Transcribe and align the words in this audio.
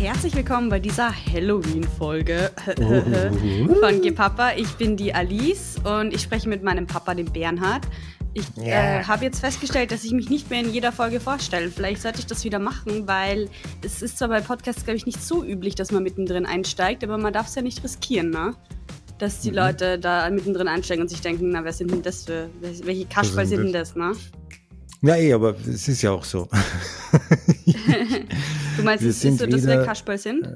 herzlich 0.00 0.34
willkommen 0.34 0.70
bei 0.70 0.80
dieser 0.80 1.12
Halloween-Folge 1.12 2.50
von 3.80 4.00
Gepapa. 4.02 4.52
Ich 4.56 4.72
bin 4.76 4.96
die 4.96 5.12
Alice 5.12 5.76
und 5.84 6.14
ich 6.14 6.22
spreche 6.22 6.48
mit 6.48 6.62
meinem 6.62 6.86
Papa, 6.86 7.14
dem 7.14 7.26
Bernhard. 7.30 7.82
Ich 8.32 8.44
Ja. 8.56 9.00
äh, 9.00 9.04
habe 9.04 9.24
jetzt 9.26 9.40
festgestellt, 9.40 9.90
dass 9.92 10.02
ich 10.04 10.12
mich 10.12 10.30
nicht 10.30 10.48
mehr 10.48 10.60
in 10.60 10.72
jeder 10.72 10.92
Folge 10.92 11.20
vorstelle. 11.20 11.68
Vielleicht 11.70 12.00
sollte 12.00 12.20
ich 12.20 12.26
das 12.26 12.44
wieder 12.44 12.58
machen, 12.58 13.06
weil 13.06 13.50
es 13.84 14.00
ist 14.00 14.16
zwar 14.18 14.28
bei 14.28 14.40
Podcasts, 14.40 14.84
glaube 14.84 14.96
ich, 14.96 15.04
nicht 15.04 15.22
so 15.22 15.44
üblich, 15.44 15.74
dass 15.74 15.90
man 15.92 16.02
mittendrin 16.02 16.46
einsteigt, 16.46 17.04
aber 17.04 17.18
man 17.18 17.32
darf 17.34 17.48
es 17.48 17.54
ja 17.56 17.62
nicht 17.62 17.84
riskieren, 17.84 18.30
ne? 18.30 18.54
Dass 19.18 19.40
die 19.40 19.50
Leute 19.50 19.98
da 19.98 20.30
mittendrin 20.30 20.66
einsteigen 20.68 21.02
und 21.02 21.08
sich 21.08 21.20
denken, 21.20 21.50
na, 21.50 21.62
wer 21.62 21.74
sind 21.74 21.90
denn 21.90 22.00
das 22.02 22.24
für, 22.24 22.48
welche 22.62 23.04
Kasperl 23.04 23.44
sind 23.44 23.58
sind 23.58 23.66
denn 23.66 23.72
das, 23.74 23.94
ne? 23.96 24.12
Ja, 25.02 25.16
eh, 25.16 25.32
aber 25.32 25.56
es 25.66 25.88
ist 25.88 26.02
ja 26.02 26.10
auch 26.10 26.24
so. 26.24 26.48
Du 28.76 28.84
meinst, 28.84 29.02
Wir 29.02 29.10
es 29.10 29.24
ist 29.24 29.38
so, 29.38 29.46
dass 29.46 29.66
wir 29.66 29.84
Kasperl 29.84 30.16
sind? 30.16 30.46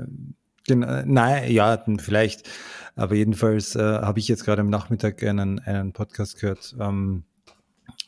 Genau, 0.67 1.03
nein, 1.05 1.51
ja, 1.51 1.85
vielleicht. 1.99 2.49
Aber 2.97 3.15
jedenfalls 3.15 3.75
äh, 3.75 3.81
habe 3.81 4.19
ich 4.19 4.29
jetzt 4.29 4.45
gerade 4.45 4.63
am 4.63 4.71
Nachmittag 4.71 5.23
einen, 5.23 5.59
einen 5.59 5.93
Podcast 5.93 6.41
gehört, 6.41 6.75
ähm, 6.81 7.25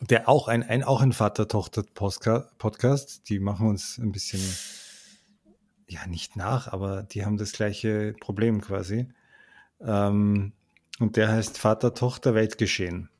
der 0.00 0.28
auch 0.28 0.48
ein, 0.48 0.62
ein, 0.62 0.84
auch 0.84 1.02
ein 1.02 1.12
Vater-Tochter-Podcast. 1.12 3.28
Die 3.28 3.40
machen 3.40 3.66
uns 3.66 3.98
ein 3.98 4.12
bisschen, 4.12 4.40
ja, 5.88 6.06
nicht 6.06 6.36
nach, 6.36 6.72
aber 6.72 7.02
die 7.02 7.26
haben 7.26 7.36
das 7.36 7.52
gleiche 7.52 8.14
Problem 8.20 8.60
quasi. 8.60 9.08
Ähm, 9.80 10.52
und 10.98 11.16
der 11.16 11.28
heißt 11.28 11.58
Vater-Tochter-Weltgeschehen. 11.58 13.10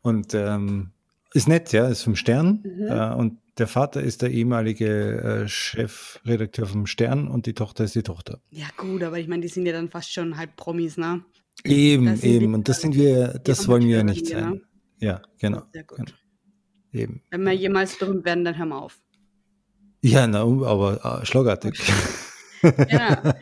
Und 0.00 0.32
ähm, 0.32 0.92
ist 1.36 1.48
nett, 1.48 1.72
ja, 1.72 1.86
ist 1.86 2.02
vom 2.02 2.16
Stern. 2.16 2.64
Mhm. 2.64 2.86
Äh, 2.88 3.14
und 3.14 3.38
der 3.58 3.66
Vater 3.66 4.02
ist 4.02 4.22
der 4.22 4.30
ehemalige 4.30 5.44
äh, 5.44 5.48
Chefredakteur 5.48 6.66
vom 6.66 6.86
Stern 6.86 7.28
und 7.28 7.46
die 7.46 7.54
Tochter 7.54 7.84
ist 7.84 7.94
die 7.94 8.02
Tochter. 8.02 8.40
Ja, 8.50 8.66
gut, 8.76 9.02
aber 9.02 9.18
ich 9.18 9.28
meine, 9.28 9.42
die 9.42 9.48
sind 9.48 9.66
ja 9.66 9.72
dann 9.72 9.88
fast 9.88 10.12
schon 10.12 10.36
halb 10.36 10.56
Promis, 10.56 10.96
ne? 10.96 11.24
Eben, 11.64 12.08
eben. 12.22 12.50
die- 12.50 12.54
und 12.54 12.68
das 12.68 12.80
sind 12.80 12.94
wir, 12.94 13.40
das 13.44 13.68
wollen 13.68 13.84
wir 13.84 13.98
ja 13.98 14.02
nicht 14.02 14.26
sein. 14.26 14.62
Ja, 14.98 15.22
genau. 15.38 15.62
Sehr 15.72 15.84
gut. 15.84 15.98
genau. 15.98 16.10
Eben. 16.92 17.22
Wenn 17.30 17.42
wir 17.44 17.52
jemals 17.52 17.98
berühmt 17.98 18.24
werden, 18.24 18.44
dann 18.44 18.56
hören 18.56 18.68
wir 18.70 18.82
auf. 18.82 19.00
Ja, 20.02 20.26
na, 20.26 20.40
aber 20.40 21.20
äh, 21.22 21.26
schlagartig. 21.26 21.78
Ja. 22.62 23.16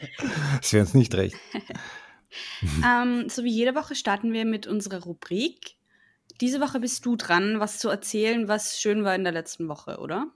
das 0.60 0.72
wäre 0.72 0.84
uns 0.84 0.94
nicht 0.94 1.14
recht. 1.14 1.36
ähm, 2.84 3.28
so 3.28 3.44
wie 3.44 3.50
jede 3.50 3.74
Woche 3.74 3.94
starten 3.94 4.32
wir 4.32 4.44
mit 4.44 4.66
unserer 4.66 5.02
Rubrik. 5.02 5.76
Diese 6.40 6.60
Woche 6.60 6.80
bist 6.80 7.06
du 7.06 7.14
dran, 7.14 7.60
was 7.60 7.78
zu 7.78 7.88
erzählen, 7.88 8.48
was 8.48 8.80
schön 8.80 9.04
war 9.04 9.14
in 9.14 9.22
der 9.22 9.32
letzten 9.32 9.68
Woche, 9.68 9.98
oder? 9.98 10.26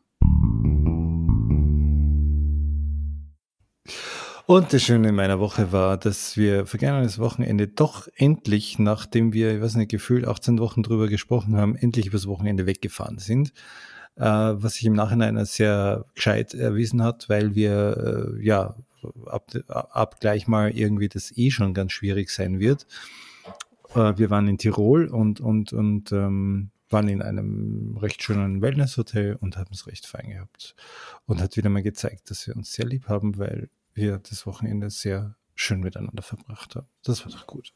Und 4.47 4.73
das 4.73 4.83
Schöne 4.83 5.09
in 5.09 5.15
meiner 5.17 5.41
Woche 5.41 5.73
war, 5.73 5.99
dass 5.99 6.37
wir 6.37 6.67
vergangenes 6.67 7.19
Wochenende 7.19 7.67
doch 7.67 8.09
endlich, 8.15 8.79
nachdem 8.79 9.33
wir, 9.33 9.57
ich 9.57 9.61
weiß 9.61 9.75
nicht, 9.75 9.91
gefühlt 9.91 10.27
18 10.27 10.59
Wochen 10.61 10.83
drüber 10.85 11.09
gesprochen 11.09 11.57
haben, 11.57 11.75
endlich 11.75 12.07
übers 12.07 12.29
Wochenende 12.29 12.65
weggefahren 12.65 13.19
sind. 13.19 13.53
Äh, 14.17 14.23
was 14.23 14.75
sich 14.75 14.85
im 14.85 14.95
Nachhinein 14.95 15.37
als 15.37 15.55
sehr 15.55 16.07
gescheit 16.15 16.55
erwiesen 16.55 17.03
hat, 17.03 17.29
weil 17.29 17.57
wir, 17.57 18.37
äh, 18.39 18.45
ja, 18.45 18.77
ab, 19.27 19.51
ab 19.67 20.21
gleich 20.21 20.47
mal 20.47 20.71
irgendwie 20.71 21.09
das 21.09 21.37
eh 21.37 21.51
schon 21.51 21.75
ganz 21.75 21.93
schwierig 21.93 22.31
sein 22.31 22.61
wird. 22.61 22.87
Äh, 23.95 24.19
wir 24.19 24.31
waren 24.31 24.49
in 24.49 24.59
Tirol 24.59 25.09
und, 25.09 25.41
und, 25.41 25.73
und 25.73 26.13
ähm, 26.13 26.71
waren 26.91 27.09
in 27.09 27.23
einem 27.23 27.97
recht 27.99 28.23
schönen 28.23 28.63
Wellnesshotel 28.63 29.37
und 29.41 29.57
haben 29.57 29.71
es 29.73 29.87
recht 29.87 30.07
fein 30.07 30.31
gehabt. 30.31 30.75
Und 31.27 31.41
hat 31.41 31.57
wieder 31.57 31.71
mal 31.71 31.83
gezeigt, 31.83 32.31
dass 32.31 32.47
wir 32.47 32.57
uns 32.57 32.73
sehr 32.73 32.87
lieb 32.87 33.09
haben, 33.09 33.39
weil 33.39 33.71
wir 33.95 34.19
das 34.19 34.47
Wochenende 34.47 34.91
sehr 34.91 35.37
schön 35.55 35.81
miteinander 35.81 36.23
verbracht 36.23 36.77
haben. 36.77 36.87
Das 37.03 37.25
war 37.25 37.33
doch 37.33 37.47
gut. 37.47 37.73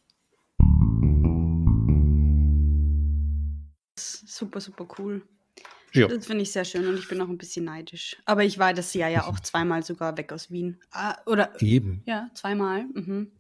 Super, 3.99 4.61
super 4.61 4.87
cool. 4.99 5.23
Ja. 5.95 6.09
Das 6.09 6.27
finde 6.27 6.43
ich 6.43 6.53
sehr 6.53 6.65
schön 6.65 6.87
und 6.87 6.99
ich 6.99 7.07
bin 7.07 7.21
auch 7.21 7.29
ein 7.29 7.37
bisschen 7.37 7.67
neidisch. 7.67 8.17
Aber 8.25 8.45
ich 8.45 8.59
war 8.59 8.73
das 8.73 8.95
Jahr 8.95 9.11
ja 9.11 9.27
auch 9.27 9.39
zweimal 9.41 9.83
sogar 9.83 10.17
weg 10.17 10.33
aus 10.33 10.51
Wien. 10.51 10.81
Ah, 10.91 11.17
oder, 11.27 11.61
Eben. 11.61 12.03
ja, 12.07 12.31
zweimal. 12.33 12.85
Mhm. 12.95 13.31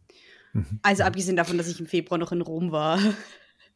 Mhm. 0.52 0.80
Also 0.82 1.02
abgesehen 1.04 1.36
davon, 1.36 1.58
dass 1.58 1.68
ich 1.68 1.80
im 1.80 1.86
Februar 1.86 2.18
noch 2.18 2.32
in 2.32 2.40
Rom 2.42 2.72
war. 2.72 2.98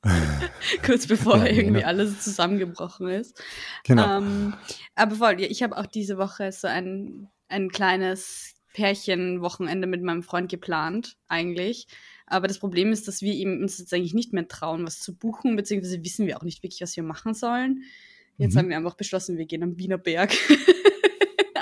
Kurz 0.85 1.07
bevor 1.07 1.39
Ja, 1.39 1.47
irgendwie 1.47 1.81
genau. 1.81 1.87
alles 1.87 2.21
zusammengebrochen 2.23 3.09
ist. 3.09 3.43
Genau. 3.85 4.19
Ähm, 4.19 4.55
aber 4.95 5.17
voll, 5.17 5.41
ich 5.41 5.63
habe 5.63 5.77
auch 5.77 5.87
diese 5.87 6.17
Woche 6.19 6.53
so 6.53 6.69
ein, 6.69 7.29
ein 7.49 7.71
kleines 7.71 8.55
Pärchenwochenende 8.75 9.87
mit 9.87 10.03
meinem 10.03 10.23
Freund 10.23 10.51
geplant, 10.51 11.17
eigentlich. 11.29 11.87
Aber 12.27 12.47
das 12.47 12.59
Problem 12.59 12.93
ist, 12.93 13.09
dass 13.09 13.23
wir 13.23 13.33
ihm 13.33 13.63
uns 13.63 13.79
jetzt 13.79 13.93
eigentlich 13.95 14.15
nicht 14.15 14.33
mehr 14.33 14.49
trauen, 14.49 14.85
was 14.87 15.01
zu 15.01 15.17
buchen, 15.17 15.57
beziehungsweise 15.57 16.03
wissen 16.05 16.27
wir 16.27 16.37
auch 16.37 16.43
nicht 16.43 16.63
wirklich, 16.63 16.81
was 16.83 16.97
wir 16.97 17.03
machen 17.03 17.35
sollen. 17.35 17.83
Jetzt 18.37 18.55
Mhm. 18.55 18.59
haben 18.59 18.69
wir 18.69 18.77
einfach 18.77 18.97
beschlossen, 18.97 19.39
wir 19.39 19.47
gehen 19.47 19.63
am 19.63 19.79
Wiener 19.79 19.97
Berg 19.99 20.33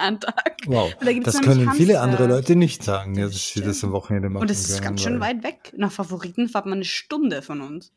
an 0.04 0.20
Tag. 0.20 0.56
wow. 0.66 0.92
Da 1.00 1.12
Das 1.12 1.40
können 1.40 1.70
viele 1.72 2.00
andere 2.00 2.26
Leute 2.26 2.56
nicht 2.56 2.82
sagen, 2.82 3.16
Das 3.16 3.32
dass 3.32 3.48
sie 3.52 3.60
das 3.62 3.82
am 3.84 3.92
Wochenende 3.92 4.28
machen 4.28 4.42
Und 4.42 4.50
es 4.50 4.68
ist 4.68 4.74
können, 4.76 4.84
ganz 4.96 5.02
schön 5.02 5.20
weit 5.20 5.42
weg. 5.42 5.72
Nach 5.76 5.90
Favoriten 5.92 6.48
fährt 6.48 6.66
man 6.66 6.74
eine 6.74 6.84
Stunde 6.84 7.42
von 7.42 7.60
uns. 7.60 7.92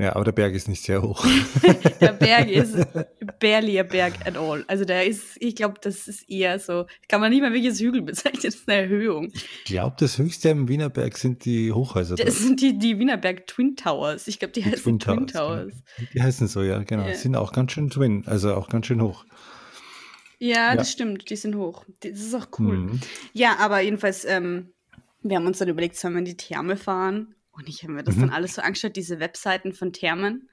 Ja, 0.00 0.14
aber 0.14 0.24
der 0.26 0.30
Berg 0.30 0.54
ist 0.54 0.68
nicht 0.68 0.84
sehr 0.84 1.02
hoch. 1.02 1.26
Der 2.00 2.12
Berg 2.12 2.48
ist 2.48 2.76
barely 3.40 3.80
a 3.80 3.82
Berg 3.82 4.12
at 4.24 4.36
all. 4.36 4.64
Also 4.68 4.84
der 4.84 5.04
ist, 5.04 5.36
ich 5.40 5.56
glaube, 5.56 5.80
das 5.82 6.06
ist 6.06 6.30
eher 6.30 6.60
so, 6.60 6.86
kann 7.08 7.20
man 7.20 7.30
nicht 7.30 7.40
mal 7.40 7.52
wirklich 7.52 7.70
als 7.70 7.80
Hügel 7.80 8.02
bezeichnen, 8.02 8.40
das 8.44 8.54
ist 8.54 8.68
eine 8.68 8.82
Erhöhung. 8.82 9.32
Ich 9.34 9.64
glaube, 9.64 9.96
das 9.98 10.16
höchste 10.18 10.52
am 10.52 10.68
Wiener 10.68 10.88
Berg 10.88 11.18
sind 11.18 11.44
die 11.44 11.72
Hochhäuser. 11.72 12.14
dort. 12.14 12.28
Das 12.28 12.38
sind 12.38 12.60
die, 12.60 12.78
die 12.78 12.96
Wienerberg 13.00 13.48
Twin 13.48 13.74
Towers. 13.74 14.28
Ich 14.28 14.38
glaube, 14.38 14.52
die, 14.52 14.62
Die 14.62 14.70
heißen 14.70 15.00
Twin 15.00 15.26
Towers. 15.26 15.72
genau. 15.96 16.08
Die 16.14 16.22
heißen 16.22 16.46
so, 16.46 16.62
ja, 16.62 16.78
genau. 16.84 17.08
Ja. 17.08 17.14
Sind 17.16 17.34
auch 17.34 17.50
ganz 17.50 17.72
schön 17.72 17.90
twin, 17.90 18.22
also 18.26 18.54
auch 18.54 18.68
ganz 18.68 18.86
schön 18.86 19.02
hoch. 19.02 19.24
Ja, 20.38 20.70
Ja. 20.70 20.76
das 20.76 20.92
stimmt, 20.92 21.28
die 21.30 21.36
sind 21.36 21.54
hoch. 21.56 21.84
Das 22.00 22.12
ist 22.12 22.34
auch 22.34 22.46
cool. 22.58 22.76
Mhm. 22.78 23.00
Ja, 23.32 23.56
aber 23.58 23.80
jedenfalls, 23.80 24.24
ähm, 24.24 24.72
wir 25.22 25.36
haben 25.36 25.46
uns 25.46 25.58
dann 25.58 25.68
überlegt, 25.68 25.96
sollen 25.96 26.14
wir 26.14 26.18
in 26.20 26.24
die 26.24 26.36
Therme 26.36 26.76
fahren? 26.76 27.34
Und 27.50 27.68
ich 27.68 27.82
habe 27.82 27.92
mir 27.92 28.04
das 28.04 28.14
Mhm. 28.16 28.20
dann 28.20 28.30
alles 28.30 28.54
so 28.54 28.62
angeschaut, 28.62 28.94
diese 28.94 29.18
Webseiten 29.18 29.72
von 29.72 29.92
Thermen. 29.92 30.48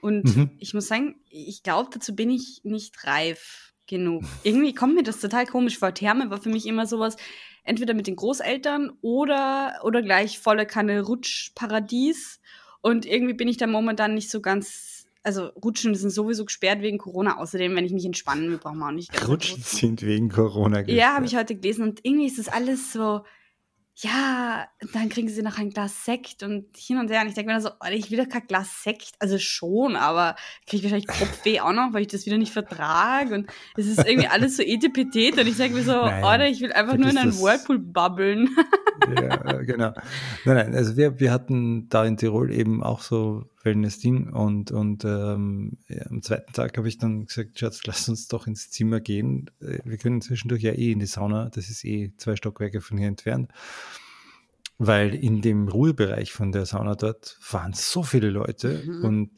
Und 0.00 0.36
Mhm. 0.36 0.50
ich 0.58 0.74
muss 0.74 0.88
sagen, 0.88 1.20
ich 1.30 1.62
glaube, 1.62 1.90
dazu 1.92 2.14
bin 2.16 2.30
ich 2.30 2.62
nicht 2.64 3.04
reif 3.06 3.72
genug. 3.86 4.24
Irgendwie 4.42 4.74
kommt 4.74 4.94
mir 4.96 5.02
das 5.04 5.20
total 5.20 5.46
komisch 5.46 5.78
vor. 5.78 5.94
Therme 5.94 6.30
war 6.30 6.40
für 6.40 6.48
mich 6.48 6.66
immer 6.66 6.86
sowas, 6.86 7.16
entweder 7.64 7.94
mit 7.94 8.06
den 8.08 8.16
Großeltern 8.16 8.90
oder, 9.00 9.78
oder 9.84 10.02
gleich 10.02 10.38
volle 10.40 10.66
Kanne 10.66 11.02
Rutschparadies. 11.02 12.40
Und 12.80 13.04
irgendwie 13.06 13.34
bin 13.34 13.46
ich 13.48 13.58
da 13.58 13.66
momentan 13.66 14.14
nicht 14.14 14.30
so 14.30 14.40
ganz. 14.40 14.89
Also 15.22 15.46
Rutschen 15.62 15.94
sind 15.94 16.10
sowieso 16.10 16.44
gesperrt 16.44 16.80
wegen 16.80 16.98
Corona. 16.98 17.38
Außerdem, 17.38 17.76
wenn 17.76 17.84
ich 17.84 17.92
mich 17.92 18.04
entspannen 18.06 18.50
will, 18.50 18.58
brauchen 18.58 18.78
wir 18.78 18.86
auch 18.86 18.92
nicht 18.92 19.28
Rutschen 19.28 19.62
sind 19.62 20.02
wegen 20.02 20.28
Corona 20.30 20.80
Ja, 20.88 21.14
habe 21.14 21.22
gesperrt. 21.22 21.26
ich 21.26 21.36
heute 21.36 21.54
gelesen 21.60 21.82
und 21.82 22.00
irgendwie 22.02 22.26
ist 22.26 22.38
das 22.38 22.48
alles 22.48 22.92
so, 22.92 23.22
ja, 23.96 24.66
dann 24.94 25.10
kriegen 25.10 25.28
sie 25.28 25.42
noch 25.42 25.58
ein 25.58 25.68
Glas 25.68 26.06
Sekt 26.06 26.42
und 26.42 26.74
hin 26.74 26.96
und 26.96 27.10
her. 27.10 27.20
Und 27.20 27.28
ich 27.28 27.34
denke 27.34 27.48
mir 27.48 27.54
dann 27.54 27.62
so, 27.62 27.68
Alter, 27.80 27.96
ich 27.96 28.10
will 28.10 28.16
doch 28.16 28.30
kein 28.30 28.46
Glas 28.46 28.82
Sekt. 28.82 29.10
Also 29.18 29.36
schon, 29.38 29.94
aber 29.94 30.36
kriege 30.66 30.78
ich 30.78 30.82
wahrscheinlich 30.84 31.06
Kopfweh 31.18 31.60
auch 31.60 31.72
noch, 31.74 31.92
weil 31.92 32.00
ich 32.02 32.08
das 32.08 32.24
wieder 32.24 32.38
nicht 32.38 32.52
vertrage. 32.52 33.34
Und 33.34 33.50
es 33.76 33.86
ist 33.86 34.06
irgendwie 34.06 34.28
alles 34.30 34.56
so 34.56 34.62
etepetete. 34.62 35.42
Und 35.42 35.48
ich 35.48 35.56
denke 35.58 35.76
mir 35.76 35.82
so, 35.84 35.92
Nein, 35.92 36.24
Alter, 36.24 36.48
ich 36.48 36.62
will 36.62 36.72
einfach 36.72 36.96
nur 36.96 37.10
in 37.10 37.18
einen. 37.18 37.34
Whirlpool 37.34 37.78
bubbeln. 37.78 38.48
ja, 39.20 39.36
genau. 39.64 39.92
Nein, 40.46 40.56
nein, 40.56 40.74
also 40.74 40.96
wir, 40.96 41.20
wir 41.20 41.30
hatten 41.30 41.90
da 41.90 42.06
in 42.06 42.16
Tirol 42.16 42.50
eben 42.52 42.82
auch 42.82 43.02
so 43.02 43.44
Wellness-Ding 43.62 44.30
und, 44.32 44.70
und 44.70 45.04
ähm, 45.04 45.78
ja, 45.88 46.06
am 46.06 46.22
zweiten 46.22 46.52
Tag 46.52 46.76
habe 46.78 46.88
ich 46.88 46.98
dann 46.98 47.26
gesagt, 47.26 47.58
Schatz, 47.58 47.82
lass 47.86 48.08
uns 48.08 48.28
doch 48.28 48.46
ins 48.46 48.70
Zimmer 48.70 49.00
gehen. 49.00 49.50
Äh, 49.60 49.78
Wir 49.84 49.98
können 49.98 50.20
zwischendurch 50.22 50.62
ja 50.62 50.72
eh 50.72 50.92
in 50.92 50.98
die 50.98 51.06
Sauna, 51.06 51.48
das 51.50 51.68
ist 51.68 51.84
eh 51.84 52.12
zwei 52.16 52.36
Stockwerke 52.36 52.80
von 52.80 52.98
hier 52.98 53.08
entfernt. 53.08 53.50
Weil 54.78 55.14
in 55.14 55.42
dem 55.42 55.68
Ruhebereich 55.68 56.32
von 56.32 56.52
der 56.52 56.64
Sauna 56.64 56.94
dort 56.94 57.38
waren 57.50 57.74
so 57.74 58.02
viele 58.02 58.30
Leute 58.30 58.82
Mhm. 58.86 59.04
und 59.04 59.30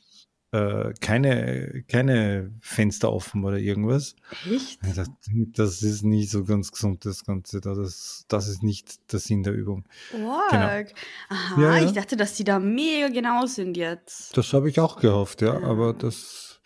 äh, 0.52 0.93
keine, 1.00 1.82
keine 1.88 2.52
Fenster 2.60 3.10
offen 3.12 3.44
oder 3.44 3.58
irgendwas. 3.58 4.14
Echt? 4.50 4.81
Dachte, 4.96 5.10
Das 5.54 5.82
ist 5.82 6.02
nicht 6.02 6.31
so 6.31 6.44
ganz 6.44 6.70
gesund, 6.70 7.04
das 7.06 7.25
Ganze. 7.25 7.60
da. 7.60 7.75
Das, 7.75 8.26
das 8.28 8.49
ist 8.49 8.62
nicht 8.62 9.12
der 9.12 9.19
Sinn 9.19 9.43
der 9.43 9.54
Übung. 9.54 9.84
Org. 10.22 10.93
Aha, 11.31 11.60
Ja, 11.60 11.76
ja. 11.78 11.84
ich 11.84 11.93
dachte, 11.93 12.16
dass 12.16 12.34
die 12.34 12.44
da 12.44 12.58
mega 12.58 13.08
genau 13.08 13.46
sind 13.46 13.76
jetzt. 13.76 14.37
Das 14.37 14.52
habe 14.52 14.69
ich 14.69 14.78
auch 14.78 15.00
gehofft, 15.00 15.40
ja, 15.43 15.58
Ja. 15.58 15.66
aber 15.66 15.94
das, 15.94 16.60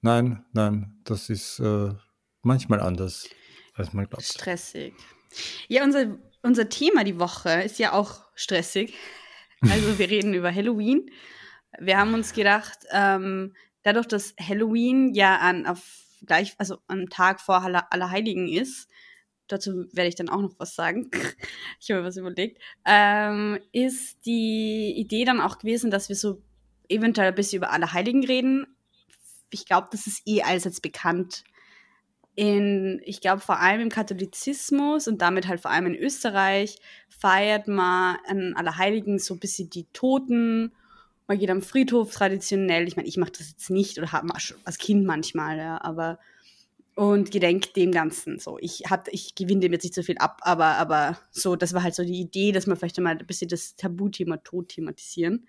nein, 0.00 0.44
nein, 0.52 0.96
das 1.04 1.30
ist 1.30 1.60
äh, 1.60 1.92
manchmal 2.42 2.80
anders, 2.80 3.28
als 3.74 3.92
man 3.92 4.06
glaubt. 4.08 4.24
Stressig. 4.24 4.94
Ja, 5.68 5.84
unser, 5.84 6.16
unser 6.42 6.68
Thema 6.68 7.04
die 7.04 7.18
Woche 7.20 7.62
ist 7.62 7.78
ja 7.78 7.92
auch 7.92 8.22
stressig. 8.34 8.94
Also 9.60 9.98
wir 9.98 10.08
reden 10.10 10.34
über 10.34 10.52
Halloween. 10.54 11.10
Wir 11.80 11.98
haben 11.98 12.14
uns 12.14 12.32
gedacht, 12.32 12.78
ähm, 12.90 13.54
dadurch, 13.82 14.06
dass 14.06 14.34
Halloween 14.40 15.14
ja 15.14 15.36
an 15.38 15.66
auf 15.66 15.82
gleich, 16.26 16.54
also 16.58 16.78
am 16.88 17.08
Tag 17.08 17.40
vor 17.40 17.62
Aller, 17.62 17.92
Allerheiligen 17.92 18.48
ist, 18.48 18.88
dazu 19.46 19.86
werde 19.92 20.08
ich 20.08 20.14
dann 20.14 20.28
auch 20.28 20.40
noch 20.40 20.54
was 20.58 20.74
sagen. 20.74 21.10
ich 21.80 21.90
habe 21.90 22.00
mir 22.00 22.06
was 22.06 22.16
überlegt. 22.16 22.60
Ähm, 22.84 23.58
ist 23.72 24.24
die 24.26 24.94
Idee 24.96 25.24
dann 25.24 25.40
auch 25.40 25.58
gewesen, 25.58 25.90
dass 25.90 26.08
wir 26.08 26.16
so 26.16 26.42
eventuell 26.88 27.28
ein 27.28 27.34
bisschen 27.34 27.58
über 27.58 27.72
alle 27.72 27.92
Heiligen 27.92 28.24
reden. 28.24 28.66
Ich 29.50 29.66
glaube, 29.66 29.88
das 29.90 30.06
ist 30.06 30.22
eh 30.26 30.42
allseits 30.42 30.80
bekannt. 30.80 31.44
In, 32.34 33.00
ich 33.04 33.20
glaube, 33.20 33.40
vor 33.40 33.58
allem 33.58 33.80
im 33.80 33.88
Katholizismus 33.88 35.08
und 35.08 35.20
damit 35.22 35.48
halt 35.48 35.60
vor 35.60 35.72
allem 35.72 35.86
in 35.86 35.96
Österreich 35.96 36.78
feiert 37.08 37.66
man 37.66 38.16
an 38.28 38.54
Allerheiligen 38.54 39.18
so 39.18 39.34
ein 39.34 39.40
bisschen 39.40 39.70
die 39.70 39.86
Toten. 39.92 40.72
Man 41.28 41.38
geht 41.38 41.50
am 41.50 41.62
Friedhof 41.62 42.12
traditionell. 42.12 42.88
Ich 42.88 42.96
meine, 42.96 43.06
ich 43.06 43.18
mache 43.18 43.32
das 43.32 43.50
jetzt 43.50 43.70
nicht 43.70 43.98
oder 43.98 44.10
habe 44.12 44.32
als 44.64 44.78
Kind 44.78 45.04
manchmal, 45.04 45.58
ja, 45.58 45.80
aber 45.80 46.18
und 46.98 47.30
gedenkt 47.30 47.76
dem 47.76 47.92
Ganzen. 47.92 48.40
So, 48.40 48.58
ich 48.60 48.82
hab, 48.88 49.06
ich 49.12 49.36
gewinne 49.36 49.60
dem 49.60 49.72
jetzt 49.72 49.84
nicht 49.84 49.94
so 49.94 50.02
viel 50.02 50.18
ab, 50.18 50.40
aber, 50.42 50.78
aber 50.78 51.16
so, 51.30 51.54
das 51.54 51.72
war 51.72 51.84
halt 51.84 51.94
so 51.94 52.02
die 52.02 52.18
Idee, 52.18 52.50
dass 52.50 52.66
wir 52.66 52.74
vielleicht 52.74 52.98
mal 52.98 53.16
ein 53.16 53.26
bisschen 53.26 53.48
das 53.48 53.76
Tabuthema 53.76 54.38
Tod 54.38 54.70
thematisieren. 54.70 55.46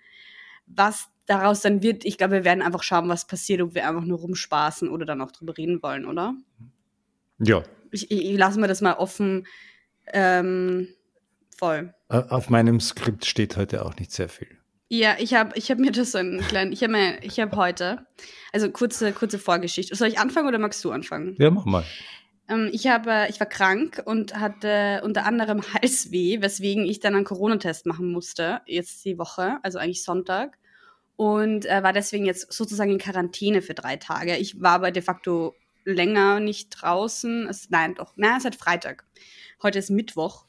Was 0.66 1.08
daraus 1.26 1.62
dann 1.62 1.82
wird, 1.82 2.04
ich 2.04 2.18
glaube, 2.18 2.34
wir 2.34 2.44
werden 2.44 2.62
einfach 2.62 2.84
schauen, 2.84 3.08
was 3.08 3.26
passiert, 3.26 3.62
ob 3.62 3.74
wir 3.74 3.88
einfach 3.88 4.04
nur 4.04 4.20
rumspaßen 4.20 4.88
oder 4.88 5.04
dann 5.04 5.20
auch 5.20 5.32
drüber 5.32 5.56
reden 5.56 5.82
wollen, 5.82 6.04
oder? 6.04 6.34
Ja. 7.38 7.64
Ich, 7.90 8.12
ich, 8.12 8.26
ich 8.26 8.38
lasse 8.38 8.60
mir 8.60 8.68
das 8.68 8.80
mal 8.80 8.94
offen. 8.94 9.46
Ähm, 10.12 10.86
voll. 11.56 11.92
Auf 12.08 12.48
meinem 12.48 12.78
Skript 12.78 13.24
steht 13.24 13.56
heute 13.56 13.84
auch 13.84 13.96
nicht 13.96 14.12
sehr 14.12 14.28
viel. 14.28 14.59
Ja, 14.92 15.14
ich 15.20 15.34
habe 15.34 15.52
ich 15.54 15.70
hab 15.70 15.78
mir 15.78 15.92
das 15.92 16.10
so 16.10 16.18
einen 16.18 16.40
kleinen, 16.40 16.72
ich 16.72 16.82
habe 16.82 17.18
ich 17.22 17.38
habe 17.38 17.56
heute, 17.56 18.04
also 18.52 18.68
kurze, 18.72 19.12
kurze 19.12 19.38
Vorgeschichte. 19.38 19.94
Soll 19.94 20.08
ich 20.08 20.18
anfangen 20.18 20.48
oder 20.48 20.58
magst 20.58 20.84
du 20.84 20.90
anfangen? 20.90 21.36
Ja, 21.38 21.48
mach 21.52 21.64
mal. 21.64 21.84
Ähm, 22.48 22.70
ich 22.72 22.88
habe, 22.88 23.28
ich 23.28 23.38
war 23.38 23.46
krank 23.46 24.02
und 24.04 24.34
hatte 24.34 25.00
unter 25.04 25.26
anderem 25.26 25.62
Halsweh, 25.74 26.42
weswegen 26.42 26.86
ich 26.86 26.98
dann 26.98 27.14
einen 27.14 27.24
Corona-Test 27.24 27.86
machen 27.86 28.10
musste, 28.10 28.62
jetzt 28.66 29.04
die 29.04 29.16
Woche, 29.16 29.58
also 29.62 29.78
eigentlich 29.78 30.02
Sonntag. 30.02 30.58
Und 31.14 31.66
äh, 31.66 31.84
war 31.84 31.92
deswegen 31.92 32.24
jetzt 32.24 32.52
sozusagen 32.52 32.90
in 32.90 32.98
Quarantäne 32.98 33.62
für 33.62 33.74
drei 33.74 33.94
Tage. 33.94 34.38
Ich 34.38 34.60
war 34.60 34.72
aber 34.72 34.90
de 34.90 35.04
facto 35.04 35.54
länger 35.84 36.40
nicht 36.40 36.70
draußen. 36.70 37.46
Es, 37.48 37.70
nein, 37.70 37.94
doch, 37.94 38.14
nein, 38.16 38.32
es 38.32 38.38
ist 38.38 38.44
halt 38.44 38.56
Freitag. 38.56 39.04
Heute 39.62 39.78
ist 39.78 39.90
Mittwoch 39.90 40.46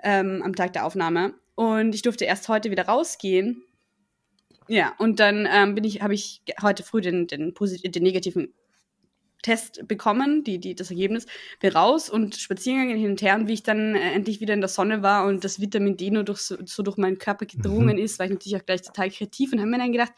ähm, 0.00 0.42
am 0.44 0.54
Tag 0.54 0.74
der 0.74 0.86
Aufnahme. 0.86 1.34
Und 1.54 1.94
ich 1.94 2.02
durfte 2.02 2.24
erst 2.24 2.48
heute 2.48 2.70
wieder 2.70 2.86
rausgehen. 2.86 3.62
Ja, 4.68 4.94
und 4.98 5.20
dann 5.20 5.46
ähm, 5.50 5.74
bin 5.74 5.84
ich, 5.84 6.02
habe 6.02 6.14
ich 6.14 6.42
heute 6.62 6.82
früh 6.82 7.00
den, 7.00 7.26
den, 7.26 7.54
den 7.54 8.02
negativen 8.02 8.54
Test 9.42 9.86
bekommen, 9.86 10.42
die, 10.42 10.58
die, 10.58 10.74
das 10.74 10.90
Ergebnis, 10.90 11.26
bin 11.60 11.72
raus 11.72 12.08
und 12.08 12.34
spazieren 12.34 12.80
gegangen 12.80 12.98
hin 12.98 13.10
und 13.10 13.22
her 13.22 13.34
und 13.36 13.46
wie 13.46 13.52
ich 13.52 13.62
dann 13.62 13.94
äh, 13.94 14.12
endlich 14.12 14.40
wieder 14.40 14.54
in 14.54 14.60
der 14.60 14.70
Sonne 14.70 15.02
war 15.02 15.26
und 15.26 15.44
das 15.44 15.60
Vitamin 15.60 15.98
D 15.98 16.10
nur 16.10 16.24
durch, 16.24 16.40
so, 16.40 16.56
so 16.64 16.82
durch 16.82 16.96
meinen 16.96 17.18
Körper 17.18 17.44
gedrungen 17.44 17.96
mhm. 17.96 18.02
ist, 18.02 18.18
war 18.18 18.24
ich 18.24 18.32
natürlich 18.32 18.56
auch 18.56 18.64
gleich 18.64 18.80
total 18.80 19.10
kreativ 19.10 19.52
und 19.52 19.60
habe 19.60 19.70
mir 19.70 19.78
dann 19.78 19.92
gedacht, 19.92 20.12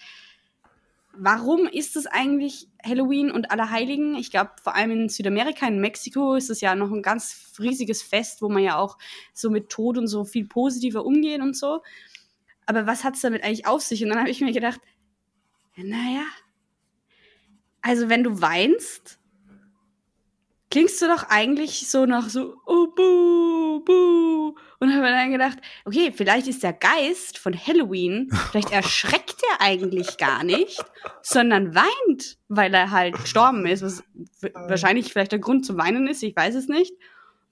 warum 1.18 1.66
ist 1.66 1.96
es 1.96 2.06
eigentlich 2.06 2.68
Halloween 2.84 3.30
und 3.30 3.50
Allerheiligen? 3.50 4.14
Ich 4.14 4.30
glaube, 4.30 4.50
vor 4.62 4.74
allem 4.74 4.90
in 4.90 5.08
Südamerika, 5.08 5.66
in 5.66 5.80
Mexiko, 5.80 6.34
ist 6.34 6.50
es 6.50 6.60
ja 6.60 6.74
noch 6.74 6.90
ein 6.90 7.02
ganz 7.02 7.54
riesiges 7.58 8.02
Fest, 8.02 8.42
wo 8.42 8.48
man 8.48 8.62
ja 8.62 8.78
auch 8.78 8.98
so 9.32 9.50
mit 9.50 9.68
Tod 9.68 9.98
und 9.98 10.06
so 10.06 10.24
viel 10.24 10.46
positiver 10.46 11.04
umgeht 11.04 11.40
und 11.40 11.56
so. 11.56 11.82
Aber 12.66 12.86
was 12.86 13.04
hat 13.04 13.14
es 13.14 13.20
damit 13.20 13.44
eigentlich 13.44 13.66
auf 13.66 13.82
sich? 13.82 14.02
Und 14.02 14.10
dann 14.10 14.18
habe 14.18 14.30
ich 14.30 14.40
mir 14.40 14.52
gedacht, 14.52 14.80
ja, 15.76 15.84
naja, 15.84 16.24
also 17.80 18.08
wenn 18.08 18.24
du 18.24 18.40
weinst, 18.40 19.20
klingst 20.70 21.00
du 21.00 21.06
doch 21.06 21.24
eigentlich 21.28 21.88
so 21.88 22.06
nach 22.06 22.28
so, 22.28 22.56
oh, 22.66 22.88
buh, 22.88 23.80
buh. 23.84 24.54
Und 24.78 24.94
habe 24.94 25.06
dann 25.06 25.30
gedacht, 25.30 25.58
okay, 25.84 26.12
vielleicht 26.14 26.48
ist 26.48 26.62
der 26.62 26.74
Geist 26.74 27.38
von 27.38 27.54
Halloween, 27.54 28.28
vielleicht 28.50 28.70
erschreckt 28.70 29.36
er 29.52 29.64
eigentlich 29.64 30.18
gar 30.18 30.44
nicht, 30.44 30.84
sondern 31.22 31.74
weint, 31.74 32.36
weil 32.48 32.74
er 32.74 32.90
halt 32.90 33.16
gestorben 33.16 33.64
ist, 33.66 33.82
was 33.82 34.04
wahrscheinlich 34.52 35.12
vielleicht 35.12 35.32
der 35.32 35.38
Grund 35.38 35.64
zum 35.64 35.78
Weinen 35.78 36.06
ist, 36.06 36.22
ich 36.22 36.36
weiß 36.36 36.54
es 36.54 36.68
nicht. 36.68 36.92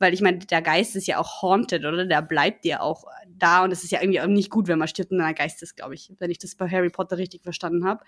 Weil 0.01 0.13
ich 0.13 0.21
meine, 0.21 0.39
der 0.39 0.61
Geist 0.61 0.97
ist 0.97 1.07
ja 1.07 1.19
auch 1.19 1.41
haunted, 1.41 1.85
oder? 1.85 2.05
Der 2.05 2.21
bleibt 2.21 2.65
ja 2.65 2.81
auch 2.81 3.05
da 3.29 3.63
und 3.63 3.71
es 3.71 3.85
ist 3.85 3.91
ja 3.91 4.01
irgendwie 4.03 4.21
auch 4.21 4.27
nicht 4.27 4.51
gut, 4.51 4.67
wenn 4.67 4.79
man 4.79 4.89
stirbt 4.89 5.13
und 5.13 5.21
ein 5.21 5.35
Geist 5.35 5.63
ist, 5.63 5.77
glaube 5.77 5.95
ich, 5.95 6.13
wenn 6.19 6.31
ich 6.31 6.39
das 6.39 6.57
bei 6.57 6.69
Harry 6.69 6.91
Potter 6.91 7.17
richtig 7.17 7.43
verstanden 7.43 7.87
habe. 7.87 8.05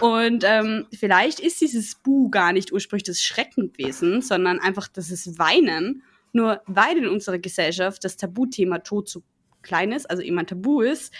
Und 0.00 0.44
ähm, 0.46 0.86
vielleicht 0.92 1.40
ist 1.40 1.60
dieses 1.60 1.94
Bu 1.94 2.30
gar 2.30 2.52
nicht 2.52 2.72
ursprünglich 2.72 3.04
das 3.04 3.22
Schreckenwesen, 3.22 4.22
sondern 4.22 4.60
einfach 4.60 4.88
das 4.88 5.38
Weinen. 5.38 6.02
Nur 6.32 6.62
weil 6.66 6.98
in 6.98 7.08
unserer 7.08 7.38
Gesellschaft 7.38 8.04
das 8.04 8.16
Tabuthema 8.16 8.78
Tod 8.78 9.08
zu 9.08 9.22
klein 9.62 9.92
ist, 9.92 10.08
also 10.08 10.22
immer 10.22 10.46
Tabu 10.46 10.80
ist, 10.80 11.12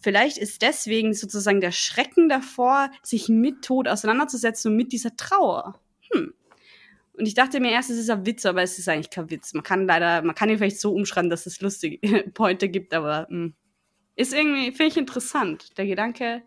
vielleicht 0.00 0.38
ist 0.38 0.62
deswegen 0.62 1.14
sozusagen 1.14 1.60
der 1.60 1.72
Schrecken 1.72 2.28
davor, 2.28 2.90
sich 3.02 3.28
mit 3.28 3.62
Tod 3.62 3.88
auseinanderzusetzen 3.88 4.70
und 4.70 4.76
mit 4.76 4.92
dieser 4.92 5.16
Trauer. 5.16 5.80
Hm. 6.12 6.34
Und 7.14 7.26
ich 7.26 7.34
dachte 7.34 7.58
mir 7.58 7.72
erst, 7.72 7.90
es 7.90 7.98
ist 7.98 8.10
ein 8.10 8.24
Witz, 8.26 8.46
aber 8.46 8.62
es 8.62 8.78
ist 8.78 8.88
eigentlich 8.88 9.10
kein 9.10 9.28
Witz. 9.28 9.52
Man 9.52 9.64
kann 9.64 9.86
leider, 9.86 10.22
man 10.22 10.36
kann 10.36 10.48
ihn 10.48 10.58
vielleicht 10.58 10.80
so 10.80 10.94
umschreiben, 10.94 11.30
dass 11.30 11.46
es 11.46 11.60
lustige 11.60 11.98
Pointe 12.34 12.68
gibt, 12.68 12.94
aber 12.94 13.26
mh. 13.28 13.44
Hm, 13.44 13.54
ist 14.14 14.34
irgendwie, 14.34 14.72
finde 14.72 14.86
ich 14.86 14.96
interessant. 14.96 15.78
Der 15.78 15.86
Gedanke, 15.86 16.42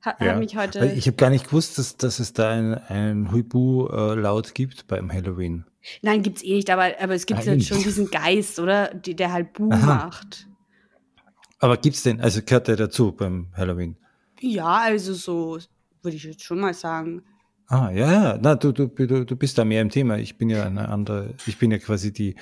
hat, 0.00 0.20
ja. 0.20 0.32
hat 0.32 0.38
mich 0.38 0.56
heute. 0.56 0.84
Ich 0.96 1.06
habe 1.06 1.16
gar 1.16 1.30
nicht 1.30 1.46
gewusst, 1.46 1.78
dass, 1.78 1.96
dass 1.96 2.18
es 2.18 2.32
da 2.32 2.50
ein, 2.50 2.74
ein 2.74 3.32
Huibu-Laut 3.32 4.54
gibt 4.54 4.86
beim 4.86 5.12
Halloween. 5.12 5.64
Nein, 6.02 6.22
gibt 6.22 6.38
es 6.38 6.44
eh 6.44 6.54
nicht, 6.54 6.70
aber, 6.70 6.92
aber 7.00 7.14
es 7.14 7.26
gibt 7.26 7.46
halt 7.46 7.64
schon 7.64 7.82
diesen 7.82 8.10
Geist, 8.10 8.58
oder? 8.58 8.94
Die, 8.94 9.14
der 9.14 9.32
halt 9.32 9.52
Bu 9.52 9.68
macht. 9.68 10.46
Aber 11.60 11.76
gibt 11.76 11.96
es 11.96 12.02
denn, 12.02 12.20
also 12.20 12.40
gehört 12.42 12.68
der 12.68 12.76
dazu 12.76 13.12
beim 13.12 13.48
Halloween? 13.56 13.96
Ja, 14.40 14.82
also 14.82 15.14
so, 15.14 15.58
würde 16.02 16.16
ich 16.16 16.24
jetzt 16.24 16.44
schon 16.44 16.60
mal 16.60 16.74
sagen. 16.74 17.22
Ah, 17.66 17.90
ja, 17.90 18.12
ja. 18.12 18.38
Na, 18.40 18.54
du, 18.54 18.72
du, 18.72 18.86
du, 18.86 19.26
du 19.26 19.36
bist 19.36 19.58
da 19.58 19.64
mehr 19.64 19.82
im 19.82 19.90
Thema. 19.90 20.18
Ich 20.18 20.38
bin 20.38 20.48
ja 20.48 20.64
eine 20.64 20.88
andere, 20.88 21.34
ich 21.46 21.58
bin 21.58 21.70
ja 21.70 21.78
quasi 21.78 22.12
die, 22.12 22.36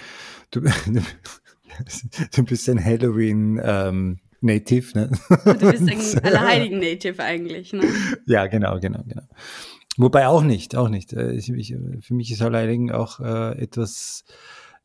du, 0.50 0.60
du 2.34 2.44
bist 2.44 2.68
ein 2.68 2.84
Halloween, 2.84 3.60
ähm, 3.62 4.20
Native, 4.40 4.98
ne? 4.98 5.10
Du 5.44 5.70
bist 5.70 5.88
ein 5.88 6.24
Allerheiligen 6.24 6.78
Native 6.78 7.22
eigentlich, 7.22 7.72
ne? 7.72 7.84
Ja, 8.26 8.46
genau, 8.46 8.78
genau, 8.80 9.02
genau. 9.06 9.22
Wobei 9.96 10.28
auch 10.28 10.42
nicht, 10.42 10.76
auch 10.76 10.88
nicht. 10.88 11.12
Äh, 11.12 11.32
ich, 11.32 11.50
ich, 11.50 11.74
für 12.00 12.14
mich 12.14 12.30
ist 12.30 12.42
Allerheiligen 12.42 12.92
auch 12.92 13.20
äh, 13.20 13.58
etwas, 13.58 14.24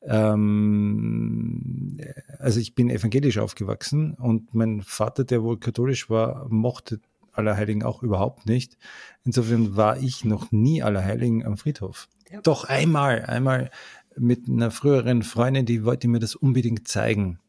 ähm, 0.03 1.98
also 2.39 2.60
ich 2.60 2.75
bin 2.75 2.89
evangelisch 2.89 3.38
aufgewachsen 3.38 4.13
und 4.13 4.53
mein 4.53 4.81
Vater, 4.81 5.24
der 5.24 5.43
wohl 5.43 5.60
katholisch 5.60 6.10
war, 6.10 6.48
mochte 6.50 7.00
Allerheiligen 7.34 7.84
auch 7.84 8.03
überhaupt 8.03 8.46
nicht. 8.46 8.77
Insofern 9.24 9.75
war 9.75 9.98
ich 9.98 10.25
noch 10.25 10.51
nie 10.51 10.84
Allerheiligen 10.84 11.46
am 11.46 11.58
Friedhof. 11.58 12.08
Ja. 12.29 12.41
Doch 12.41 12.65
einmal, 12.65 13.25
einmal 13.25 13.70
mit 14.17 14.48
einer 14.48 14.72
früheren 14.72 15.24
Freundin, 15.24 15.65
die 15.65 15.86
wollte 15.86 16.08
mir 16.08 16.20
das 16.20 16.36
unbedingt 16.36 16.88
zeigen 16.88 17.39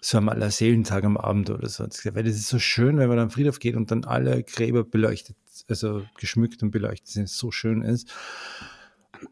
so 0.00 0.18
am 0.18 0.28
Allerseelentag 0.28 1.04
am 1.04 1.16
Abend 1.16 1.50
oder 1.50 1.68
so. 1.68 1.84
Weil 1.84 2.24
das 2.24 2.34
ist 2.34 2.48
so 2.48 2.58
schön, 2.58 2.98
wenn 2.98 3.08
man 3.08 3.18
am 3.18 3.30
Friedhof 3.30 3.58
geht 3.58 3.76
und 3.76 3.90
dann 3.90 4.04
alle 4.04 4.42
Gräber 4.42 4.84
beleuchtet, 4.84 5.36
also 5.68 6.02
geschmückt 6.18 6.62
und 6.62 6.70
beleuchtet 6.70 7.08
sind, 7.08 7.28
so 7.28 7.50
schön 7.50 7.82
ist. 7.82 8.10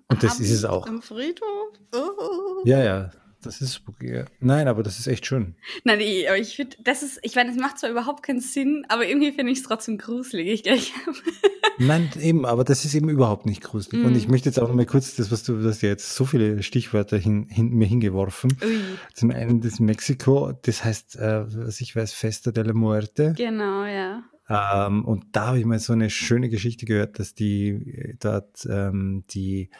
Und 0.09 0.23
das 0.23 0.33
Abend 0.33 0.45
ist 0.47 0.51
es 0.53 0.65
auch. 0.65 0.87
Am 0.87 1.03
Friedhof? 1.03 1.73
Oh. 1.95 2.63
Ja, 2.65 2.83
ja. 2.83 3.11
Das 3.47 3.61
ist 3.61 3.75
spooky. 3.75 4.25
Nein, 4.41 4.69
aber 4.69 4.83
das 4.83 4.99
ist 4.99 5.07
echt 5.07 5.25
schön. 5.27 5.55
Nein, 5.85 5.99
nee, 5.99 6.27
aber 6.27 6.39
ich 6.39 6.57
finde, 6.57 6.77
das 6.83 7.03
ist, 7.03 7.21
ich 7.23 7.35
meine, 7.37 7.51
es 7.51 7.57
macht 7.57 7.79
zwar 7.79 7.91
überhaupt 7.91 8.23
keinen 8.23 8.41
Sinn, 8.41 8.85
aber 8.89 9.07
irgendwie 9.07 9.33
finde 9.33 9.53
ich 9.53 9.59
es 9.59 9.65
trotzdem 9.65 9.99
gruselig. 9.99 10.67
Ich, 10.67 10.93
Nein, 11.79 12.11
eben, 12.21 12.45
aber 12.45 12.65
das 12.65 12.85
ist 12.85 12.95
eben 12.95 13.09
überhaupt 13.09 13.47
nicht 13.47 13.63
gruselig. 13.63 14.03
Mm. 14.03 14.07
Und 14.07 14.17
ich 14.17 14.29
möchte 14.29 14.49
jetzt 14.49 14.59
auch 14.59 14.69
noch 14.69 14.75
mal 14.75 14.87
kurz 14.87 15.15
das, 15.15 15.31
was 15.31 15.45
du, 15.45 15.63
hast 15.65 15.83
ja 15.83 15.91
jetzt 15.91 16.15
so 16.15 16.25
viele 16.25 16.63
Stichwörter 16.63 17.19
hin, 17.19 17.47
hin, 17.49 17.71
mir 17.71 17.87
hingeworfen. 17.87 18.57
Ui. 18.65 18.81
Zum 19.15 19.31
einen 19.31 19.61
das 19.61 19.79
Mexiko, 19.79 20.53
das 20.63 20.85
heißt, 20.85 21.17
äh, 21.17 21.45
was 21.67 21.81
ich 21.81 21.95
weiß, 21.95 22.13
Festa 22.13 22.51
de 22.51 22.65
la 22.65 22.73
Muerte. 22.73 23.35
Genau, 23.37 23.85
ja. 23.85 24.25
Ähm, 24.49 25.05
und 25.05 25.25
da 25.33 25.49
habe 25.49 25.59
ich 25.59 25.65
mal 25.65 25.79
so 25.79 25.93
eine 25.93 26.11
schöne 26.11 26.49
Geschichte 26.49 26.87
gehört, 26.87 27.19
dass 27.19 27.35
die 27.35 27.69
äh, 27.69 28.15
dort 28.19 28.67
ähm, 28.71 29.25
die 29.31 29.71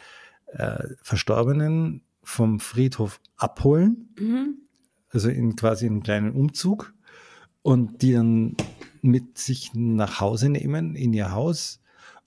äh, 0.47 0.83
Verstorbenen 1.01 2.01
vom 2.27 2.59
Friedhof 2.59 3.21
abholen, 3.37 4.09
mhm. 4.19 4.57
also 5.09 5.29
in 5.29 5.55
quasi 5.55 5.85
einen 5.85 6.03
kleinen 6.03 6.33
Umzug 6.33 6.93
und 7.61 8.01
die 8.01 8.11
dann 8.11 8.57
mit 9.01 9.37
sich 9.37 9.71
nach 9.73 10.19
Hause 10.19 10.49
nehmen 10.49 10.95
in 10.95 11.13
ihr 11.13 11.31
Haus 11.31 11.79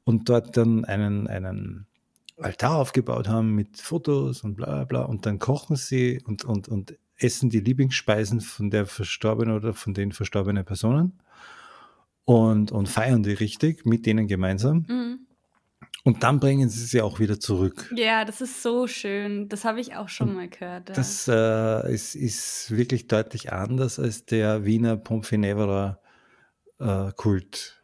und 0.05 0.31
dort 0.31 0.57
dann 0.57 0.87
einen, 0.87 1.29
einen 1.29 1.87
Altar 2.39 2.77
aufgebaut 2.77 3.29
haben 3.29 3.55
mit 3.55 3.77
Fotos 3.77 4.43
und 4.43 4.55
bla 4.55 4.85
bla 4.85 5.03
und 5.03 5.27
dann 5.27 5.39
kochen 5.39 5.77
sie 5.77 6.23
und, 6.25 6.45
und, 6.45 6.67
und 6.67 6.97
essen 7.17 7.51
die 7.51 7.61
Lieblingsspeisen 7.61 8.41
von 8.41 8.71
der 8.71 8.87
verstorbenen 8.87 9.55
oder 9.55 9.75
von 9.75 9.93
den 9.93 10.13
verstorbenen 10.13 10.65
Personen 10.65 11.13
und, 12.25 12.73
und 12.73 12.89
feiern 12.89 13.23
die 13.23 13.35
richtig 13.35 13.85
mit 13.85 14.07
denen 14.07 14.29
gemeinsam. 14.29 14.87
Mhm. 14.89 15.27
Und 16.05 16.23
dann 16.23 16.41
bringen 16.41 16.69
sie 16.69 16.85
sie 16.85 17.03
auch 17.03 17.21
wieder 17.21 17.39
zurück. 17.39 17.93
Ja, 17.95 18.25
das 18.25 18.41
ist 18.41 18.63
so 18.63 18.87
schön. 18.87 19.49
Das 19.49 19.65
habe 19.65 19.81
ich 19.81 19.97
auch 19.97 20.09
schon 20.09 20.35
mal 20.35 20.49
gehört. 20.49 20.89
Ja. 20.89 20.95
Das 20.95 21.29
äh, 21.29 21.93
ist, 21.93 22.15
ist, 22.15 22.71
wirklich 22.71 23.07
deutlich 23.07 23.53
anders 23.53 23.99
als 23.99 24.25
der 24.25 24.65
Wiener 24.65 24.97
Pomfenevera 24.97 26.01
äh, 26.79 27.13
Kult. 27.17 27.83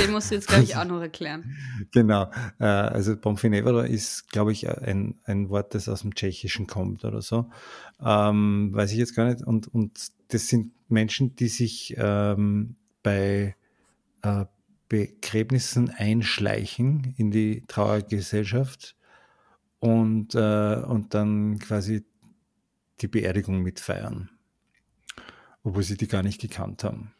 Den 0.00 0.12
musst 0.12 0.30
du 0.30 0.36
jetzt, 0.36 0.46
glaube 0.46 0.62
ich, 0.62 0.76
auch 0.76 0.84
noch 0.84 1.00
erklären. 1.00 1.56
genau. 1.90 2.30
Äh, 2.60 2.64
also 2.64 3.16
Pomfenevera 3.16 3.84
ist, 3.84 4.30
glaube 4.30 4.52
ich, 4.52 4.68
ein, 4.68 5.20
ein 5.24 5.50
Wort, 5.50 5.74
das 5.74 5.88
aus 5.88 6.02
dem 6.02 6.14
Tschechischen 6.14 6.68
kommt 6.68 7.04
oder 7.04 7.20
so. 7.20 7.50
Ähm, 8.00 8.70
weiß 8.72 8.92
ich 8.92 8.98
jetzt 8.98 9.16
gar 9.16 9.26
nicht. 9.26 9.42
Und, 9.42 9.66
und 9.66 10.12
das 10.28 10.48
sind 10.48 10.72
Menschen, 10.88 11.34
die 11.34 11.48
sich 11.48 11.94
ähm, 11.98 12.76
bei 13.02 13.56
äh, 14.22 14.44
Begräbnissen 14.88 15.90
einschleichen 15.90 17.14
in 17.16 17.30
die 17.30 17.64
Trauergesellschaft 17.66 18.96
und, 19.80 20.34
äh, 20.34 20.82
und 20.86 21.14
dann 21.14 21.58
quasi 21.58 22.04
die 23.00 23.08
Beerdigung 23.08 23.62
mitfeiern, 23.62 24.30
obwohl 25.62 25.82
sie 25.82 25.96
die 25.96 26.08
gar 26.08 26.22
nicht 26.22 26.40
gekannt 26.40 26.84
haben. 26.84 27.12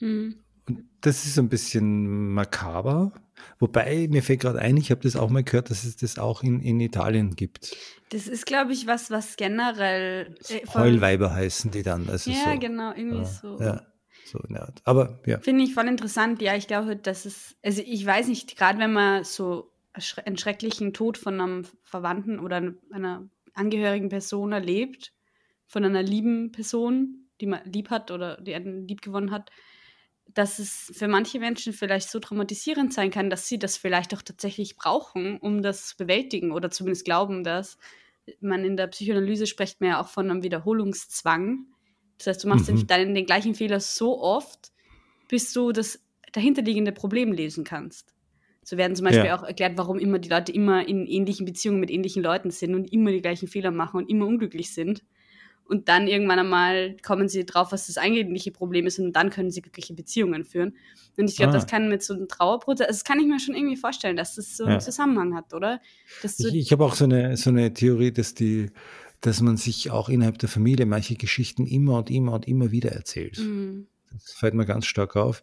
Mhm. 0.00 0.36
Und 0.66 0.84
das 1.00 1.26
ist 1.26 1.38
ein 1.38 1.48
bisschen 1.48 2.32
makaber. 2.32 3.12
Wobei, 3.58 4.08
mir 4.08 4.22
fällt 4.22 4.40
gerade 4.40 4.60
ein, 4.60 4.76
ich 4.76 4.90
habe 4.90 5.02
das 5.02 5.16
auch 5.16 5.28
mal 5.28 5.44
gehört, 5.44 5.70
dass 5.70 5.84
es 5.84 5.96
das 5.96 6.18
auch 6.18 6.42
in, 6.42 6.60
in 6.60 6.80
Italien 6.80 7.36
gibt. 7.36 7.76
Das 8.10 8.28
ist, 8.28 8.46
glaube 8.46 8.72
ich, 8.72 8.86
was, 8.86 9.10
was 9.10 9.36
generell. 9.36 10.34
Äh, 10.48 10.66
Heulweiber 10.72 11.34
heißen 11.34 11.70
die 11.70 11.82
dann. 11.82 12.08
Also 12.08 12.30
ja, 12.30 12.52
so, 12.52 12.58
genau, 12.58 12.92
irgendwie 12.94 13.18
ja, 13.18 13.24
so. 13.24 13.58
Ja. 13.60 13.86
So 14.24 14.40
Aber 14.84 15.20
ja. 15.26 15.38
Finde 15.40 15.64
ich 15.64 15.74
voll 15.74 15.88
interessant. 15.88 16.40
Ja, 16.40 16.56
ich 16.56 16.66
glaube, 16.66 16.96
dass 16.96 17.24
es, 17.24 17.56
also 17.62 17.82
ich 17.84 18.04
weiß 18.04 18.28
nicht, 18.28 18.56
gerade 18.56 18.78
wenn 18.78 18.92
man 18.92 19.24
so 19.24 19.70
einen 20.24 20.36
schrecklichen 20.36 20.92
Tod 20.92 21.18
von 21.18 21.40
einem 21.40 21.66
Verwandten 21.82 22.40
oder 22.40 22.74
einer 22.90 23.28
angehörigen 23.54 24.08
Person 24.08 24.52
erlebt, 24.52 25.12
von 25.66 25.84
einer 25.84 26.02
lieben 26.02 26.52
Person, 26.52 27.28
die 27.40 27.46
man 27.46 27.60
lieb 27.64 27.90
hat 27.90 28.10
oder 28.10 28.40
die 28.40 28.54
einen 28.54 28.88
lieb 28.88 29.02
gewonnen 29.02 29.30
hat, 29.30 29.50
dass 30.32 30.58
es 30.58 30.90
für 30.94 31.06
manche 31.06 31.38
Menschen 31.38 31.72
vielleicht 31.72 32.10
so 32.10 32.18
traumatisierend 32.18 32.92
sein 32.92 33.10
kann, 33.10 33.30
dass 33.30 33.46
sie 33.46 33.58
das 33.58 33.76
vielleicht 33.76 34.14
auch 34.14 34.22
tatsächlich 34.22 34.76
brauchen, 34.76 35.38
um 35.38 35.62
das 35.62 35.88
zu 35.88 35.96
bewältigen 35.96 36.50
oder 36.50 36.70
zumindest 36.70 37.04
glauben, 37.04 37.44
dass 37.44 37.78
man 38.40 38.64
in 38.64 38.76
der 38.76 38.86
Psychoanalyse 38.88 39.46
spricht 39.46 39.80
man 39.80 39.90
ja 39.90 40.00
auch 40.00 40.08
von 40.08 40.30
einem 40.30 40.42
Wiederholungszwang, 40.42 41.66
das 42.24 42.36
heißt, 42.36 42.44
du 42.44 42.48
machst 42.48 42.70
mhm. 42.70 42.86
dann 42.86 43.14
den 43.14 43.26
gleichen 43.26 43.54
Fehler 43.54 43.80
so 43.80 44.20
oft, 44.20 44.72
bis 45.28 45.52
du 45.52 45.72
das 45.72 46.00
dahinterliegende 46.32 46.92
Problem 46.92 47.32
lesen 47.32 47.64
kannst. 47.64 48.14
So 48.64 48.76
werden 48.76 48.96
zum 48.96 49.04
Beispiel 49.04 49.26
ja. 49.26 49.38
auch 49.38 49.42
erklärt, 49.42 49.76
warum 49.76 49.98
immer 49.98 50.18
die 50.18 50.28
Leute 50.28 50.50
immer 50.50 50.88
in 50.88 51.06
ähnlichen 51.06 51.44
Beziehungen 51.44 51.80
mit 51.80 51.90
ähnlichen 51.90 52.22
Leuten 52.22 52.50
sind 52.50 52.74
und 52.74 52.92
immer 52.92 53.10
die 53.10 53.20
gleichen 53.20 53.46
Fehler 53.46 53.70
machen 53.70 53.98
und 53.98 54.10
immer 54.10 54.26
unglücklich 54.26 54.72
sind. 54.72 55.04
Und 55.66 55.88
dann 55.88 56.08
irgendwann 56.08 56.38
einmal 56.38 56.96
kommen 57.02 57.28
sie 57.28 57.46
drauf, 57.46 57.72
was 57.72 57.86
das 57.86 57.96
eigentliche 57.96 58.50
Problem 58.50 58.86
ist 58.86 58.98
und 58.98 59.14
dann 59.14 59.30
können 59.30 59.50
sie 59.50 59.62
glückliche 59.62 59.94
Beziehungen 59.94 60.44
führen. 60.44 60.76
Und 61.16 61.30
ich 61.30 61.36
glaube, 61.36 61.52
ah. 61.52 61.54
das 61.54 61.66
kann 61.66 61.88
mit 61.88 62.02
so 62.02 62.12
einem 62.12 62.28
Trauerprozess, 62.28 62.86
also 62.86 62.98
das 62.98 63.04
kann 63.04 63.18
ich 63.18 63.26
mir 63.26 63.40
schon 63.40 63.54
irgendwie 63.54 63.76
vorstellen, 63.76 64.16
dass 64.16 64.34
das 64.34 64.58
so 64.58 64.64
ja. 64.64 64.72
einen 64.72 64.80
Zusammenhang 64.80 65.34
hat, 65.34 65.54
oder? 65.54 65.80
ich 66.22 66.54
ich 66.54 66.72
habe 66.72 66.84
auch 66.84 66.94
so 66.94 67.04
eine, 67.04 67.38
so 67.38 67.48
eine 67.48 67.72
Theorie, 67.72 68.12
dass 68.12 68.34
die 68.34 68.70
dass 69.24 69.40
man 69.40 69.56
sich 69.56 69.90
auch 69.90 70.10
innerhalb 70.10 70.38
der 70.38 70.50
Familie 70.50 70.84
manche 70.84 71.14
Geschichten 71.14 71.66
immer 71.66 71.96
und 71.96 72.10
immer 72.10 72.32
und 72.32 72.46
immer 72.46 72.70
wieder 72.70 72.92
erzählt. 72.92 73.38
Mhm. 73.38 73.86
Das 74.12 74.32
fällt 74.32 74.52
mir 74.52 74.66
ganz 74.66 74.84
stark 74.84 75.16
auf. 75.16 75.42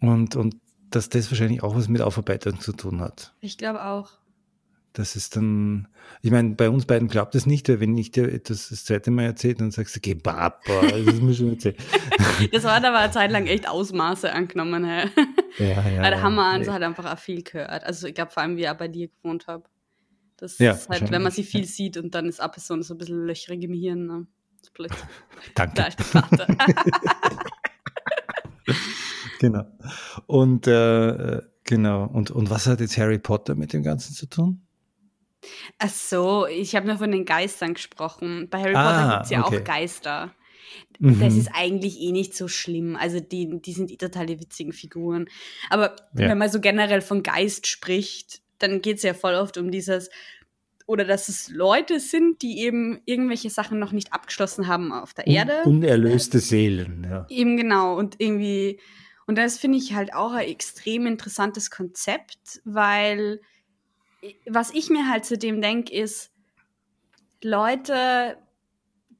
Und, 0.00 0.36
und 0.36 0.56
dass 0.90 1.08
das 1.08 1.30
wahrscheinlich 1.30 1.62
auch 1.62 1.74
was 1.74 1.88
mit 1.88 2.02
Aufarbeitung 2.02 2.60
zu 2.60 2.72
tun 2.72 3.00
hat. 3.00 3.34
Ich 3.40 3.56
glaube 3.56 3.82
auch. 3.84 4.18
Das 4.92 5.16
ist 5.16 5.36
dann, 5.36 5.88
ich 6.20 6.30
meine, 6.30 6.50
bei 6.50 6.68
uns 6.68 6.84
beiden 6.84 7.08
klappt 7.08 7.34
das 7.34 7.46
nicht, 7.46 7.70
weil 7.70 7.80
wenn 7.80 7.96
ich 7.96 8.10
dir 8.10 8.30
etwas 8.30 8.68
das 8.68 8.84
zweite 8.84 9.10
Mal 9.10 9.24
erzähle, 9.24 9.54
dann 9.54 9.70
sagst 9.70 9.96
du, 9.96 10.00
geh 10.00 10.14
Papa, 10.14 10.60
das 10.82 11.14
muss 11.20 11.40
ich 11.40 11.48
erzählen. 11.48 11.76
das 12.52 12.64
hat 12.66 12.84
aber 12.84 12.98
eine 12.98 13.10
Zeit 13.10 13.30
lang 13.30 13.46
echt 13.46 13.66
Ausmaße 13.66 14.30
angenommen. 14.30 14.84
Ja, 15.58 15.88
ja. 15.88 16.10
da 16.10 16.20
haben 16.20 16.34
wir 16.34 16.54
uns 16.54 16.68
halt 16.68 16.82
einfach 16.82 17.10
auch 17.10 17.18
viel 17.18 17.42
gehört. 17.42 17.84
Also 17.84 18.06
ich 18.06 18.14
glaube, 18.14 18.30
vor 18.30 18.42
allem, 18.42 18.58
wie 18.58 18.62
ich 18.62 18.68
auch 18.68 18.76
bei 18.76 18.88
dir 18.88 19.08
gewohnt 19.08 19.46
habe. 19.46 19.64
Das 20.42 20.58
ja, 20.58 20.72
ist 20.72 20.88
halt, 20.88 21.08
wenn 21.12 21.22
man 21.22 21.30
sie 21.30 21.44
viel 21.44 21.60
ja. 21.60 21.66
sieht 21.68 21.96
und 21.96 22.16
dann 22.16 22.26
ist 22.26 22.40
ab 22.40 22.56
so, 22.58 22.82
so 22.82 22.94
ein 22.94 22.98
bisschen 22.98 23.26
löchrig 23.26 23.62
im 23.62 23.74
Hirn. 23.74 24.06
Ne? 24.06 24.26
Danke. 25.54 25.74
Der 25.74 25.92
Vater. 26.04 26.48
genau. 29.38 29.64
Und 30.26 30.66
äh, 30.66 31.42
genau. 31.62 32.08
Und, 32.08 32.32
und 32.32 32.50
was 32.50 32.66
hat 32.66 32.80
jetzt 32.80 32.98
Harry 32.98 33.20
Potter 33.20 33.54
mit 33.54 33.72
dem 33.72 33.84
Ganzen 33.84 34.14
zu 34.14 34.26
tun? 34.26 34.66
Ach 35.78 35.88
so, 35.88 36.48
ich 36.48 36.74
habe 36.74 36.88
nur 36.88 36.98
von 36.98 37.12
den 37.12 37.24
Geistern 37.24 37.74
gesprochen. 37.74 38.48
Bei 38.50 38.62
Harry 38.62 38.74
ah, 38.74 38.82
Potter 38.82 39.12
gibt 39.12 39.24
es 39.26 39.30
ja 39.30 39.46
okay. 39.46 39.58
auch 39.60 39.64
Geister. 39.64 40.34
Das 40.98 41.34
mhm. 41.34 41.38
ist 41.38 41.50
eigentlich 41.54 42.00
eh 42.00 42.10
nicht 42.10 42.34
so 42.34 42.48
schlimm. 42.48 42.96
Also 42.96 43.20
die, 43.20 43.60
die 43.60 43.72
sind 43.72 43.92
eh 43.92 43.96
totale 43.96 44.40
witzigen 44.40 44.72
Figuren. 44.72 45.28
Aber 45.70 45.94
ja. 46.14 46.30
wenn 46.30 46.38
man 46.38 46.50
so 46.50 46.58
generell 46.58 47.00
von 47.00 47.22
Geist 47.22 47.68
spricht, 47.68 48.42
dann 48.62 48.82
geht 48.82 48.98
es 48.98 49.02
ja 49.02 49.14
voll 49.14 49.34
oft 49.34 49.58
um 49.58 49.70
dieses, 49.70 50.10
oder 50.86 51.04
dass 51.04 51.28
es 51.28 51.48
Leute 51.48 52.00
sind, 52.00 52.42
die 52.42 52.60
eben 52.60 53.00
irgendwelche 53.04 53.50
Sachen 53.50 53.78
noch 53.78 53.92
nicht 53.92 54.12
abgeschlossen 54.12 54.66
haben 54.66 54.92
auf 54.92 55.14
der 55.14 55.26
Erde. 55.26 55.62
unerlöste 55.64 56.38
Seelen, 56.38 57.06
ja. 57.08 57.26
Eben 57.28 57.56
genau. 57.56 57.96
Und 57.96 58.16
irgendwie, 58.18 58.80
und 59.26 59.38
das 59.38 59.58
finde 59.58 59.78
ich 59.78 59.94
halt 59.94 60.14
auch 60.14 60.32
ein 60.32 60.48
extrem 60.48 61.06
interessantes 61.06 61.70
Konzept, 61.70 62.60
weil 62.64 63.40
was 64.46 64.72
ich 64.72 64.88
mir 64.90 65.08
halt 65.08 65.24
zu 65.24 65.36
dem 65.36 65.60
denke, 65.60 65.92
ist, 65.92 66.30
Leute 67.42 68.36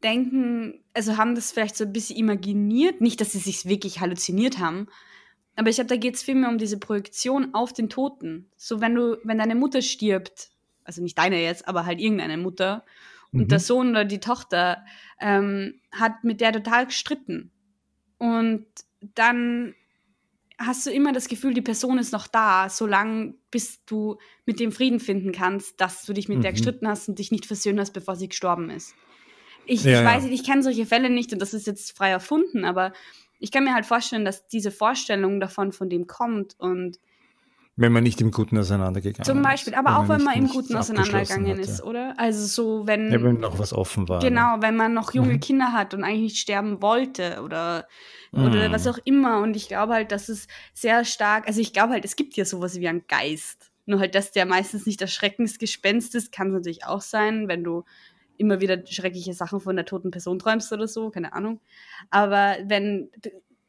denken, 0.03 0.83
also 0.95 1.17
haben 1.17 1.35
das 1.35 1.53
vielleicht 1.53 1.77
so 1.77 1.85
ein 1.85 1.93
bisschen 1.93 2.17
imaginiert, 2.17 3.01
nicht, 3.01 3.21
dass 3.21 3.33
sie 3.33 3.39
sich 3.39 3.67
wirklich 3.67 4.01
halluziniert 4.01 4.59
haben, 4.59 4.89
aber 5.57 5.69
ich 5.69 5.77
glaube, 5.77 5.89
da 5.89 5.97
geht 5.97 6.15
es 6.15 6.23
vielmehr 6.23 6.49
um 6.49 6.59
diese 6.59 6.79
Projektion 6.79 7.55
auf 7.55 7.73
den 7.73 7.89
Toten. 7.89 8.51
So, 8.57 8.81
wenn 8.81 8.95
du, 8.95 9.19
wenn 9.25 9.39
deine 9.39 9.55
Mutter 9.55 9.83
stirbt, 9.83 10.51
also 10.85 11.03
nicht 11.03 11.19
deine 11.19 11.43
jetzt, 11.43 11.69
aber 11.69 11.87
halt 11.87 12.01
irgendeine 12.01 12.37
Mutter, 12.37 12.85
und 13.33 13.45
mhm. 13.45 13.49
der 13.49 13.61
Sohn 13.61 13.91
oder 13.91 14.05
die 14.05 14.21
Tochter 14.21 14.85
ähm, 15.21 15.81
hat 15.91 16.23
mit 16.23 16.41
der 16.41 16.53
total 16.53 16.87
gestritten. 16.87 17.51
Und 18.19 18.67
dann 19.15 19.75
hast 20.59 20.87
du 20.87 20.91
immer 20.91 21.13
das 21.13 21.29
Gefühl, 21.29 21.55
die 21.55 21.63
Person 21.63 21.99
ist 21.99 22.13
noch 22.13 22.29
da, 22.29 22.69
solange 22.69 23.35
bis 23.51 23.85
du 23.85 24.19
mit 24.47 24.61
dem 24.61 24.71
Frieden 24.71 25.01
finden 25.01 25.33
kannst, 25.33 25.81
dass 25.81 26.05
du 26.05 26.13
dich 26.13 26.29
mit 26.29 26.39
mhm. 26.39 26.43
der 26.43 26.53
gestritten 26.53 26.87
hast 26.87 27.09
und 27.09 27.19
dich 27.19 27.33
nicht 27.33 27.47
versöhnt 27.47 27.81
hast, 27.81 27.93
bevor 27.93 28.17
sie 28.17 28.29
gestorben 28.29 28.71
ist. 28.71 28.95
Ich, 29.65 29.85
ja, 29.85 30.01
ich 30.01 30.07
weiß, 30.07 30.25
ich 30.27 30.45
kenne 30.45 30.63
solche 30.63 30.87
Fälle 30.87 31.09
nicht 31.09 31.33
und 31.33 31.41
das 31.41 31.55
ist 31.55 31.67
jetzt 31.67 31.97
frei 31.97 32.11
erfunden, 32.11 32.65
aber 32.65 32.93
ich 33.43 33.51
kann 33.51 33.65
mir 33.65 33.75
halt 33.75 33.87
vorstellen, 33.87 34.25
dass 34.25 34.47
diese 34.47 34.71
Vorstellung 34.71 35.41
davon 35.41 35.73
von 35.73 35.91
dem 35.91 36.07
kommt 36.07 36.55
und 36.59 36.99
wenn 37.75 37.91
man 37.91 38.03
nicht 38.03 38.21
im 38.21 38.31
Guten 38.31 38.59
auseinandergegangen 38.59 39.23
ist. 39.23 39.27
Zum 39.27 39.41
Beispiel, 39.41 39.75
aber 39.75 39.91
wenn 39.91 39.97
auch 39.97 40.09
wenn 40.09 40.23
man 40.23 40.35
im 40.37 40.49
Guten 40.49 40.77
auseinandergegangen 40.77 41.59
ist, 41.59 41.83
oder? 41.83 42.15
Also 42.19 42.47
so, 42.47 42.87
wenn. 42.87 43.11
Ja, 43.11 43.23
wenn 43.23 43.41
noch 43.41 43.59
was 43.59 43.73
offen 43.73 44.09
war. 44.11 44.21
Genau, 44.21 44.57
ne? 44.57 44.63
wenn 44.63 44.77
man 44.77 44.93
noch 44.93 45.15
junge 45.15 45.35
mhm. 45.35 45.41
Kinder 45.41 45.73
hat 45.73 45.95
und 45.95 46.05
eigentlich 46.05 46.21
nicht 46.21 46.39
sterben 46.39 46.83
wollte 46.83 47.41
oder, 47.43 47.89
oder 48.33 48.69
mhm. 48.69 48.73
was 48.73 48.87
auch 48.87 48.99
immer. 49.05 49.41
Und 49.41 49.57
ich 49.57 49.69
glaube 49.69 49.95
halt, 49.95 50.13
dass 50.13 50.29
es 50.29 50.49
sehr 50.75 51.07
stark, 51.07 51.49
also 51.49 51.61
ich 51.61 51.73
glaube 51.73 51.95
halt, 51.95 52.05
es 52.05 52.15
gibt 52.15 52.37
ja 52.37 52.45
sowas 52.45 52.79
wie 52.79 52.89
einen 52.89 53.07
Geist. 53.09 53.73
Nur 53.87 54.01
halt, 54.01 54.15
dass 54.15 54.33
der 54.33 54.45
meistens 54.45 54.85
nicht 54.85 55.01
das 55.01 55.13
Schreckensgespenst 55.13 56.15
ist, 56.15 56.31
kann 56.31 56.49
es 56.49 56.53
natürlich 56.53 56.85
auch 56.85 57.01
sein, 57.01 57.49
wenn 57.49 57.65
du 57.65 57.85
immer 58.43 58.61
wieder 58.61 58.85
schreckliche 58.87 59.33
Sachen 59.33 59.61
von 59.61 59.77
der 59.77 59.87
toten 59.87 60.11
Person 60.11 60.39
träumst 60.39 60.73
oder 60.73 60.87
so, 60.87 61.11
keine 61.11 61.33
Ahnung. 61.33 61.61
Aber 62.11 62.59
wenn 62.67 63.11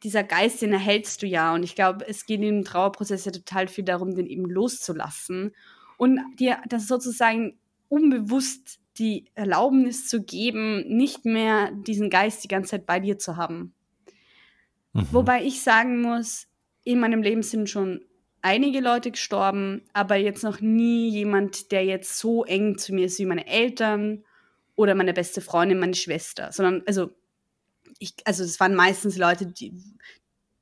dieser 0.03 0.23
Geist, 0.23 0.61
den 0.61 0.73
erhältst 0.73 1.21
du 1.21 1.27
ja. 1.27 1.53
Und 1.53 1.63
ich 1.63 1.75
glaube, 1.75 2.05
es 2.07 2.25
geht 2.25 2.41
im 2.41 2.65
Trauerprozess 2.65 3.25
ja 3.25 3.31
total 3.31 3.67
viel 3.67 3.85
darum, 3.85 4.15
den 4.15 4.27
eben 4.27 4.45
loszulassen 4.45 5.55
und 5.97 6.19
dir 6.39 6.57
das 6.67 6.87
sozusagen 6.87 7.57
unbewusst 7.87 8.79
die 8.97 9.25
Erlaubnis 9.33 10.07
zu 10.07 10.21
geben, 10.21 10.83
nicht 10.87 11.25
mehr 11.25 11.71
diesen 11.71 12.09
Geist 12.09 12.43
die 12.43 12.47
ganze 12.47 12.71
Zeit 12.71 12.85
bei 12.85 12.99
dir 12.99 13.17
zu 13.17 13.37
haben. 13.37 13.73
Mhm. 14.93 15.07
Wobei 15.11 15.43
ich 15.43 15.61
sagen 15.61 16.01
muss, 16.01 16.47
in 16.83 16.99
meinem 16.99 17.23
Leben 17.23 17.43
sind 17.43 17.69
schon 17.69 18.03
einige 18.41 18.81
Leute 18.81 19.09
gestorben, 19.09 19.83
aber 19.93 20.15
jetzt 20.15 20.43
noch 20.43 20.59
nie 20.59 21.09
jemand, 21.09 21.71
der 21.71 21.85
jetzt 21.85 22.19
so 22.19 22.43
eng 22.43 22.77
zu 22.77 22.93
mir 22.93 23.05
ist 23.05 23.17
wie 23.19 23.25
meine 23.25 23.47
Eltern 23.47 24.23
oder 24.75 24.95
meine 24.95 25.13
beste 25.13 25.41
Freundin, 25.41 25.79
meine 25.79 25.95
Schwester, 25.95 26.51
sondern 26.51 26.83
also 26.85 27.11
ich, 27.99 28.15
also 28.25 28.43
es 28.43 28.59
waren 28.59 28.75
meistens 28.75 29.17
Leute, 29.17 29.45
die, 29.45 29.73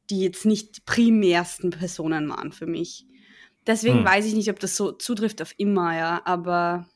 die 0.10 0.22
jetzt 0.22 0.46
nicht 0.46 0.78
die 0.78 0.82
primärsten 0.82 1.70
Personen 1.70 2.30
waren 2.30 2.52
für 2.52 2.66
mich. 2.66 3.06
Deswegen 3.66 4.00
hm. 4.00 4.06
weiß 4.06 4.26
ich 4.26 4.34
nicht, 4.34 4.50
ob 4.50 4.60
das 4.60 4.76
so 4.76 4.92
zutrifft 4.92 5.42
auf 5.42 5.54
immer, 5.58 5.96
ja, 5.96 6.22
aber. 6.26 6.88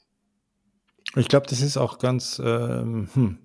Ich 1.16 1.28
glaube, 1.28 1.48
das 1.48 1.62
ist 1.62 1.78
auch 1.78 2.00
ganz, 2.00 2.42
ähm, 2.44 3.10
hm. 3.14 3.40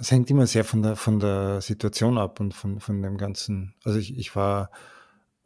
Es 0.00 0.12
hängt 0.12 0.30
immer 0.30 0.46
sehr 0.46 0.64
von 0.64 0.82
der, 0.82 0.94
von 0.94 1.18
der 1.18 1.60
Situation 1.60 2.18
ab 2.18 2.38
und 2.38 2.54
von, 2.54 2.78
von 2.78 3.02
dem 3.02 3.18
Ganzen. 3.18 3.74
Also 3.84 3.98
ich, 3.98 4.16
ich 4.16 4.36
war 4.36 4.70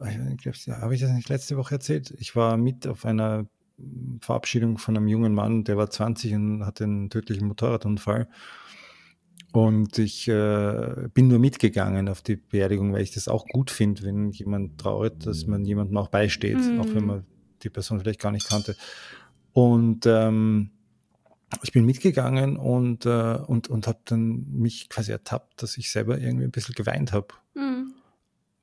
habe 0.04 0.94
ich 0.94 1.00
das 1.00 1.10
nicht 1.10 1.28
letzte 1.28 1.56
Woche 1.56 1.74
erzählt? 1.74 2.12
Ich 2.18 2.34
war 2.34 2.56
mit 2.56 2.86
auf 2.86 3.04
einer 3.04 3.46
Verabschiedung 4.20 4.78
von 4.78 4.96
einem 4.96 5.08
jungen 5.08 5.34
Mann, 5.34 5.64
der 5.64 5.76
war 5.76 5.90
20 5.90 6.34
und 6.34 6.66
hatte 6.66 6.84
einen 6.84 7.10
tödlichen 7.10 7.46
Motorradunfall. 7.46 8.28
Und 9.52 9.98
ich 9.98 10.28
äh, 10.28 11.08
bin 11.12 11.28
nur 11.28 11.38
mitgegangen 11.38 12.08
auf 12.08 12.22
die 12.22 12.36
Beerdigung, 12.36 12.92
weil 12.92 13.02
ich 13.02 13.12
das 13.12 13.28
auch 13.28 13.46
gut 13.46 13.70
finde, 13.70 14.02
wenn 14.02 14.30
jemand 14.30 14.80
trauert, 14.80 15.26
dass 15.26 15.46
man 15.46 15.64
jemandem 15.64 15.98
auch 15.98 16.08
beisteht, 16.08 16.58
mhm. 16.58 16.80
auch 16.80 16.94
wenn 16.94 17.04
man 17.04 17.26
die 17.62 17.68
Person 17.68 18.00
vielleicht 18.00 18.20
gar 18.20 18.32
nicht 18.32 18.48
kannte. 18.48 18.76
Und 19.52 20.06
ähm, 20.06 20.70
ich 21.62 21.72
bin 21.72 21.84
mitgegangen 21.84 22.56
und, 22.56 23.04
äh, 23.04 23.36
und, 23.46 23.68
und 23.68 23.86
habe 23.86 23.98
dann 24.06 24.46
mich 24.50 24.88
quasi 24.88 25.12
ertappt, 25.12 25.62
dass 25.62 25.76
ich 25.76 25.90
selber 25.90 26.18
irgendwie 26.18 26.44
ein 26.44 26.50
bisschen 26.50 26.74
geweint 26.74 27.12
habe. 27.12 27.28
Mhm. 27.54 27.92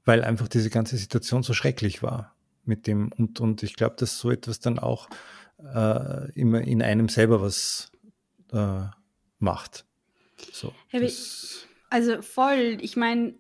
Weil 0.05 0.23
einfach 0.23 0.47
diese 0.47 0.71
ganze 0.71 0.97
Situation 0.97 1.43
so 1.43 1.53
schrecklich 1.53 2.01
war 2.01 2.35
mit 2.69 2.87
dem. 2.87 3.11
Und, 3.11 3.41
und 3.41 3.63
ich 3.63 3.75
glaube, 3.75 3.97
dass 3.97 4.17
so 4.17 4.31
etwas 4.31 4.61
dann 4.61 4.79
auch 4.79 5.09
äh, 5.57 6.31
immer 6.39 6.61
in 6.61 6.81
einem 6.81 7.09
selber 7.09 7.41
was 7.41 7.91
äh, 8.53 8.85
macht. 9.39 9.85
So, 10.53 10.73
also 11.89 12.21
voll, 12.21 12.77
ich 12.79 12.95
meine, 12.95 13.33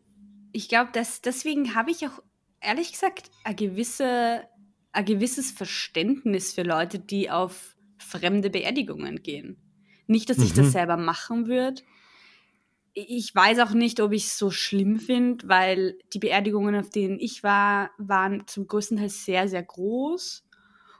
ich 0.51 0.67
glaube, 0.67 0.89
dass 0.91 1.21
deswegen 1.21 1.75
habe 1.75 1.91
ich 1.91 2.05
auch 2.05 2.21
ehrlich 2.59 2.91
gesagt 2.91 3.31
ein, 3.43 3.55
gewisse, 3.55 4.43
ein 4.91 5.05
gewisses 5.05 5.51
Verständnis 5.51 6.53
für 6.53 6.63
Leute, 6.63 6.99
die 6.99 7.29
auf 7.29 7.77
fremde 7.97 8.49
Beerdigungen 8.49 9.21
gehen. 9.21 9.57
Nicht, 10.07 10.29
dass 10.29 10.39
ich 10.39 10.55
mhm. 10.55 10.63
das 10.63 10.71
selber 10.71 10.97
machen 10.97 11.47
würde. 11.47 11.83
Ich 12.93 13.33
weiß 13.33 13.59
auch 13.59 13.71
nicht, 13.71 13.99
ob 14.01 14.11
ich 14.11 14.25
es 14.25 14.37
so 14.37 14.51
schlimm 14.51 14.99
finde, 14.99 15.47
weil 15.47 15.97
die 16.13 16.19
Beerdigungen, 16.19 16.75
auf 16.75 16.89
denen 16.89 17.19
ich 17.19 17.43
war, 17.43 17.91
waren 17.97 18.47
zum 18.47 18.67
größten 18.67 18.97
Teil 18.97 19.09
sehr, 19.09 19.47
sehr 19.47 19.63
groß. 19.63 20.43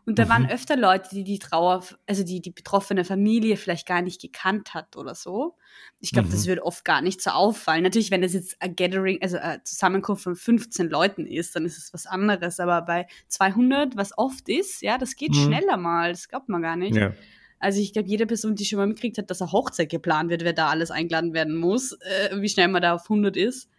Und 0.10 0.17
da 0.17 0.25
mhm. 0.25 0.29
waren 0.29 0.50
öfter 0.50 0.75
Leute, 0.75 1.10
die 1.12 1.24
die 1.24 1.38
Trauer, 1.38 1.84
also 2.08 2.24
die 2.24 2.41
die 2.41 2.50
betroffene 2.50 3.05
Familie 3.05 3.58
vielleicht 3.58 3.88
gar 3.88 4.01
nicht 4.01 4.19
gekannt 4.19 4.74
hat 4.74 4.96
oder 4.96 5.13
so. 5.13 5.55
Ich 6.00 6.12
glaube, 6.12 6.29
mhm. 6.29 6.31
das 6.31 6.48
wird 6.48 6.62
oft 6.62 6.84
gar 6.84 7.01
nicht 7.01 7.22
so 7.22 7.29
auffallen. 7.29 7.84
Natürlich, 7.84 8.10
wenn 8.10 8.24
das 8.24 8.34
jetzt 8.34 8.60
ein 8.60 8.75
Gathering, 8.75 9.19
also 9.22 9.38
eine 9.38 9.63
Zusammenkunft 9.63 10.24
von 10.24 10.36
15 10.36 10.89
Leuten 10.89 11.27
ist, 11.27 11.55
dann 11.55 11.63
ist 11.63 11.77
es 11.77 11.93
was 11.93 12.08
anderes. 12.08 12.60
Aber 12.60 12.81
bei 12.81 13.05
200, 13.27 13.98
was 13.98 14.17
oft 14.17 14.50
ist, 14.50 14.81
ja, 14.81 14.98
das 14.98 15.15
geht 15.15 15.36
mhm. 15.36 15.46
schneller 15.46 15.77
mal. 15.77 16.12
Das 16.12 16.27
glaubt 16.27 16.50
man 16.50 16.63
gar 16.63 16.75
nicht. 16.75 16.96
Ja. 16.96 17.13
Also 17.59 17.81
ich 17.81 17.93
glaube, 17.93 18.07
jede 18.07 18.25
Person, 18.25 18.55
die 18.55 18.65
schon 18.65 18.77
mal 18.77 18.87
mitgekriegt 18.87 19.17
hat, 19.17 19.29
dass 19.29 19.41
eine 19.41 19.51
Hochzeit 19.51 19.89
geplant 19.89 20.29
wird, 20.29 20.43
wer 20.43 20.53
da 20.53 20.69
alles 20.69 20.91
eingeladen 20.91 21.33
werden 21.33 21.55
muss, 21.55 21.91
äh, 21.91 22.29
wie 22.41 22.49
schnell 22.49 22.69
man 22.69 22.81
da 22.81 22.93
auf 22.93 23.03
100 23.03 23.35
ist. 23.35 23.69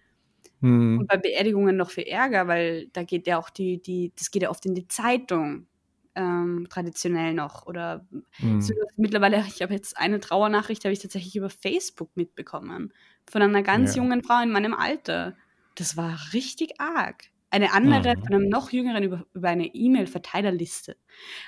Mhm. 0.61 1.01
Und 1.01 1.09
bei 1.09 1.17
Beerdigungen 1.17 1.77
noch 1.77 1.91
viel 1.91 2.05
Ärger, 2.05 2.47
weil 2.47 2.89
da 2.93 3.03
geht 3.03 3.27
ja 3.27 3.39
auch 3.39 3.51
die, 3.51 3.81
die, 3.81 4.13
das 4.17 4.31
geht 4.31 4.43
ja 4.43 4.51
oft 4.51 4.67
in 4.67 4.75
die 4.75 4.87
Zeitung 4.89 5.67
ähm, 6.15 6.67
traditionell 6.69 7.35
noch. 7.35 7.67
Oder 7.67 8.07
mhm. 8.39 8.61
so, 8.61 8.75
mittlerweile, 8.97 9.45
ich 9.49 9.63
habe 9.63 9.75
jetzt 9.75 9.97
eine 9.97 10.21
Trauernachricht, 10.21 10.85
habe 10.85 10.93
ich 10.93 11.01
tatsächlich 11.01 11.37
über 11.37 11.51
Facebook 11.51 12.11
mitbekommen. 12.15 12.93
Von 13.31 13.43
einer 13.43 13.63
ganz 13.63 13.97
ja. 13.97 14.03
jungen 14.03 14.23
Frau 14.23 14.43
in 14.43 14.51
meinem 14.51 14.75
Alter. 14.75 15.37
Das 15.77 15.97
war 15.97 16.19
richtig 16.33 16.81
arg. 16.81 17.25
Eine 17.51 17.73
andere 17.73 18.17
mhm. 18.17 18.23
von 18.23 18.35
einem 18.35 18.49
noch 18.49 18.71
jüngeren 18.71 19.03
über, 19.03 19.27
über 19.35 19.49
eine 19.49 19.67
E-Mail-Verteilerliste. 19.67 20.97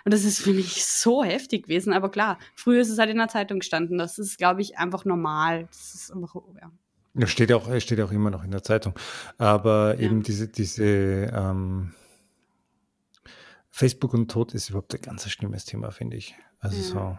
Und 0.04 0.12
das 0.12 0.24
ist 0.24 0.40
für 0.40 0.52
mich 0.52 0.84
so 0.84 1.22
heftig 1.22 1.64
gewesen. 1.64 1.92
Aber 1.92 2.10
klar, 2.10 2.38
früher 2.54 2.80
ist 2.80 2.90
es 2.90 2.98
halt 2.98 3.10
in 3.10 3.18
der 3.18 3.28
Zeitung 3.28 3.60
gestanden. 3.60 3.98
Das 3.98 4.18
ist, 4.18 4.36
glaube 4.36 4.62
ich, 4.62 4.78
einfach 4.78 5.04
normal. 5.04 5.66
Das 5.68 5.94
ist 5.94 6.12
einfach, 6.12 6.34
ja. 6.60 6.70
Das 7.14 7.30
steht 7.30 7.52
auch, 7.52 7.68
steht 7.80 8.00
auch 8.00 8.10
immer 8.10 8.30
noch 8.30 8.42
in 8.42 8.50
der 8.50 8.62
Zeitung. 8.62 8.94
Aber 9.38 9.94
ja. 9.94 10.06
eben 10.06 10.22
diese, 10.22 10.48
diese 10.48 10.84
ähm, 10.84 11.92
Facebook 13.70 14.14
und 14.14 14.30
Tod 14.30 14.54
ist 14.54 14.70
überhaupt 14.70 14.94
ein 14.94 15.02
ganz 15.02 15.28
schlimmes 15.30 15.64
Thema, 15.64 15.90
finde 15.90 16.16
ich. 16.16 16.34
Also 16.58 16.76
ja. 16.76 16.82
so 16.82 17.18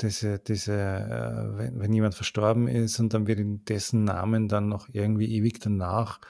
diese, 0.00 0.38
diese, 0.38 0.74
äh, 0.74 1.58
wenn, 1.58 1.80
wenn, 1.80 1.92
jemand 1.92 2.14
verstorben 2.14 2.68
ist 2.68 2.98
und 3.00 3.14
dann 3.14 3.26
wird 3.26 3.38
in 3.38 3.64
dessen 3.64 4.04
Namen 4.04 4.48
dann 4.48 4.68
noch 4.68 4.88
irgendwie 4.92 5.34
ewig 5.36 5.60
danach 5.60 6.20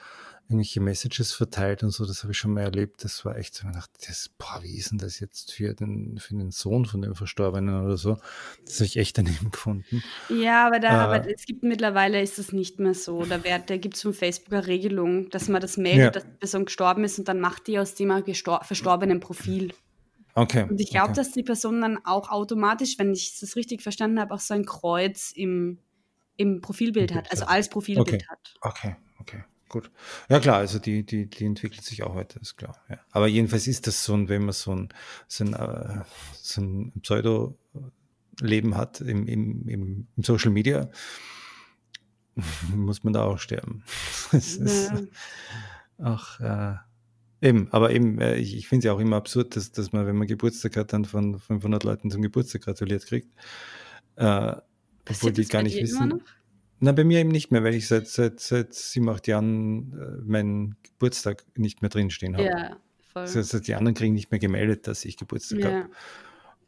irgendwelche 0.49 0.81
Messages 0.81 1.31
verteilt 1.31 1.83
und 1.83 1.91
so, 1.91 2.05
das 2.05 2.23
habe 2.23 2.31
ich 2.31 2.37
schon 2.37 2.53
mal 2.53 2.61
erlebt. 2.61 3.03
Das 3.03 3.23
war 3.23 3.37
echt 3.37 3.55
so, 3.55 3.67
ich 3.67 3.73
dachte, 3.73 3.93
das, 4.05 4.29
boah, 4.37 4.59
wie 4.61 4.75
ist 4.75 4.91
denn 4.91 4.97
das 4.97 5.19
jetzt 5.19 5.53
für 5.53 5.73
den, 5.73 6.19
für 6.19 6.35
den 6.35 6.51
Sohn 6.51 6.85
von 6.85 7.01
dem 7.01 7.15
Verstorbenen 7.15 7.83
oder 7.83 7.97
so? 7.97 8.17
Das 8.65 8.75
habe 8.75 8.85
ich 8.85 8.97
echt 8.97 9.17
daneben 9.17 9.51
gefunden. 9.51 10.03
Ja, 10.29 10.67
aber, 10.67 10.79
da, 10.79 10.89
äh, 10.89 11.17
aber 11.17 11.33
es 11.33 11.45
gibt 11.45 11.63
mittlerweile 11.63 12.21
ist 12.21 12.39
das 12.39 12.51
nicht 12.51 12.79
mehr 12.79 12.93
so. 12.93 13.23
Da, 13.23 13.37
da 13.37 13.77
gibt 13.77 13.95
es 13.95 14.01
von 14.01 14.13
Facebook 14.13 14.53
eine 14.53 14.67
Regelung, 14.67 15.29
dass 15.29 15.47
man 15.47 15.61
das 15.61 15.77
meldet, 15.77 16.03
ja. 16.03 16.11
dass 16.11 16.23
die 16.23 16.37
Person 16.37 16.65
gestorben 16.65 17.03
ist 17.03 17.19
und 17.19 17.27
dann 17.27 17.39
macht 17.39 17.67
die 17.67 17.79
aus 17.79 17.95
dem 17.95 18.11
verstorbenen 18.61 19.19
Profil. 19.21 19.73
Okay. 20.35 20.67
Und 20.69 20.81
ich 20.81 20.89
glaube, 20.89 21.11
okay. 21.11 21.15
dass 21.15 21.31
die 21.31 21.43
Person 21.43 21.81
dann 21.81 21.99
auch 22.05 22.29
automatisch, 22.29 22.97
wenn 22.99 23.13
ich 23.13 23.39
das 23.39 23.55
richtig 23.55 23.81
verstanden 23.81 24.19
habe, 24.19 24.33
auch 24.33 24.39
so 24.39 24.53
ein 24.53 24.65
Kreuz 24.65 25.31
im, 25.31 25.79
im 26.37 26.59
Profilbild 26.59 27.13
hat, 27.13 27.31
also 27.31 27.45
als 27.45 27.69
Profilbild 27.69 28.07
okay. 28.07 28.25
hat. 28.27 28.55
Okay, 28.61 28.95
okay 29.19 29.43
gut. 29.73 29.91
Ja 30.29 30.39
klar, 30.39 30.57
also 30.57 30.77
die, 30.77 31.03
die, 31.03 31.27
die 31.27 31.45
entwickelt 31.45 31.83
sich 31.83 32.03
auch 32.03 32.15
weiter, 32.15 32.39
ist 32.39 32.57
klar. 32.57 32.77
Ja. 32.89 32.99
Aber 33.11 33.27
jedenfalls 33.27 33.67
ist 33.67 33.87
das 33.87 34.03
so 34.03 34.13
ein, 34.13 34.29
wenn 34.29 34.43
man 34.43 34.53
so 34.53 34.75
ein, 34.75 34.89
so 35.27 35.43
ein, 35.43 35.53
äh, 35.53 36.01
so 36.35 36.61
ein 36.61 36.93
Pseudo-Leben 37.01 38.77
hat 38.77 39.01
im, 39.01 39.27
im, 39.27 39.67
im, 39.67 40.07
im, 40.15 40.23
Social 40.23 40.51
Media, 40.51 40.89
muss 42.75 43.03
man 43.03 43.13
da 43.13 43.23
auch 43.23 43.39
sterben. 43.39 43.83
Das 44.31 44.57
ja. 44.57 44.63
ist 44.63 44.91
auch, 45.97 46.39
äh, 46.39 46.75
eben, 47.41 47.67
aber 47.71 47.91
eben, 47.91 48.19
äh, 48.21 48.35
ich, 48.35 48.55
ich 48.55 48.67
finde 48.67 48.79
es 48.79 48.85
ja 48.85 48.93
auch 48.93 48.99
immer 48.99 49.15
absurd, 49.15 49.55
dass, 49.55 49.71
dass 49.71 49.91
man, 49.91 50.05
wenn 50.05 50.17
man 50.17 50.27
Geburtstag 50.27 50.77
hat, 50.77 50.93
dann 50.93 51.05
von 51.05 51.39
500 51.39 51.83
Leuten 51.83 52.11
zum 52.11 52.21
Geburtstag 52.21 52.61
gratuliert 52.61 53.05
kriegt. 53.07 53.29
Äh, 54.17 54.55
obwohl 55.09 55.31
die 55.31 55.45
gar 55.45 55.63
nicht 55.63 55.81
wissen. 55.81 56.21
Na, 56.83 56.91
bei 56.91 57.05
mir 57.05 57.19
eben 57.19 57.29
nicht 57.29 57.49
mehr, 57.49 57.63
weil 57.63 57.75
ich 57.75 57.87
seit, 57.87 58.09
seit, 58.09 58.41
seit 58.41 58.73
sieben, 58.73 59.07
acht 59.07 59.25
Jahren 59.25 59.93
äh, 59.93 60.21
meinen 60.25 60.75
Geburtstag 60.83 61.45
nicht 61.55 61.81
mehr 61.81 61.87
drinstehen 61.87 62.35
habe. 62.35 62.45
Ja, 62.45 62.77
voll. 63.13 63.23
Das 63.23 63.37
heißt, 63.37 63.65
die 63.65 63.75
anderen 63.75 63.95
kriegen 63.95 64.13
nicht 64.13 64.31
mehr 64.31 64.39
gemeldet, 64.41 64.85
dass 64.85 65.05
ich 65.05 65.15
Geburtstag 65.15 65.59
ja. 65.59 65.71
habe. 65.71 65.89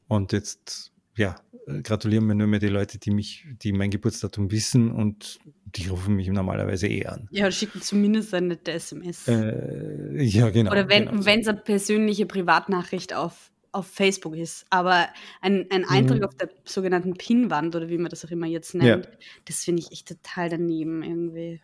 Und 0.07 0.31
jetzt, 0.31 0.93
ja, 1.17 1.35
gratulieren 1.83 2.27
mir 2.27 2.35
nur 2.35 2.47
mehr 2.47 2.61
die 2.61 2.69
Leute, 2.69 2.97
die 2.97 3.11
mich, 3.11 3.45
die 3.61 3.73
mein 3.73 3.89
Geburtsdatum 3.89 4.51
wissen 4.51 4.89
und 4.89 5.37
die 5.65 5.87
rufen 5.89 6.15
mich 6.15 6.29
normalerweise 6.29 6.87
eh 6.87 7.07
an. 7.07 7.27
Ja, 7.31 7.51
schicken 7.51 7.81
zumindest 7.81 8.33
eine 8.33 8.57
SMS. 8.65 9.27
Äh, 9.27 10.23
ja, 10.23 10.49
genau. 10.49 10.71
Oder 10.71 10.87
wenn 10.87 11.07
genau. 11.07 11.19
es 11.19 11.27
eine 11.27 11.57
persönliche 11.57 12.25
Privatnachricht 12.25 13.13
auf 13.13 13.51
auf 13.75 13.87
Facebook 13.87 14.35
ist. 14.35 14.65
Aber 14.69 15.07
ein, 15.41 15.67
ein 15.69 15.85
Eindruck 15.85 16.19
mhm. 16.19 16.25
auf 16.25 16.35
der 16.35 16.49
sogenannten 16.63 17.13
Pinwand 17.15 17.75
oder 17.75 17.89
wie 17.89 17.97
man 17.97 18.09
das 18.09 18.25
auch 18.25 18.31
immer 18.31 18.47
jetzt 18.47 18.73
nennt, 18.73 19.05
ja. 19.05 19.11
das 19.45 19.63
finde 19.63 19.81
ich 19.81 19.91
echt 19.91 20.07
total 20.07 20.49
daneben 20.49 21.03
irgendwie. 21.03 21.61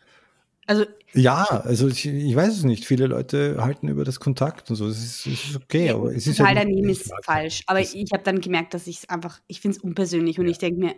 Also, 0.68 0.86
ja, 1.14 1.44
also 1.44 1.88
ich, 1.88 2.06
ich, 2.06 2.36
weiß 2.36 2.50
es 2.50 2.64
nicht. 2.64 2.86
Viele 2.86 3.08
Leute 3.08 3.58
halten 3.60 3.88
über 3.88 4.04
das 4.04 4.20
Kontakt 4.20 4.70
und 4.70 4.76
so. 4.76 4.88
Es 4.88 5.04
ist, 5.04 5.26
ist 5.26 5.56
okay, 5.56 5.88
ja, 5.88 5.96
aber 5.96 6.14
es 6.14 6.28
ist 6.28 6.38
total 6.38 6.56
halt 6.56 6.68
daneben 6.68 6.90
ist 6.90 7.12
falsch. 7.24 7.64
Aber 7.66 7.80
ich 7.80 7.94
habe 8.14 8.24
dann 8.24 8.42
gemerkt, 8.42 8.74
dass 8.74 8.88
ich 8.88 9.00
es 9.00 9.10
einfach, 9.10 9.42
ich 9.48 9.60
finde 9.60 9.78
es 9.78 9.84
unpersönlich 9.84 10.40
und 10.40 10.46
ja. 10.46 10.52
ich 10.52 10.60
denke 10.60 10.80
mir, 10.80 10.96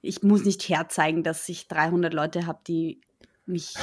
ich 0.00 0.22
muss 0.22 0.44
nicht 0.44 0.68
herzeigen, 0.68 1.22
dass 1.22 1.48
ich 1.48 1.66
300 1.68 2.14
Leute 2.14 2.46
habe, 2.46 2.60
die 2.66 3.00
mich, 3.46 3.74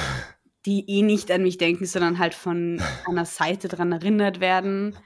die 0.64 0.88
eh 0.88 1.02
nicht 1.02 1.30
an 1.30 1.42
mich 1.42 1.58
denken, 1.58 1.84
sondern 1.84 2.18
halt 2.18 2.34
von 2.34 2.80
einer 3.06 3.26
Seite 3.26 3.68
daran 3.68 3.92
erinnert 3.92 4.40
werden. 4.40 4.96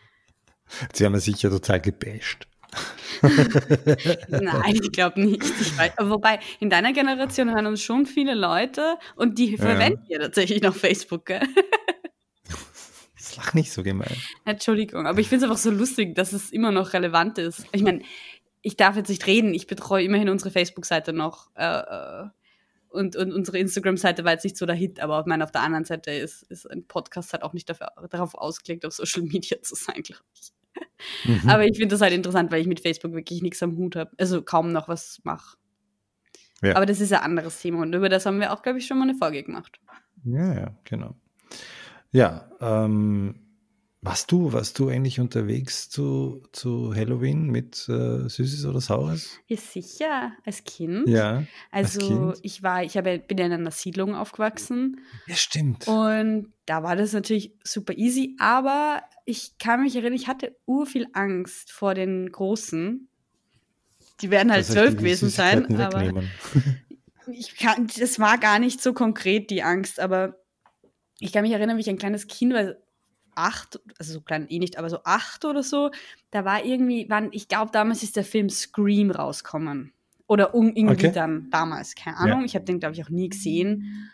Sie 0.93 1.05
haben 1.05 1.15
ja 1.15 1.21
sicher 1.21 1.51
total 1.51 1.81
gebasht. 1.81 2.47
Nein, 4.29 4.75
ich 4.75 4.93
glaube 4.93 5.21
nicht. 5.21 5.43
Ich 5.43 5.77
weiß, 5.77 5.93
wobei, 5.99 6.39
in 6.61 6.71
deiner 6.71 6.93
Generation 6.93 7.53
hören 7.53 7.67
uns 7.67 7.83
schon 7.83 8.07
viele 8.07 8.35
Leute 8.35 8.97
und 9.17 9.39
die 9.39 9.57
verwenden 9.57 10.05
ja, 10.09 10.19
ja 10.19 10.25
tatsächlich 10.25 10.63
noch 10.63 10.75
Facebook, 10.75 11.27
gell? 11.27 11.43
Das 13.17 13.37
lach 13.37 13.55
nicht 13.55 13.73
so 13.73 13.83
gemein. 13.83 14.17
Entschuldigung, 14.45 15.07
aber 15.07 15.21
ich 15.21 15.29
finde 15.29 15.45
es 15.45 15.51
einfach 15.51 15.63
so 15.63 15.71
lustig, 15.71 16.15
dass 16.15 16.33
es 16.33 16.51
immer 16.51 16.73
noch 16.73 16.93
relevant 16.93 17.39
ist. 17.39 17.65
Ich 17.73 17.83
meine, 17.83 18.03
ich 18.63 18.77
darf 18.77 18.97
jetzt 18.97 19.09
nicht 19.09 19.27
reden, 19.27 19.55
ich 19.55 19.67
betreue 19.67 20.05
immerhin 20.05 20.29
unsere 20.29 20.51
Facebook-Seite 20.51 21.13
noch. 21.13 21.49
Äh, 21.55 21.65
äh 21.65 22.29
und, 22.89 23.15
und 23.15 23.33
unsere 23.33 23.59
Instagram-Seite 23.59 24.25
war 24.25 24.33
jetzt 24.33 24.43
nicht 24.43 24.57
so 24.57 24.67
der 24.67 24.75
Hit, 24.75 24.99
aber 24.99 25.21
auf, 25.21 25.27
meine, 25.27 25.45
auf 25.45 25.53
der 25.53 25.61
anderen 25.61 25.85
Seite 25.85 26.11
ist, 26.11 26.43
ist 26.43 26.69
ein 26.69 26.89
Podcast 26.89 27.33
halt 27.33 27.45
auch 27.45 27.53
nicht 27.53 27.71
dafür, 27.71 27.93
darauf 28.11 28.35
ausgelegt, 28.35 28.85
auf 28.85 28.93
Social 28.93 29.23
Media 29.23 29.63
zu 29.63 29.77
sein, 29.77 30.03
glaube 30.03 30.25
ich. 30.35 30.53
Mhm. 31.25 31.49
Aber 31.49 31.65
ich 31.65 31.77
finde 31.77 31.95
das 31.95 32.01
halt 32.01 32.13
interessant, 32.13 32.51
weil 32.51 32.61
ich 32.61 32.67
mit 32.67 32.81
Facebook 32.81 33.13
wirklich 33.13 33.43
nichts 33.43 33.63
am 33.63 33.77
Hut 33.77 33.97
habe. 33.97 34.11
Also 34.19 34.43
kaum 34.43 34.73
noch 34.73 34.89
was 34.89 35.21
mache. 35.25 35.57
Ja. 36.63 36.77
Aber 36.77 36.87
das 36.87 37.01
ist 37.01 37.13
ein 37.13 37.21
anderes 37.21 37.61
Thema 37.61 37.83
und 37.83 37.95
über 37.95 38.09
das 38.09 38.27
haben 38.27 38.41
wir 38.41 38.53
auch, 38.53 38.63
glaube 38.63 38.79
ich, 38.79 38.87
schon 38.87 38.99
mal 38.99 39.09
eine 39.09 39.15
Folge 39.17 39.43
gemacht. 39.43 39.81
Ja, 40.25 40.55
ja, 40.55 40.75
genau. 40.85 41.17
Ja, 42.13 42.51
ähm, 42.61 43.50
Warst 44.03 44.33
du, 44.33 44.51
warst 44.55 44.79
du 44.79 44.89
eigentlich 44.89 45.21
unterwegs 45.21 45.91
zu, 45.91 46.43
zu 46.53 46.95
Halloween 46.95 47.51
mit 47.51 47.87
äh, 47.87 48.31
Süßes 48.31 48.65
oder 48.65 48.81
Saures? 48.81 49.39
Ja, 49.47 49.59
sicher, 49.59 50.33
als 50.43 50.65
Kind. 50.65 51.07
Ja. 51.07 51.45
Also 51.71 52.01
kind. 52.01 52.39
ich 52.43 52.63
war, 52.63 52.83
ich 52.83 52.97
habe, 52.97 53.19
bin 53.19 53.37
in 53.37 53.53
einer 53.53 53.71
Siedlung 53.71 54.15
aufgewachsen. 54.15 55.03
Ja, 55.27 55.35
stimmt. 55.35 55.87
Und 55.87 56.51
da 56.65 56.83
war 56.83 56.97
das 56.97 57.13
natürlich 57.13 57.53
super 57.63 57.93
easy, 57.93 58.37
aber 58.39 59.03
ich 59.27 59.59
kann 59.59 59.83
mich 59.83 59.95
erinnern, 59.95 60.15
ich 60.15 60.29
hatte 60.29 60.57
ur 60.65 60.87
viel 60.87 61.07
Angst 61.13 61.71
vor 61.71 61.93
den 61.93 62.33
Großen. 62.33 63.07
Die 64.23 64.31
werden 64.31 64.51
halt 64.51 64.65
zwölf 64.65 64.97
gewesen 64.97 65.29
sein, 65.29 65.77
aber 65.79 66.23
ich 67.33 67.55
kann, 67.59 67.87
das 67.99 68.19
war 68.19 68.39
gar 68.39 68.61
nicht 68.61 68.81
so 68.81 68.95
konkret 68.95 69.51
die 69.51 69.63
Angst, 69.63 70.01
aber 70.01 70.37
ich 71.19 71.33
kann 71.33 71.43
mich 71.43 71.53
erinnern, 71.53 71.77
wie 71.77 71.83
ich 71.83 71.91
ein 71.91 71.99
kleines 71.99 72.29
Kind 72.29 72.55
war, 72.55 72.77
acht, 73.41 73.81
also 73.99 74.13
so 74.15 74.21
klein 74.21 74.47
eh 74.49 74.59
nicht, 74.59 74.79
aber 74.79 74.91
so 74.91 74.99
acht 75.05 75.45
oder 75.45 75.63
so, 75.63 75.91
da 76.31 76.45
war 76.45 76.65
irgendwie, 76.65 77.07
wann, 77.09 77.29
ich 77.33 77.49
glaube, 77.49 77.71
damals 77.73 78.03
ist 78.03 78.17
der 78.17 78.25
Film 78.25 78.49
Scream 78.49 79.11
rauskommen. 79.11 79.93
Oder 80.27 80.55
um, 80.55 80.73
irgendwie 80.75 81.07
okay. 81.07 81.13
dann 81.13 81.49
damals, 81.51 81.97
keine 81.97 82.17
Ahnung. 82.17 82.41
Ja. 82.41 82.47
Ich 82.47 82.55
habe 82.55 82.65
den, 82.65 82.79
glaube 82.79 82.95
ich, 82.95 83.05
auch 83.05 83.11
nie 83.11 83.29
gesehen. 83.29 84.11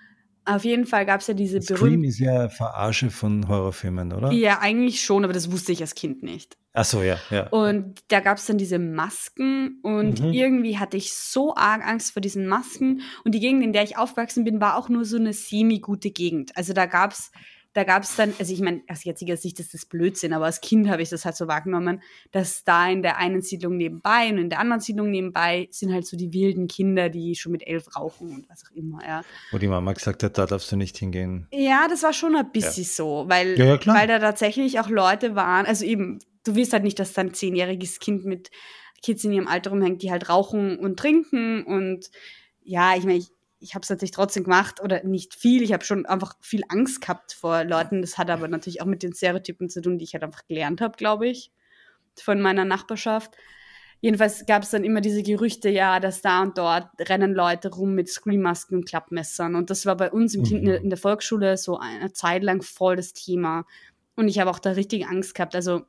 Auf 0.46 0.64
jeden 0.64 0.86
Fall 0.86 1.04
gab 1.04 1.20
es 1.20 1.26
ja 1.26 1.34
diese 1.34 1.58
berühmte. 1.58 1.76
Scream 1.76 2.04
ist 2.04 2.18
ja 2.20 2.48
Verarsche 2.48 3.10
von 3.10 3.48
Horrorfilmen, 3.48 4.12
oder? 4.12 4.30
Ja, 4.30 4.60
eigentlich 4.60 5.02
schon, 5.02 5.24
aber 5.24 5.32
das 5.32 5.50
wusste 5.50 5.72
ich 5.72 5.82
als 5.82 5.94
Kind 5.94 6.22
nicht. 6.22 6.56
Ach 6.72 6.84
so, 6.84 7.02
ja. 7.02 7.18
ja. 7.30 7.48
Und 7.48 8.00
da 8.08 8.20
gab 8.20 8.38
es 8.38 8.46
dann 8.46 8.58
diese 8.58 8.78
Masken 8.78 9.80
und 9.82 10.20
mhm. 10.20 10.32
irgendwie 10.32 10.78
hatte 10.78 10.96
ich 10.96 11.12
so 11.14 11.56
arg 11.56 11.84
Angst 11.86 12.12
vor 12.12 12.20
diesen 12.20 12.46
Masken. 12.46 13.00
Und 13.24 13.34
die 13.34 13.40
Gegend, 13.40 13.64
in 13.64 13.72
der 13.72 13.82
ich 13.82 13.98
aufgewachsen 13.98 14.44
bin, 14.44 14.60
war 14.60 14.76
auch 14.76 14.88
nur 14.88 15.04
so 15.04 15.16
eine 15.16 15.32
semi-gute 15.32 16.10
Gegend. 16.10 16.56
Also 16.56 16.74
da 16.74 16.86
gab 16.86 17.12
es 17.12 17.32
da 17.76 17.84
gab 17.84 18.04
es 18.04 18.16
dann, 18.16 18.32
also 18.38 18.54
ich 18.54 18.60
meine, 18.60 18.80
aus 18.88 19.04
jetziger 19.04 19.36
Sicht 19.36 19.60
ist 19.60 19.74
das 19.74 19.84
Blödsinn, 19.84 20.32
aber 20.32 20.46
als 20.46 20.62
Kind 20.62 20.88
habe 20.88 21.02
ich 21.02 21.10
das 21.10 21.26
halt 21.26 21.36
so 21.36 21.46
wahrgenommen, 21.46 22.00
dass 22.32 22.64
da 22.64 22.88
in 22.88 23.02
der 23.02 23.18
einen 23.18 23.42
Siedlung 23.42 23.76
nebenbei 23.76 24.30
und 24.30 24.38
in 24.38 24.48
der 24.48 24.60
anderen 24.60 24.80
Siedlung 24.80 25.10
nebenbei 25.10 25.68
sind 25.70 25.92
halt 25.92 26.06
so 26.06 26.16
die 26.16 26.32
wilden 26.32 26.68
Kinder, 26.68 27.10
die 27.10 27.34
schon 27.34 27.52
mit 27.52 27.66
elf 27.66 27.94
rauchen 27.94 28.30
und 28.30 28.48
was 28.48 28.64
auch 28.64 28.74
immer, 28.74 29.06
ja. 29.06 29.22
Wo 29.50 29.58
die 29.58 29.68
Mama 29.68 29.92
gesagt 29.92 30.22
hat, 30.22 30.38
da 30.38 30.46
darfst 30.46 30.72
du 30.72 30.76
nicht 30.76 30.96
hingehen. 30.96 31.48
Ja, 31.52 31.86
das 31.86 32.02
war 32.02 32.14
schon 32.14 32.34
ein 32.34 32.50
bisschen 32.50 32.84
ja. 32.84 32.88
so, 32.88 33.24
weil, 33.28 33.58
ja, 33.58 33.66
ja, 33.74 33.86
weil 33.86 34.06
da 34.06 34.20
tatsächlich 34.20 34.80
auch 34.80 34.88
Leute 34.88 35.34
waren, 35.34 35.66
also 35.66 35.84
eben, 35.84 36.20
du 36.44 36.54
wirst 36.54 36.72
halt 36.72 36.82
nicht, 36.82 36.98
dass 36.98 37.12
dein 37.12 37.34
zehnjähriges 37.34 37.98
Kind 37.98 38.24
mit 38.24 38.50
Kids 39.02 39.22
in 39.24 39.32
ihrem 39.32 39.48
Alter 39.48 39.68
rumhängt, 39.68 40.02
die 40.02 40.10
halt 40.10 40.30
rauchen 40.30 40.78
und 40.78 40.98
trinken 40.98 41.62
und 41.64 42.10
ja, 42.62 42.96
ich 42.96 43.04
meine, 43.04 43.18
ich, 43.18 43.28
ich 43.58 43.74
habe 43.74 43.82
es 43.82 43.90
natürlich 43.90 44.12
trotzdem 44.12 44.44
gemacht 44.44 44.80
oder 44.82 45.02
nicht 45.04 45.34
viel. 45.34 45.62
Ich 45.62 45.72
habe 45.72 45.84
schon 45.84 46.06
einfach 46.06 46.34
viel 46.40 46.62
Angst 46.68 47.00
gehabt 47.00 47.32
vor 47.32 47.64
Leuten. 47.64 48.02
Das 48.02 48.18
hat 48.18 48.30
aber 48.30 48.48
natürlich 48.48 48.82
auch 48.82 48.86
mit 48.86 49.02
den 49.02 49.14
Stereotypen 49.14 49.68
zu 49.68 49.80
tun, 49.80 49.98
die 49.98 50.04
ich 50.04 50.14
halt 50.14 50.24
einfach 50.24 50.46
gelernt 50.46 50.80
habe, 50.80 50.96
glaube 50.96 51.28
ich, 51.28 51.52
von 52.20 52.40
meiner 52.40 52.64
Nachbarschaft. 52.64 53.36
Jedenfalls 54.00 54.44
gab 54.44 54.62
es 54.62 54.70
dann 54.70 54.84
immer 54.84 55.00
diese 55.00 55.22
Gerüchte, 55.22 55.70
ja, 55.70 56.00
dass 56.00 56.20
da 56.20 56.42
und 56.42 56.58
dort 56.58 56.88
rennen 57.00 57.34
Leute 57.34 57.70
rum 57.70 57.94
mit 57.94 58.10
Screammasken 58.10 58.78
und 58.78 58.88
Klappmessern. 58.88 59.54
Und 59.54 59.70
das 59.70 59.86
war 59.86 59.96
bei 59.96 60.10
uns 60.12 60.34
im 60.34 60.42
mhm. 60.42 60.68
in 60.68 60.90
der 60.90 60.98
Volksschule 60.98 61.56
so 61.56 61.78
eine 61.78 62.12
Zeit 62.12 62.42
lang 62.42 62.62
voll 62.62 62.96
das 62.96 63.14
Thema. 63.14 63.64
Und 64.14 64.28
ich 64.28 64.38
habe 64.38 64.50
auch 64.50 64.58
da 64.58 64.72
richtig 64.72 65.06
Angst 65.06 65.34
gehabt. 65.34 65.54
Also 65.54 65.82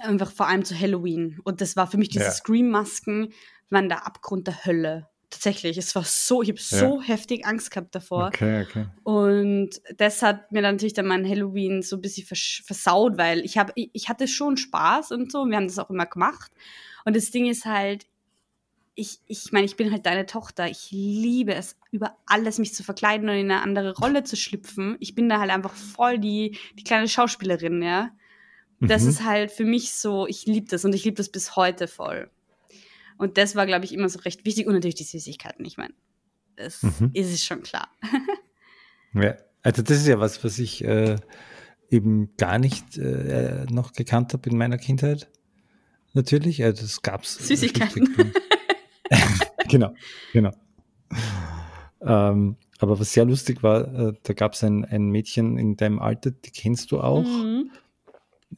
einfach 0.00 0.32
vor 0.32 0.48
allem 0.48 0.64
zu 0.64 0.78
Halloween. 0.78 1.38
Und 1.44 1.60
das 1.60 1.76
war 1.76 1.86
für 1.86 1.96
mich 1.96 2.08
diese 2.08 2.24
ja. 2.24 2.30
Scream-Masken, 2.32 3.32
waren 3.70 3.88
der 3.88 4.04
Abgrund 4.04 4.48
der 4.48 4.64
Hölle 4.64 5.08
tatsächlich. 5.32 5.78
Es 5.78 5.94
war 5.94 6.04
so, 6.04 6.42
ich 6.42 6.50
habe 6.50 6.60
ja. 6.60 6.78
so 6.78 7.02
heftig 7.02 7.46
Angst 7.46 7.70
gehabt 7.70 7.94
davor. 7.94 8.28
Okay, 8.28 8.62
okay. 8.62 8.86
Und 9.02 9.70
das 9.96 10.22
hat 10.22 10.52
mir 10.52 10.62
dann 10.62 10.76
natürlich 10.76 10.92
dann 10.92 11.06
mein 11.06 11.28
Halloween 11.28 11.82
so 11.82 11.96
ein 11.96 12.02
bisschen 12.02 12.26
vers 12.26 12.62
versaut, 12.64 13.18
weil 13.18 13.40
ich 13.40 13.58
habe, 13.58 13.72
ich, 13.74 13.90
ich, 13.92 14.08
hatte 14.08 14.28
schon 14.28 14.56
Spaß 14.56 15.12
und 15.12 15.32
so. 15.32 15.42
Und 15.42 15.50
wir 15.50 15.56
haben 15.56 15.66
das 15.66 15.78
auch 15.78 15.90
immer 15.90 16.06
gemacht. 16.06 16.52
Und 17.04 17.16
das 17.16 17.30
Ding 17.30 17.46
ist 17.46 17.64
halt, 17.64 18.06
ich, 18.94 19.20
ich 19.26 19.52
meine, 19.52 19.64
ich 19.64 19.76
bin 19.76 19.90
halt 19.90 20.06
deine 20.06 20.26
Tochter. 20.26 20.68
Ich 20.68 20.90
liebe 20.90 21.54
es, 21.54 21.76
über 21.90 22.16
alles 22.26 22.58
mich 22.58 22.74
zu 22.74 22.84
verkleiden 22.84 23.28
und 23.28 23.36
in 23.36 23.50
eine 23.50 23.62
andere 23.62 23.96
Rolle 23.96 24.22
zu 24.24 24.36
schlüpfen. 24.36 24.96
Ich 25.00 25.14
bin 25.14 25.28
da 25.28 25.40
halt 25.40 25.50
einfach 25.50 25.72
voll 25.72 26.18
die, 26.18 26.58
die 26.78 26.84
kleine 26.84 27.08
Schauspielerin, 27.08 27.82
ja. 27.82 28.10
Das 28.80 29.04
mhm. 29.04 29.08
ist 29.10 29.24
halt 29.24 29.52
für 29.52 29.64
mich 29.64 29.92
so, 29.92 30.26
ich 30.26 30.44
liebe 30.46 30.66
das 30.68 30.84
und 30.84 30.92
ich 30.92 31.04
liebe 31.04 31.16
das 31.16 31.28
bis 31.28 31.54
heute 31.56 31.86
voll. 31.86 32.30
Und 33.18 33.38
das 33.38 33.54
war, 33.56 33.66
glaube 33.66 33.84
ich, 33.84 33.92
immer 33.92 34.08
so 34.08 34.20
recht 34.20 34.44
wichtig. 34.44 34.66
Und 34.66 34.74
natürlich 34.74 34.94
die 34.96 35.04
Süßigkeiten. 35.04 35.64
Ich 35.64 35.76
meine, 35.76 35.94
das 36.56 36.82
mhm. 36.82 37.10
ist 37.14 37.32
es 37.32 37.44
schon 37.44 37.62
klar. 37.62 37.88
ja, 39.14 39.36
also 39.62 39.82
das 39.82 39.98
ist 39.98 40.06
ja 40.06 40.18
was, 40.20 40.42
was 40.44 40.58
ich 40.58 40.84
äh, 40.84 41.16
eben 41.90 42.34
gar 42.36 42.58
nicht 42.58 42.98
äh, 42.98 43.66
noch 43.70 43.92
gekannt 43.92 44.32
habe 44.32 44.50
in 44.50 44.56
meiner 44.56 44.78
Kindheit. 44.78 45.28
Natürlich, 46.14 46.62
also 46.62 46.82
das 46.82 47.02
gab 47.02 47.22
es. 47.22 47.34
Süßigkeiten. 47.34 48.34
genau, 49.68 49.94
genau. 50.32 50.52
Ähm, 52.00 52.56
aber 52.78 52.98
was 52.98 53.12
sehr 53.12 53.24
lustig 53.24 53.62
war, 53.62 54.08
äh, 54.08 54.12
da 54.22 54.32
gab 54.32 54.54
es 54.54 54.64
ein, 54.64 54.84
ein 54.84 55.08
Mädchen 55.08 55.56
in 55.56 55.76
deinem 55.76 56.00
Alter, 56.00 56.32
die 56.32 56.50
kennst 56.50 56.90
du 56.92 57.00
auch. 57.00 57.22
Mhm. 57.22 57.70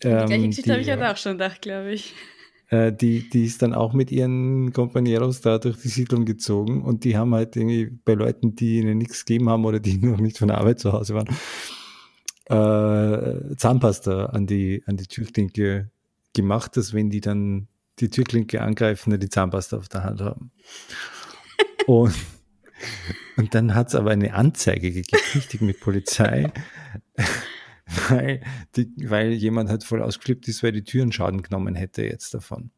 Ähm, 0.03 0.27
die 0.27 0.27
gleiche 0.27 0.49
Geschichte 0.49 0.73
habe 0.73 0.81
ich 0.81 0.87
ja 0.87 1.13
auch 1.13 1.17
schon 1.17 1.33
gedacht, 1.33 1.63
glaube 1.63 1.93
ich. 1.93 2.15
Äh, 2.69 2.93
die, 2.93 3.29
die 3.29 3.45
ist 3.45 3.63
dann 3.63 3.75
auch 3.75 3.93
mit 3.93 4.11
ihren 4.11 4.73
Companeros 4.73 5.41
da 5.41 5.59
durch 5.59 5.81
die 5.81 5.89
Siedlung 5.89 6.25
gezogen 6.25 6.83
und 6.83 7.05
die 7.05 7.17
haben 7.17 7.35
halt 7.35 7.57
irgendwie 7.57 7.91
bei 8.05 8.15
Leuten, 8.15 8.57
die 8.57 8.79
ihnen 8.79 8.99
nichts 8.99 9.25
gegeben 9.25 9.49
haben 9.49 9.65
oder 9.65 9.81
die 9.81 9.99
noch 10.07 10.21
nicht 10.21 10.39
von 10.39 10.49
der 10.49 10.59
Arbeit 10.59 10.79
zu 10.79 10.93
Hause 10.93 11.15
waren, 11.15 11.29
äh, 12.47 13.57
Zahnpasta 13.57 14.27
an 14.27 14.47
die, 14.47 14.83
an 14.87 14.97
die 14.97 15.07
Türklinke 15.07 15.91
gemacht, 16.35 16.77
dass 16.77 16.95
wenn 16.95 17.11
die 17.11 17.21
dann 17.21 17.69
die 18.01 18.11
Türklinke 18.11 18.61
angreifen, 18.61 19.19
die 19.19 19.29
Zahnpasta 19.29 19.77
auf 19.77 19.89
der 19.89 20.05
Hand 20.05 20.21
haben. 20.21 20.51
Und, 21.87 22.15
und 23.37 23.55
dann 23.55 23.75
hat 23.75 23.89
es 23.89 23.95
aber 23.95 24.11
eine 24.11 24.33
Anzeige 24.33 24.91
gegeben, 24.91 25.23
richtig 25.35 25.61
mit 25.61 25.81
Polizei, 25.81 26.51
weil, 28.09 28.41
die, 28.77 28.93
weil 29.09 29.33
jemand 29.33 29.71
halt 29.71 29.85
voll 29.85 30.03
ausgeflippt 30.03 30.49
ist, 30.49 30.63
weil 30.63 30.73
die 30.73 30.85
Türen 30.85 31.13
Schaden 31.13 31.43
genommen 31.43 31.75
hätte 31.75 32.03
jetzt 32.03 32.35
davon. 32.35 32.71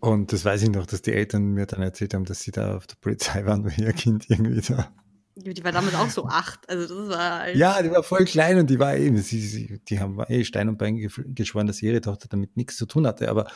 Und 0.00 0.32
das 0.32 0.44
weiß 0.44 0.62
ich 0.62 0.70
noch, 0.70 0.86
dass 0.86 1.02
die 1.02 1.12
Eltern 1.12 1.52
mir 1.52 1.66
dann 1.66 1.82
erzählt 1.82 2.14
haben, 2.14 2.24
dass 2.24 2.40
sie 2.40 2.52
da 2.52 2.76
auf 2.76 2.86
der 2.86 2.96
Polizei 2.96 3.44
waren, 3.44 3.64
weil 3.64 3.78
ihr 3.78 3.92
Kind 3.92 4.28
irgendwie 4.28 4.60
da. 4.60 4.92
Die 5.38 5.62
war 5.62 5.72
damals 5.72 5.94
auch 5.94 6.08
so 6.08 6.26
acht, 6.26 6.66
also 6.68 7.02
das 7.02 7.08
war 7.10 7.40
halt 7.40 7.56
Ja, 7.56 7.82
die 7.82 7.90
war 7.90 8.02
voll 8.02 8.24
klein 8.24 8.58
und 8.58 8.70
die 8.70 8.78
war 8.78 8.96
eben, 8.96 9.18
sie, 9.18 9.40
sie, 9.40 9.80
die 9.86 10.00
haben 10.00 10.18
eh 10.28 10.44
Stein 10.44 10.70
und 10.70 10.78
Bein 10.78 10.96
geschworen, 11.34 11.66
dass 11.66 11.82
ihre 11.82 12.00
Tochter 12.00 12.28
damit 12.28 12.56
nichts 12.56 12.78
zu 12.78 12.86
tun 12.86 13.06
hatte, 13.06 13.28
aber 13.28 13.46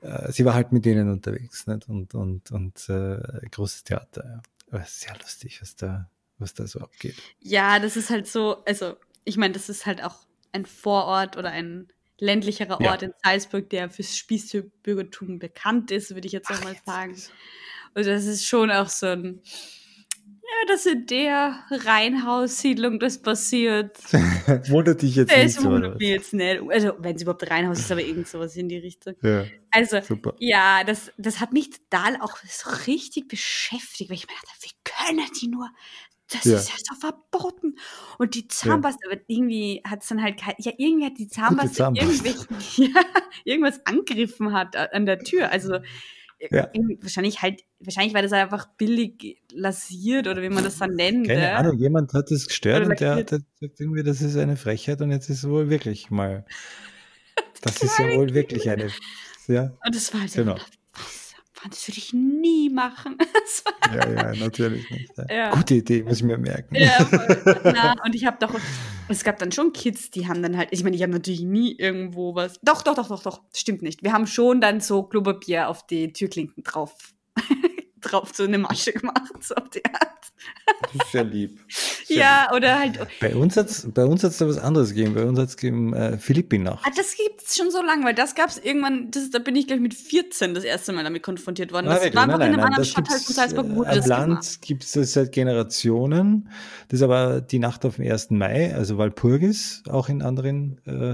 äh, 0.00 0.32
sie 0.32 0.44
war 0.44 0.54
halt 0.54 0.72
mit 0.72 0.84
denen 0.84 1.08
unterwegs 1.10 1.68
nicht? 1.68 1.88
und, 1.88 2.14
und, 2.14 2.50
und 2.50 2.88
äh, 2.88 3.20
großes 3.52 3.84
Theater. 3.84 4.24
Ja. 4.24 4.42
Aber 4.72 4.84
sehr 4.84 5.16
lustig, 5.16 5.60
was 5.62 5.76
da, 5.76 6.10
was 6.38 6.54
da 6.54 6.66
so 6.66 6.80
abgeht. 6.80 7.14
Ja, 7.38 7.78
das 7.78 7.96
ist 7.96 8.10
halt 8.10 8.26
so, 8.26 8.64
also 8.64 8.96
ich 9.24 9.36
meine, 9.36 9.52
das 9.52 9.68
ist 9.68 9.86
halt 9.86 10.02
auch 10.02 10.26
ein 10.52 10.66
Vorort 10.66 11.36
oder 11.36 11.50
ein 11.50 11.88
ländlicherer 12.18 12.80
Ort 12.80 13.02
ja. 13.02 13.08
in 13.08 13.14
Salzburg, 13.22 13.68
der 13.70 13.90
fürs 13.90 14.16
Spießbürgertum 14.16 15.38
bekannt 15.38 15.90
ist, 15.90 16.14
würde 16.14 16.26
ich 16.26 16.32
jetzt 16.32 16.50
auch 16.50 16.62
mal 16.62 16.76
sagen. 16.86 17.16
Und 17.94 18.06
das 18.06 18.26
ist 18.26 18.46
schon 18.46 18.70
auch 18.70 18.88
so 18.88 19.06
ein, 19.06 19.42
ja, 20.24 20.66
das 20.68 20.86
in 20.86 21.06
der 21.06 21.64
Reihenhaussiedlung 21.70 23.00
das 23.00 23.20
passiert. 23.20 23.98
wundert 24.68 25.02
dich 25.02 25.16
jetzt 25.16 25.32
das 25.32 25.56
nicht. 25.56 25.64
wundert 25.64 25.98
mich 25.98 26.08
jetzt 26.08 26.32
nicht. 26.32 26.62
Also, 26.68 26.92
wenn 26.98 27.16
es 27.16 27.22
überhaupt 27.22 27.50
Reihenhaus 27.50 27.80
ist, 27.80 27.90
aber 27.90 28.02
irgend 28.02 28.28
sowas 28.28 28.56
in 28.56 28.68
die 28.68 28.78
Richtung. 28.78 29.14
Ja, 29.22 29.44
also, 29.70 30.00
super. 30.00 30.34
ja, 30.38 30.84
das, 30.84 31.12
das 31.16 31.40
hat 31.40 31.52
mich 31.52 31.70
total 31.70 32.20
auch 32.20 32.36
so 32.46 32.70
richtig 32.86 33.28
beschäftigt, 33.28 34.10
weil 34.10 34.16
ich 34.16 34.26
mir 34.26 34.34
dachte, 34.34 34.48
wie 34.60 34.70
können 34.84 35.26
die 35.40 35.48
nur 35.48 35.68
das 36.34 36.44
ja. 36.44 36.56
ist 36.56 36.68
ja 36.68 36.74
so 36.78 36.94
verboten. 36.94 37.76
Und 38.18 38.34
die 38.34 38.48
Zahnpasta, 38.48 39.10
ja. 39.10 39.18
irgendwie 39.26 39.82
hat 39.86 40.02
es 40.02 40.08
dann 40.08 40.22
halt, 40.22 40.40
ja, 40.58 40.72
irgendwie 40.76 41.06
hat 41.06 41.18
die 41.18 41.28
Zahnpasta, 41.28 41.92
Zahnpasta. 41.94 42.54
ja, 42.76 43.02
irgendwas 43.44 43.80
angegriffen 43.84 44.52
hat 44.52 44.76
an 44.76 45.06
der 45.06 45.18
Tür. 45.18 45.50
Also 45.50 45.78
ja. 46.50 46.68
wahrscheinlich 47.00 47.42
halt, 47.42 47.62
wahrscheinlich 47.80 48.14
war 48.14 48.22
das 48.22 48.32
halt 48.32 48.42
einfach 48.42 48.66
billig 48.76 49.42
lasiert 49.52 50.26
oder 50.26 50.42
wie 50.42 50.48
man 50.48 50.64
das 50.64 50.78
dann 50.78 50.94
nennt. 50.94 51.28
Keine 51.28 51.42
ja. 51.42 51.56
Ahnung, 51.56 51.78
jemand 51.78 52.12
hat 52.14 52.30
es 52.30 52.48
gestört 52.48 52.86
und 52.86 52.98
der 53.00 53.16
hat 53.16 53.30
gesagt 53.30 53.80
irgendwie, 53.80 54.02
das 54.02 54.20
ist 54.20 54.36
eine 54.36 54.56
Frechheit 54.56 55.00
und 55.02 55.10
jetzt 55.10 55.28
ist 55.28 55.38
es 55.38 55.48
wohl 55.48 55.70
wirklich 55.70 56.10
mal. 56.10 56.44
Das 57.64 57.80
ist 57.80 57.96
ja 57.96 58.16
wohl 58.16 58.34
wirklich 58.34 58.68
eine. 58.68 58.90
Ja. 59.46 59.70
Und 59.86 59.94
das 59.94 60.12
war 60.12 60.22
halt 60.22 60.32
genau 60.32 60.56
das 61.68 61.88
würde 61.88 61.98
ich 61.98 62.12
nie 62.12 62.70
machen. 62.70 63.16
ja, 63.94 64.08
ja, 64.08 64.34
natürlich 64.34 64.90
nicht. 64.90 65.12
Ja. 65.30 65.50
Gute 65.50 65.74
Idee, 65.74 66.02
muss 66.02 66.18
ich 66.18 66.22
mir 66.24 66.38
merken. 66.38 66.74
Ja, 66.74 66.98
na, 67.64 67.94
und 68.04 68.14
ich 68.14 68.24
habe 68.26 68.36
doch, 68.40 68.54
es 69.08 69.24
gab 69.24 69.38
dann 69.38 69.52
schon 69.52 69.72
Kids, 69.72 70.10
die 70.10 70.28
haben 70.28 70.42
dann 70.42 70.56
halt, 70.56 70.68
ich 70.72 70.82
meine, 70.82 70.96
ich 70.96 71.02
habe 71.02 71.12
natürlich 71.12 71.42
nie 71.42 71.76
irgendwo 71.76 72.34
was. 72.34 72.60
Doch, 72.62 72.82
doch, 72.82 72.94
doch, 72.94 73.08
doch, 73.08 73.22
doch, 73.22 73.42
stimmt 73.54 73.82
nicht. 73.82 74.02
Wir 74.02 74.12
haben 74.12 74.26
schon 74.26 74.60
dann 74.60 74.80
so 74.80 75.02
Klopapier 75.02 75.68
auf 75.68 75.86
die 75.86 76.12
Türklinken 76.12 76.62
drauf 76.62 76.94
drauf 78.02 78.30
so 78.34 78.44
eine 78.44 78.58
Masche 78.58 78.92
gemacht, 78.92 79.32
so 79.40 79.54
auf 79.54 79.70
die 79.70 79.84
Art. 79.84 80.12
Das 80.82 80.94
ist 80.94 81.12
sehr 81.12 81.24
lieb. 81.24 81.60
Sehr 82.04 82.16
ja, 82.16 82.42
lieb. 82.42 82.56
oder 82.56 82.78
halt. 82.78 83.08
Bei 83.20 83.34
uns 83.34 83.56
hat 83.56 83.68
es 83.68 83.88
bei 83.92 84.04
uns 84.04 84.24
hat's 84.24 84.38
da 84.38 84.46
was 84.46 84.58
anderes 84.58 84.90
gegeben. 84.90 85.14
Bei 85.14 85.24
uns 85.24 85.38
hat 85.38 85.48
es 85.48 85.56
gegeben 85.56 85.94
äh, 85.94 86.18
Philippinacht. 86.18 86.84
Ah, 86.86 86.90
das 86.96 87.16
gibt 87.16 87.42
es 87.42 87.56
schon 87.56 87.70
so 87.70 87.82
lange, 87.82 88.04
weil 88.04 88.14
das 88.14 88.34
gab 88.34 88.48
es 88.48 88.58
irgendwann, 88.58 89.10
das, 89.10 89.30
da 89.30 89.38
bin 89.38 89.56
ich 89.56 89.66
gleich 89.66 89.80
mit 89.80 89.94
14 89.94 90.54
das 90.54 90.64
erste 90.64 90.92
Mal 90.92 91.04
damit 91.04 91.22
konfrontiert 91.22 91.72
worden. 91.72 91.86
Das 91.86 92.02
wirklich? 92.02 92.14
war 92.14 92.26
Nein, 92.26 92.34
einfach 92.34 92.46
in 92.46 92.52
nein, 92.52 92.60
einem 92.60 92.60
nein, 92.60 92.66
anderen 92.66 92.82
das 92.82 92.88
Stadtteil 92.88 93.16
gibt's, 93.18 93.26
von 93.26 93.34
Salzburg, 93.34 93.68
gemacht 93.68 94.06
Land 94.06 94.62
gibt 94.62 94.84
es 94.84 94.92
das 94.92 95.12
seit 95.12 95.32
Generationen. 95.32 96.48
Das 96.88 97.00
ist 97.00 97.02
aber 97.02 97.40
die 97.40 97.58
Nacht 97.58 97.84
auf 97.84 97.96
den 97.96 98.10
1. 98.10 98.30
Mai, 98.30 98.74
also 98.74 98.98
Walpurgis, 98.98 99.82
auch 99.88 100.08
in 100.08 100.22
anderen 100.22 100.80
äh, 100.86 101.12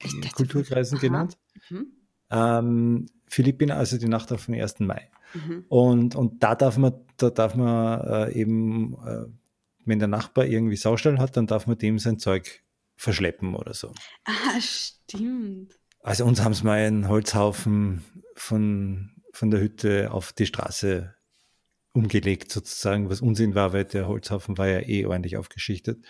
dachte, 0.00 0.34
Kulturkreisen 0.34 0.98
aha. 0.98 1.06
genannt. 1.06 1.38
Mhm. 1.68 1.86
Ähm, 2.30 3.06
Philippiner, 3.26 3.76
also 3.76 3.98
die 3.98 4.08
Nacht 4.08 4.32
auf 4.32 4.46
den 4.46 4.60
1. 4.60 4.80
Mai. 4.80 5.08
Mhm. 5.34 5.64
Und, 5.68 6.14
und 6.16 6.42
da 6.42 6.54
darf 6.54 6.76
man, 6.76 6.92
da 7.16 7.30
darf 7.30 7.54
man 7.54 8.00
äh, 8.28 8.32
eben, 8.32 8.94
äh, 9.06 9.26
wenn 9.84 9.98
der 9.98 10.08
Nachbar 10.08 10.46
irgendwie 10.46 10.76
Saustall 10.76 11.18
hat, 11.18 11.36
dann 11.36 11.46
darf 11.46 11.66
man 11.66 11.78
dem 11.78 11.98
sein 11.98 12.18
Zeug 12.18 12.62
verschleppen 12.96 13.54
oder 13.54 13.74
so. 13.74 13.92
Ah, 14.24 14.60
stimmt. 14.60 15.74
Also 16.02 16.24
uns 16.24 16.42
haben 16.42 16.54
sie 16.54 16.64
mal 16.64 16.78
einen 16.78 17.08
Holzhaufen 17.08 18.04
von, 18.34 19.10
von 19.32 19.50
der 19.50 19.60
Hütte 19.60 20.10
auf 20.12 20.32
die 20.32 20.46
Straße 20.46 21.14
umgelegt, 21.92 22.52
sozusagen, 22.52 23.10
was 23.10 23.20
Unsinn 23.20 23.54
war, 23.54 23.72
weil 23.72 23.84
der 23.84 24.06
Holzhaufen 24.06 24.56
war 24.58 24.68
ja 24.68 24.80
eh 24.80 25.06
ordentlich 25.06 25.36
aufgeschichtet. 25.36 26.04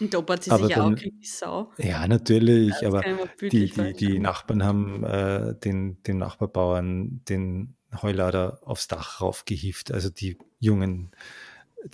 Und 0.00 0.14
da 0.14 0.24
hat 0.26 0.44
sie 0.44 0.50
Aber 0.52 0.66
sich 0.66 0.76
ja 0.76 0.82
auch 0.82 0.86
dann- 0.86 0.96
kriegt 0.96 1.22
die 1.22 1.26
Sau. 1.28 1.72
Ja, 1.76 2.06
natürlich, 2.06 2.72
aber 2.86 3.02
die, 3.40 3.70
die, 3.70 3.92
die. 3.94 4.18
Nachbarn 4.20 4.62
haben 4.62 5.02
äh, 5.04 5.54
den, 5.58 6.00
den 6.04 6.18
Nachbarbauern 6.18 7.22
den 7.28 7.76
Heulader 8.02 8.60
aufs 8.62 8.88
Dach 8.88 9.20
raufgehieft. 9.20 9.92
Also 9.92 10.10
die 10.10 10.36
jungen, 10.58 11.10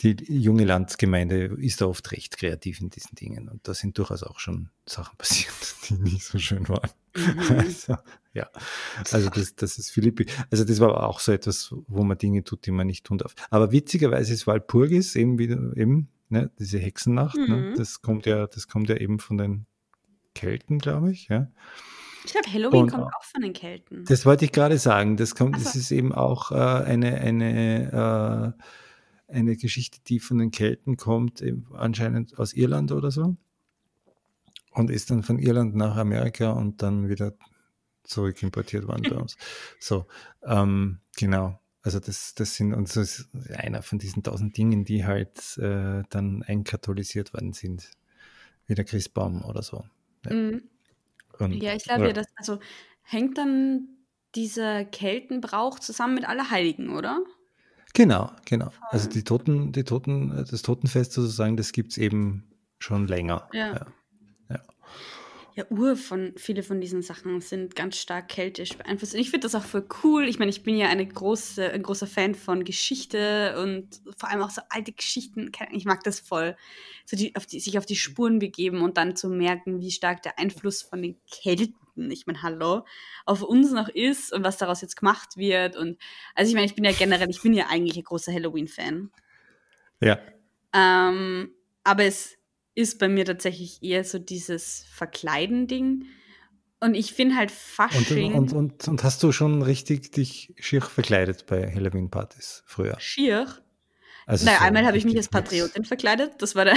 die 0.01 0.17
junge 0.29 0.65
Landsgemeinde 0.65 1.45
ist 1.59 1.81
da 1.81 1.87
oft 1.87 2.11
recht 2.13 2.37
kreativ 2.37 2.81
in 2.81 2.91
diesen 2.91 3.15
Dingen. 3.15 3.49
Und 3.49 3.67
da 3.69 3.75
sind 3.75 3.99
durchaus 3.99 4.23
auch 4.23 4.39
schon 4.41 4.71
Sachen 4.87 5.17
passiert, 5.19 5.55
die 5.89 5.95
nicht 5.95 6.25
so 6.25 6.39
schön 6.39 6.69
waren. 6.69 6.91
Mhm. 7.17 7.59
Also, 7.59 7.97
ja, 8.33 8.49
also 9.13 9.31
das, 9.31 9.55
das 9.55 9.79
ist 9.79 9.91
Philippi. 9.91 10.27
Also 10.51 10.65
das 10.65 10.81
war 10.81 11.05
auch 11.05 11.21
so 11.21 11.31
etwas, 11.31 11.73
wo 11.87 12.03
man 12.03 12.19
Dinge 12.19 12.43
tut, 12.43 12.67
die 12.67 12.73
man 12.73 12.87
nicht 12.89 13.05
tun 13.07 13.19
darf. 13.19 13.35
Aber 13.51 13.71
witzigerweise 13.71 14.33
ist 14.35 14.47
Walpurgis 14.49 15.15
eben 15.15 15.39
wieder 15.39 15.77
eben, 15.77 16.09
ne, 16.29 16.51
diese 16.59 16.79
Hexennacht, 16.79 17.37
ne, 17.37 17.57
Mhm. 17.57 17.75
das 17.77 18.03
kommt 18.03 18.27
ja, 18.27 18.49
das 18.49 18.67
kommt 18.67 18.89
ja 18.89 18.97
eben 18.97 19.21
von 19.21 19.39
den 19.39 19.67
Kelten, 20.35 20.79
glaube 20.79 21.13
ich, 21.13 21.29
ja. 21.29 21.49
Ich 22.25 22.33
glaube, 22.33 22.51
Halloween 22.53 22.83
Und- 22.85 22.91
kommt 22.91 23.15
auch 23.15 23.23
von 23.25 23.43
den 23.43 23.53
Kelten. 23.53 24.05
Das 24.07 24.25
wollte 24.25 24.45
ich 24.45 24.53
gerade 24.53 24.79
sagen. 24.79 25.17
Das 25.17 25.35
kommt, 25.35 25.57
Ach 25.59 25.63
das 25.63 25.75
ist 25.77 25.91
eben 25.91 26.13
auch 26.13 26.51
äh, 26.53 26.55
eine, 26.55 27.17
eine, 27.19 28.57
äh, 29.29 29.33
eine 29.35 29.57
Geschichte, 29.57 29.99
die 30.07 30.21
von 30.21 30.39
den 30.39 30.51
Kelten 30.51 30.97
kommt, 30.97 31.43
anscheinend 31.73 32.39
aus 32.39 32.53
Irland 32.55 32.93
oder 32.93 33.11
so. 33.11 33.37
Und 34.71 34.91
ist 34.91 35.11
dann 35.11 35.23
von 35.23 35.39
Irland 35.39 35.75
nach 35.77 35.97
Amerika 35.97 36.51
und 36.51 36.83
dann 36.83 37.09
wieder 37.09 37.35
zurück 38.03 38.43
importiert 38.43 38.87
worden 38.89 39.03
bei 39.09 39.17
uns. 39.23 39.37
So, 39.79 40.07
ähm, 40.43 40.99
genau. 41.17 41.61
Also 41.83 42.01
das, 42.01 42.35
das 42.35 42.55
sind 42.55 42.73
und 42.73 42.89
das 42.89 42.97
ist 42.97 43.29
einer 43.59 43.83
von 43.83 43.99
diesen 43.99 44.23
tausend 44.23 44.57
Dingen, 44.57 44.85
die 44.87 45.05
halt 45.05 45.59
äh, 45.59 46.03
dann 46.09 46.43
einkatholisiert 46.43 47.35
worden 47.35 47.53
sind. 47.53 47.91
Wie 48.67 48.75
der 48.75 48.87
Christbaum 48.87 49.45
oder 49.45 49.63
so. 49.63 49.85
Ja. 50.25 50.35
Mhm. 50.35 50.63
Und, 51.39 51.53
Ja, 51.63 51.75
ich 51.75 51.85
glaube 51.85 52.07
ja, 52.07 52.13
das 52.13 52.27
also 52.37 52.59
hängt 53.03 53.39
dann 53.39 53.89
dieser 54.35 54.85
Keltenbrauch 54.85 55.79
zusammen 55.79 56.15
mit 56.15 56.29
Allerheiligen, 56.29 56.91
oder? 56.91 57.21
Genau, 57.95 58.33
genau. 58.45 58.71
Also 58.91 59.09
die 59.09 59.23
Toten, 59.23 59.71
die 59.73 59.85
Toten, 59.85 60.37
äh, 60.37 60.45
das 60.45 60.63
Totenfest 60.63 61.13
sozusagen, 61.13 61.57
das 61.57 61.73
gibt 61.73 61.93
es 61.93 61.99
eben 61.99 62.51
schon 62.79 63.07
länger. 63.07 63.49
Ja. 63.53 63.87
Ja, 64.51 64.61
Ur 65.71 65.97
von 65.97 66.33
viele 66.37 66.65
von 66.65 66.81
diesen 66.81 67.03
Sachen 67.03 67.41
sind 67.41 67.77
ganz 67.77 67.97
stark 67.97 68.29
keltisch 68.29 68.77
beeinflusst. 68.77 69.15
Und 69.15 69.21
ich 69.21 69.31
finde 69.31 69.47
das 69.47 69.55
auch 69.55 69.63
voll 69.63 69.87
cool. 70.03 70.27
Ich 70.27 70.41
meine, 70.41 70.51
ich 70.51 70.65
bin 70.65 70.77
ja 70.77 70.89
eine 70.89 71.07
große, 71.07 71.71
ein 71.71 71.83
großer 71.83 72.09
Fan 72.09 72.35
von 72.35 72.65
Geschichte 72.65 73.57
und 73.63 74.01
vor 74.17 74.31
allem 74.31 74.43
auch 74.43 74.51
so 74.51 74.63
alte 74.69 74.93
Geschichten. 74.93 75.53
Ich 75.71 75.85
mag 75.85 76.03
das 76.03 76.19
voll. 76.19 76.57
So 77.07 77.17
die, 77.17 77.37
auf 77.37 77.47
die, 77.47 77.61
sich 77.61 77.79
auf 77.79 77.87
die 77.87 77.95
Spuren 77.95 78.41
begeben 78.41 78.83
und 78.83 78.97
dann 78.97 79.15
zu 79.15 79.29
merken, 79.29 79.81
wie 79.81 79.93
stark 79.93 80.23
der 80.23 80.41
Einfluss 80.41 80.83
von 80.83 81.01
den 81.01 81.17
Kelten, 81.31 82.11
ich 82.11 82.27
meine, 82.27 82.43
hallo, 82.43 82.85
auf 83.25 83.43
uns 83.43 83.71
noch 83.71 83.89
ist 83.89 84.33
und 84.33 84.43
was 84.43 84.57
daraus 84.57 84.81
jetzt 84.81 84.97
gemacht 84.97 85.37
wird. 85.37 85.77
Und 85.77 85.99
also 86.35 86.49
ich 86.49 86.55
meine, 86.55 86.67
ich 86.67 86.75
bin 86.75 86.85
ja 86.85 86.93
generell, 86.93 87.31
ich 87.31 87.43
bin 87.43 87.55
ja 87.55 87.67
eigentlich 87.69 87.97
ein 87.97 88.05
großer 88.05 88.33
Halloween-Fan. 88.33 89.13
Ja. 90.01 90.19
Ähm, 90.73 91.53
aber 91.85 92.05
es 92.05 92.37
ist 92.75 92.99
bei 92.99 93.09
mir 93.09 93.25
tatsächlich 93.25 93.83
eher 93.83 94.05
so 94.05 94.19
dieses 94.19 94.85
Verkleiden-Ding. 94.93 96.07
Und 96.81 96.95
ich 96.95 97.13
finde 97.13 97.37
halt 97.37 97.51
Und, 97.51 97.57
Fasching 97.57 98.35
und, 98.35 98.53
und, 98.53 98.89
und 98.89 99.05
hast 99.05 99.23
du 99.23 99.33
schon 99.33 99.63
richtig 99.63 100.13
dich 100.13 100.55
schier 100.59 100.83
verkleidet 100.83 101.47
bei 101.47 101.73
Halloween-Partys 101.73 102.63
früher? 102.67 102.99
schier. 103.01 103.47
Also 104.27 104.47
naja, 104.47 104.59
so 104.59 104.65
einmal 104.65 104.87
habe 104.87 104.97
ich 104.97 105.05
mich 105.05 105.17
als 105.17 105.29
Patriotin 105.29 105.85
verkleidet. 105.85 106.33
Das 106.39 106.55
war 106.55 106.65
der. 106.65 106.77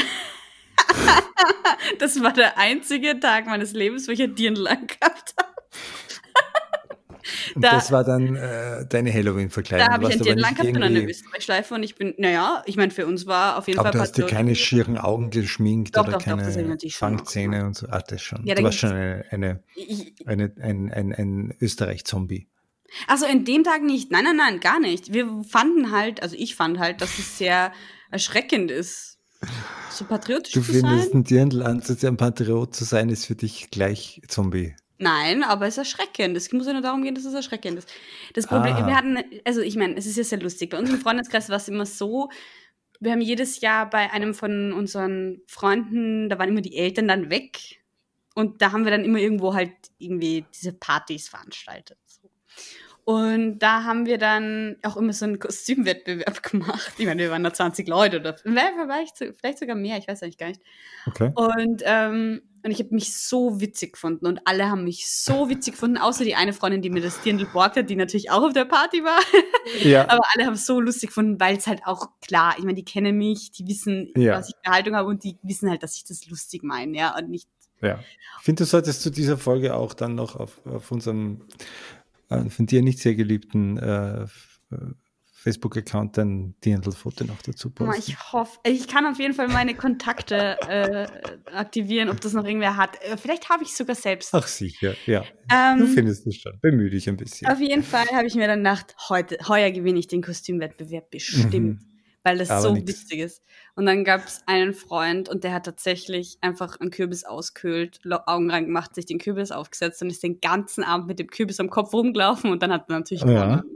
das 1.99 2.21
war 2.21 2.33
der 2.33 2.57
einzige 2.57 3.19
Tag 3.19 3.47
meines 3.47 3.73
Lebens, 3.73 4.07
wo 4.07 4.11
ich 4.11 4.21
ein 4.21 4.35
Dirndl 4.35 4.65
gehabt 4.65 5.33
habe. 5.37 5.46
Und 7.55 7.61
da- 7.63 7.71
das 7.71 7.91
war 7.91 8.03
dann 8.03 8.35
äh, 8.35 8.85
deine 8.87 9.13
Halloween-Verkleidung. 9.13 9.87
Da 9.87 9.93
habe 9.93 10.03
ich 10.05 10.11
ein 10.13 10.19
Du 10.19 10.25
warst 10.25 10.29
aber 10.29 10.41
Dirndl 10.41 10.55
gehabt 10.63 10.75
und 10.77 10.83
eine 10.83 10.95
irgendwie- 10.99 11.11
Österreich-Schleife 11.11 11.73
und 11.75 11.83
ich 11.83 11.95
bin, 11.95 12.13
naja, 12.17 12.63
ich 12.65 12.77
meine, 12.77 12.91
für 12.91 13.05
uns 13.07 13.25
war 13.27 13.57
auf 13.57 13.67
jeden 13.67 13.79
Aber 13.79 13.87
Fall 13.89 13.93
du 13.93 13.99
hast 13.99 14.17
dir 14.17 14.25
keine 14.25 14.55
schieren 14.55 14.97
Augen 14.97 15.29
geschminkt 15.29 15.95
Doch, 15.95 16.03
oder 16.03 16.13
doch, 16.13 16.19
doch, 16.19 16.25
keine 16.25 16.43
auch 16.43 16.91
Fangzähne 16.91 17.65
und 17.65 17.75
so. 17.75 17.87
Ah, 17.89 18.01
das 18.07 18.21
schon. 18.21 18.45
Ja, 18.45 18.55
da 18.55 18.61
du 18.61 18.65
warst 18.65 18.79
schon 18.79 18.91
eine, 18.91 19.25
eine, 19.31 19.63
eine, 20.25 20.51
ein, 20.61 20.91
ein, 20.91 21.13
ein 21.13 21.53
Österreich-Zombie. 21.59 22.47
Also 23.07 23.25
in 23.25 23.43
dem 23.43 23.63
Tag 23.63 23.83
nicht. 23.83 24.11
Nein, 24.11 24.23
nein, 24.23 24.37
nein, 24.37 24.59
gar 24.61 24.79
nicht. 24.79 25.11
Wir 25.13 25.27
fanden 25.49 25.91
halt, 25.91 26.21
also 26.23 26.35
ich 26.37 26.55
fand 26.55 26.79
halt, 26.79 27.01
dass 27.01 27.19
es 27.19 27.37
sehr 27.37 27.73
erschreckend 28.11 28.71
ist, 28.71 29.17
so 29.91 30.05
patriotisch 30.05 30.53
Du 30.53 30.61
zu 30.61 30.71
sein. 30.71 30.81
findest, 30.89 31.13
ein 31.13 31.23
Dirndl 31.25 31.63
anzuziehen, 31.63 32.13
ein 32.13 32.17
Patriot 32.17 32.73
zu 32.73 32.85
sein, 32.85 33.09
ist 33.09 33.25
für 33.25 33.35
dich 33.35 33.69
gleich 33.71 34.21
Zombie. 34.29 34.73
Nein, 34.99 35.43
aber 35.43 35.67
es 35.67 35.75
ist 35.75 35.79
erschreckend. 35.79 36.35
Es 36.35 36.51
muss 36.51 36.65
ja 36.65 36.73
nur 36.73 36.81
darum 36.81 37.03
gehen, 37.03 37.13
dass 37.13 37.25
es 37.25 37.33
erschreckend 37.33 37.77
ist. 37.77 37.89
Das 38.33 38.47
Problem, 38.47 38.75
Ah. 38.75 38.87
wir 38.87 38.95
hatten, 38.95 39.17
also 39.45 39.61
ich 39.61 39.75
meine, 39.75 39.95
es 39.95 40.05
ist 40.07 40.17
ja 40.17 40.23
sehr 40.23 40.39
lustig. 40.39 40.71
Bei 40.71 40.79
uns 40.79 40.89
im 40.89 40.99
Freundeskreis 40.99 41.49
war 41.49 41.57
es 41.57 41.67
immer 41.67 41.85
so, 41.85 42.29
wir 42.99 43.11
haben 43.11 43.21
jedes 43.21 43.61
Jahr 43.61 43.89
bei 43.89 44.11
einem 44.11 44.33
von 44.33 44.73
unseren 44.73 45.41
Freunden, 45.47 46.29
da 46.29 46.39
waren 46.39 46.49
immer 46.49 46.61
die 46.61 46.75
Eltern 46.77 47.07
dann 47.07 47.29
weg. 47.29 47.83
Und 48.33 48.61
da 48.61 48.71
haben 48.71 48.83
wir 48.85 48.91
dann 48.91 49.05
immer 49.05 49.19
irgendwo 49.19 49.53
halt 49.53 49.71
irgendwie 49.99 50.45
diese 50.53 50.73
Partys 50.73 51.27
veranstaltet. 51.29 51.97
So. 52.05 52.29
Und 53.07 53.59
da 53.59 53.85
haben 53.85 54.05
wir 54.05 54.17
dann 54.17 54.75
auch 54.83 54.97
immer 54.97 55.13
so 55.13 55.23
einen 55.23 55.39
Kostümwettbewerb 55.39 56.43
gemacht. 56.43 56.91
Ich 56.97 57.05
meine, 57.05 57.21
wir 57.21 57.31
waren 57.31 57.41
da 57.41 57.53
20 57.53 57.87
Leute 57.87 58.19
oder 58.19 58.35
vielleicht, 58.35 59.19
vielleicht 59.39 59.59
sogar 59.59 59.77
mehr, 59.77 59.97
ich 59.97 60.09
weiß 60.09 60.23
eigentlich 60.23 60.37
gar 60.37 60.47
nicht. 60.49 60.59
Okay. 61.05 61.31
Und, 61.33 61.83
ähm, 61.85 62.41
und 62.65 62.71
ich 62.71 62.79
habe 62.79 62.93
mich 62.93 63.15
so 63.15 63.61
witzig 63.61 63.93
gefunden 63.93 64.25
und 64.25 64.41
alle 64.43 64.69
haben 64.69 64.83
mich 64.83 65.09
so 65.09 65.47
witzig 65.49 65.75
gefunden, 65.75 65.97
außer 65.97 66.25
die 66.25 66.35
eine 66.35 66.51
Freundin, 66.51 66.81
die 66.81 66.89
mir 66.89 66.99
das 66.99 67.21
Dirndl 67.21 67.45
borgt 67.45 67.77
hat, 67.77 67.89
die 67.89 67.95
natürlich 67.95 68.29
auch 68.29 68.43
auf 68.43 68.51
der 68.51 68.65
Party 68.65 69.01
war. 69.05 69.21
Ja. 69.85 70.01
Aber 70.09 70.27
alle 70.35 70.45
haben 70.45 70.55
es 70.55 70.65
so 70.65 70.81
lustig 70.81 71.11
gefunden, 71.11 71.39
weil 71.39 71.55
es 71.55 71.65
halt 71.65 71.83
auch 71.85 72.09
klar, 72.19 72.55
ich 72.57 72.65
meine, 72.65 72.75
die 72.75 72.83
kennen 72.83 73.17
mich, 73.17 73.51
die 73.51 73.65
wissen, 73.69 74.11
Ja. 74.17 74.33
was 74.33 74.49
ich 74.49 74.55
für 74.55 74.65
eine 74.65 74.75
Haltung 74.75 74.95
habe 74.97 75.07
und 75.07 75.23
die 75.23 75.37
wissen 75.43 75.69
halt, 75.69 75.81
dass 75.81 75.95
ich 75.95 76.03
das 76.03 76.27
lustig 76.27 76.61
meine, 76.61 76.97
ja, 76.97 77.17
und 77.17 77.29
nicht. 77.29 77.47
Ja. 77.79 77.99
Ich 78.39 78.43
finde, 78.43 78.63
du 78.63 78.67
solltest 78.67 79.01
zu 79.01 79.11
dieser 79.11 79.37
Folge 79.37 79.75
auch 79.75 79.93
dann 79.93 80.15
noch 80.15 80.35
auf, 80.35 80.59
auf 80.65 80.91
unserem 80.91 81.43
von 82.49 82.65
dir 82.65 82.81
nicht 82.81 82.99
sehr 82.99 83.15
geliebten 83.15 83.77
äh, 83.77 84.23
äh, 84.23 84.27
Facebook-Account 85.31 86.17
dein 86.17 86.55
Dirndl-Foto 86.65 87.23
noch 87.23 87.41
dazu 87.41 87.69
posten. 87.69 87.93
ich 87.97 88.33
hoffe, 88.33 88.59
ich 88.65 88.87
kann 88.87 89.05
auf 89.05 89.19
jeden 89.19 89.33
Fall 89.33 89.47
meine 89.47 89.75
Kontakte 89.75 90.57
äh, 90.67 91.07
aktivieren, 91.53 92.09
ob 92.09 92.19
das 92.19 92.33
noch 92.33 92.43
irgendwer 92.43 92.75
hat. 92.75 93.01
Äh, 93.03 93.15
Vielleicht 93.17 93.49
habe 93.49 93.63
ich 93.63 93.69
es 93.69 93.77
sogar 93.77 93.95
selbst. 93.95 94.33
Ach 94.33 94.47
sicher, 94.47 94.95
ja. 95.05 95.23
Ähm, 95.49 95.79
Du 95.79 95.87
findest 95.87 96.27
es 96.27 96.35
schon. 96.35 96.59
Bemühe 96.59 96.89
dich 96.89 97.07
ein 97.07 97.17
bisschen. 97.17 97.47
Auf 97.47 97.59
jeden 97.61 97.83
Fall 97.83 98.07
habe 98.11 98.27
ich 98.27 98.35
mir 98.35 98.47
dann 98.47 98.59
gedacht, 98.59 98.95
heute, 99.09 99.37
heuer 99.47 99.71
gewinne 99.71 99.99
ich 99.99 100.07
den 100.07 100.21
Kostümwettbewerb 100.21 101.11
bestimmt, 101.11 101.81
weil 102.27 102.37
das. 102.37 102.49
Aber 102.51 102.61
so 102.61 102.73
nix. 102.73 102.87
witzig 102.87 103.19
ist. 103.19 103.41
Und 103.75 103.85
dann 103.85 104.03
gab 104.03 104.25
es 104.25 104.41
einen 104.47 104.73
Freund 104.73 105.29
und 105.29 105.43
der 105.43 105.53
hat 105.53 105.65
tatsächlich 105.65 106.37
einfach 106.41 106.79
einen 106.79 106.91
Kürbis 106.91 107.23
auskühlt, 107.23 107.99
Augen 108.25 108.49
reingemacht, 108.51 108.95
sich 108.95 109.05
den 109.05 109.17
Kürbis 109.19 109.51
aufgesetzt 109.51 110.01
und 110.01 110.09
ist 110.09 110.23
den 110.23 110.41
ganzen 110.41 110.83
Abend 110.83 111.07
mit 111.07 111.19
dem 111.19 111.27
Kürbis 111.27 111.59
am 111.59 111.69
Kopf 111.69 111.93
rumgelaufen 111.93 112.51
und 112.51 112.61
dann 112.63 112.71
hat 112.71 112.89
er 112.89 112.95
natürlich 112.99 113.23
Ja. 113.23 113.27
gewonnen, 113.57 113.75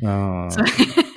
weil 0.00 0.08
Ah. 0.08 0.48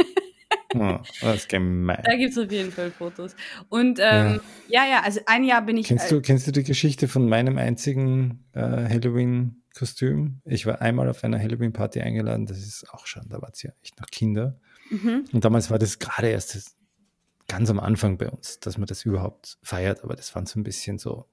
Ah, 0.77 1.01
das 1.21 1.35
ist 1.37 1.49
gemein. 1.49 2.03
da 2.03 2.17
gibt 2.17 2.31
es 2.31 2.37
auf 2.37 2.51
jeden 2.51 2.69
Fall 2.69 2.91
Fotos. 2.91 3.33
Und 3.69 3.97
ähm, 4.01 4.41
ja. 4.67 4.85
ja, 4.85 5.01
also 5.05 5.21
ein 5.25 5.45
Jahr 5.45 5.61
bin 5.61 5.77
ich. 5.77 5.87
Kennst 5.87 6.11
du, 6.11 6.19
kennst 6.19 6.47
du 6.47 6.51
die 6.51 6.63
Geschichte 6.63 7.07
von 7.07 7.29
meinem 7.29 7.57
einzigen 7.57 8.43
äh, 8.51 8.59
Halloween-Kostüm? 8.59 10.41
Ich 10.43 10.65
war 10.65 10.81
einmal 10.81 11.07
auf 11.09 11.23
einer 11.23 11.39
Halloween-Party 11.39 12.01
eingeladen, 12.01 12.45
das 12.45 12.57
ist 12.57 12.89
auch 12.91 13.05
schon, 13.07 13.23
da 13.29 13.41
war 13.41 13.51
es 13.53 13.63
ja 13.63 13.71
echt 13.83 13.99
noch 14.01 14.07
Kinder. 14.07 14.59
Mhm. 14.89 15.23
Und 15.31 15.45
damals 15.45 15.71
war 15.71 15.79
das 15.79 15.97
gerade 15.99 16.27
erst 16.27 16.74
ganz 17.47 17.69
am 17.69 17.79
Anfang 17.79 18.17
bei 18.17 18.29
uns, 18.29 18.59
dass 18.59 18.77
man 18.77 18.87
das 18.87 19.05
überhaupt 19.05 19.57
feiert, 19.61 20.03
aber 20.03 20.15
das 20.15 20.29
fand 20.29 20.49
so 20.49 20.59
ein 20.59 20.63
bisschen 20.63 20.97
so, 20.97 21.29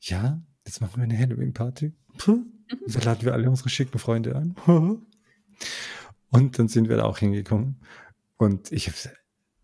ja, 0.00 0.40
jetzt 0.66 0.80
machen 0.80 0.96
wir 0.96 1.04
eine 1.04 1.18
Halloween-Party. 1.18 1.92
Mhm. 2.26 2.52
Da 2.86 3.00
laden 3.00 3.24
wir 3.24 3.32
alle 3.32 3.48
unsere 3.48 3.68
schicken 3.68 3.98
Freunde 3.98 4.36
an. 4.36 4.54
Und 6.30 6.58
dann 6.58 6.68
sind 6.68 6.88
wir 6.88 6.96
da 6.96 7.04
auch 7.04 7.18
hingekommen. 7.18 7.80
Und 8.36 8.72
ich 8.72 8.88
habe, 8.88 8.96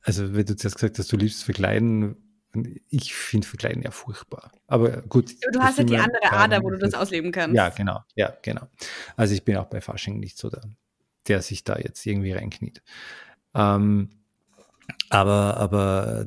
also 0.03 0.35
wenn 0.35 0.47
du 0.47 0.57
zuerst 0.57 0.77
gesagt 0.77 0.99
hast, 0.99 1.13
du 1.13 1.17
liebst 1.17 1.45
verkleiden, 1.45 2.17
ich 2.89 3.15
finde 3.15 3.47
Verkleiden 3.47 3.83
ja 3.83 3.91
furchtbar. 3.91 4.51
Aber 4.67 5.03
gut. 5.03 5.35
Du 5.53 5.61
hast 5.61 5.79
ja 5.79 5.85
die 5.85 5.97
andere 5.97 6.33
Ader, 6.33 6.63
wo 6.63 6.71
du 6.71 6.79
das 6.79 6.95
ausleben 6.95 7.31
kannst. 7.31 7.57
Ja, 7.57 7.69
genau. 7.69 8.01
Ja, 8.17 8.37
genau. 8.43 8.67
Also 9.17 9.35
ich 9.35 9.45
bin 9.45 9.57
auch 9.57 9.67
bei 9.67 9.81
Fasching 9.81 10.19
nicht 10.19 10.37
so 10.37 10.51
der, 10.51 10.63
der 11.29 11.43
sich 11.43 11.63
da 11.65 11.79
jetzt 11.79 12.05
irgendwie 12.07 12.33
reinkniet. 12.33 12.83
Ähm, 13.55 14.11
aber, 15.09 15.57
aber 15.57 16.27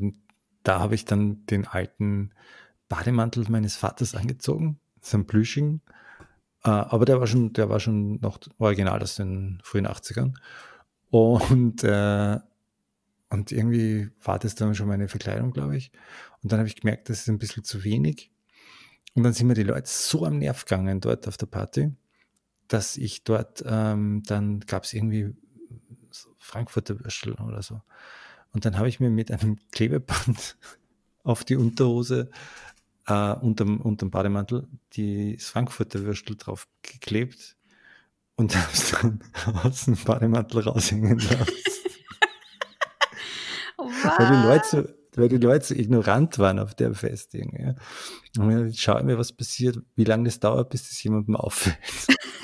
da 0.63 0.79
habe 0.79 0.95
ich 0.95 1.05
dann 1.05 1.45
den 1.47 1.67
alten 1.67 2.31
Bademantel 2.89 3.45
meines 3.49 3.75
Vaters 3.75 4.15
angezogen, 4.15 4.79
so 5.01 5.17
ein 5.17 5.27
Plüsching. 5.27 5.81
Äh, 6.63 6.69
aber 6.69 7.05
der 7.05 7.19
war 7.19 7.27
schon, 7.27 7.53
der 7.53 7.69
war 7.69 7.79
schon 7.79 8.19
noch 8.21 8.39
original 8.57 9.01
aus 9.01 9.15
den 9.15 9.59
frühen 9.63 9.87
80ern. 9.87 10.33
Und 11.09 11.83
äh, 11.83 12.39
und 13.33 13.51
irgendwie 13.51 14.11
war 14.23 14.37
das 14.37 14.53
dann 14.53 14.75
schon 14.75 14.87
meine 14.87 15.07
Verkleidung, 15.07 15.53
glaube 15.53 15.75
ich. 15.75 15.91
Und 16.43 16.51
dann 16.51 16.59
habe 16.59 16.67
ich 16.69 16.75
gemerkt, 16.75 17.09
das 17.09 17.21
ist 17.21 17.29
ein 17.29 17.39
bisschen 17.39 17.63
zu 17.63 17.83
wenig. 17.83 18.31
Und 19.15 19.23
dann 19.23 19.33
sind 19.33 19.47
mir 19.47 19.55
die 19.55 19.63
Leute 19.63 19.89
so 19.89 20.23
am 20.23 20.37
Nerv 20.37 20.65
gegangen 20.65 21.01
dort 21.01 21.27
auf 21.27 21.35
der 21.37 21.47
Party, 21.47 21.91
dass 22.67 22.95
ich 22.95 23.23
dort, 23.23 23.63
ähm, 23.65 24.21
dann 24.27 24.59
gab 24.59 24.83
es 24.83 24.93
irgendwie 24.93 25.35
Frankfurter 26.37 26.99
Würstel 26.99 27.33
oder 27.33 27.63
so. 27.63 27.81
Und 28.53 28.65
dann 28.65 28.77
habe 28.77 28.87
ich 28.87 28.99
mir 28.99 29.09
mit 29.09 29.31
einem 29.31 29.57
Klebeband 29.71 30.57
auf 31.23 31.43
die 31.43 31.55
Unterhose 31.55 32.29
äh, 33.07 33.33
unterm, 33.33 33.81
unterm 33.81 34.11
Bademantel 34.11 34.67
die 34.93 35.37
Frankfurter 35.37 36.03
Würstel 36.03 36.37
drauf 36.37 36.67
geklebt 36.81 37.57
und 38.35 38.55
habe 38.55 38.71
es 38.71 38.91
dann 38.91 39.19
aus 39.63 39.85
dem 39.85 39.95
Bademantel 39.95 40.61
raushängen 40.61 41.19
lassen. 41.19 41.47
Weil 43.77 44.29
die 44.29 44.47
Leute 44.47 44.65
so, 44.67 44.83
weil 45.15 45.29
die 45.29 45.37
Leute 45.37 45.65
so 45.65 45.75
ignorant 45.75 46.39
waren 46.39 46.59
auf 46.59 46.73
der 46.75 46.93
Festung. 46.93 47.53
Ja. 47.57 47.75
Und 48.41 48.67
jetzt 48.67 48.79
schaue 48.79 48.99
ich 48.99 49.05
mir, 49.05 49.17
was 49.17 49.31
passiert, 49.31 49.77
wie 49.95 50.03
lange 50.03 50.25
das 50.25 50.39
dauert, 50.39 50.69
bis 50.69 50.89
das 50.89 51.01
jemandem 51.03 51.35
auffällt. 51.35 51.77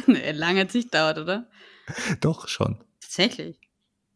nee, 0.08 0.32
lange 0.32 0.62
hat 0.62 0.69
es 0.69 0.74
nicht 0.76 0.93
dauert, 0.93 1.17
oder? 1.17 1.50
Doch 2.22 2.48
schon. 2.48 2.84
Tatsächlich. 3.02 3.60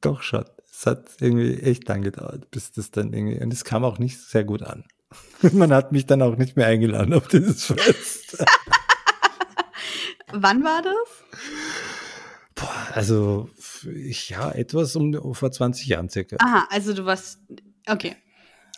Doch 0.01 0.21
schon. 0.21 0.45
Es 0.75 0.87
hat 0.87 1.11
irgendwie 1.19 1.59
echt 1.59 1.87
lang 1.87 2.01
gedauert, 2.01 2.49
bis 2.49 2.71
das 2.71 2.89
dann 2.89 3.13
irgendwie, 3.13 3.39
und 3.39 3.53
es 3.53 3.63
kam 3.63 3.83
auch 3.83 3.99
nicht 3.99 4.19
sehr 4.19 4.43
gut 4.43 4.63
an. 4.63 4.85
Man 5.53 5.71
hat 5.71 5.91
mich 5.91 6.07
dann 6.07 6.21
auch 6.23 6.35
nicht 6.35 6.57
mehr 6.57 6.65
eingeladen 6.65 7.13
auf 7.13 7.27
dieses 7.27 7.65
Fest. 7.65 8.43
Wann 10.31 10.63
war 10.63 10.81
das? 10.81 11.43
Boah, 12.55 12.87
also 12.93 13.49
ich, 13.93 14.29
ja, 14.29 14.51
etwas 14.51 14.95
um 14.95 15.35
vor 15.35 15.51
20 15.51 15.85
Jahren 15.85 16.09
circa. 16.09 16.37
Aha, 16.39 16.67
also 16.71 16.93
du 16.93 17.05
warst, 17.05 17.39
okay. 17.87 18.15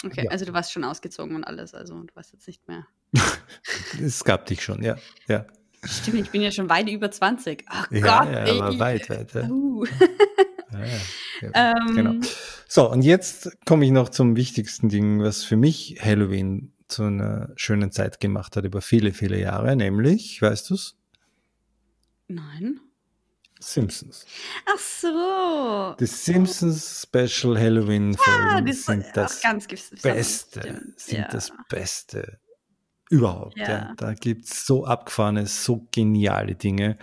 Okay, 0.04 0.26
ja. 0.26 0.32
also 0.32 0.44
du 0.44 0.52
warst 0.52 0.74
schon 0.74 0.84
ausgezogen 0.84 1.34
und 1.34 1.46
alles, 1.46 1.74
also 1.74 2.04
du 2.04 2.14
warst 2.14 2.34
jetzt 2.34 2.46
nicht 2.46 2.68
mehr. 2.68 2.86
es 4.04 4.24
gab 4.26 4.46
dich 4.48 4.62
schon, 4.62 4.84
ja, 4.84 4.98
ja. 5.30 5.46
Stimmt, 5.86 6.20
ich 6.20 6.32
bin 6.32 6.42
ja 6.42 6.52
schon 6.52 6.68
weit 6.70 6.90
über 6.90 7.10
20. 7.10 7.64
Ach 7.68 7.90
ja, 7.90 8.00
Gott, 8.02 8.34
ja, 8.34 8.44
ey. 8.44 8.80
weit, 8.80 9.10
weit. 9.10 9.34
Ja. 9.34 9.48
Uh. 9.48 9.86
Ja, 10.84 11.74
ähm, 11.74 11.96
genau. 11.96 12.14
So, 12.68 12.90
und 12.92 13.04
jetzt 13.04 13.58
komme 13.66 13.86
ich 13.86 13.92
noch 13.92 14.10
zum 14.10 14.36
wichtigsten 14.36 14.90
Ding, 14.90 15.22
was 15.22 15.44
für 15.44 15.56
mich 15.56 16.00
Halloween 16.04 16.74
zu 16.88 17.04
einer 17.04 17.52
schönen 17.56 17.92
Zeit 17.92 18.20
gemacht 18.20 18.56
hat 18.56 18.66
über 18.66 18.82
viele, 18.82 19.14
viele 19.14 19.40
Jahre, 19.40 19.76
nämlich, 19.76 20.42
weißt 20.42 20.70
du 20.70 20.76
es? 20.76 20.96
Nein. 22.28 22.80
Simpsons. 23.60 24.26
Ach 24.66 24.80
so. 24.80 25.96
Die 26.00 26.06
Simpsons 26.06 27.04
Special 27.04 27.58
Halloween 27.58 28.16
Folgen 28.16 28.68
ja, 28.68 28.74
sind 28.74 29.06
das 29.14 29.42
ganz 29.42 29.68
Beste, 29.68 30.84
sind 30.98 31.20
ja. 31.20 31.28
das 31.30 31.52
Beste 31.70 32.40
überhaupt. 33.10 33.58
Ja. 33.58 33.94
Da 33.98 34.14
gibt 34.14 34.46
es 34.46 34.66
so 34.66 34.86
abgefahrene, 34.86 35.48
so 35.48 35.88
geniale 35.92 36.56
Dinge. 36.56 36.98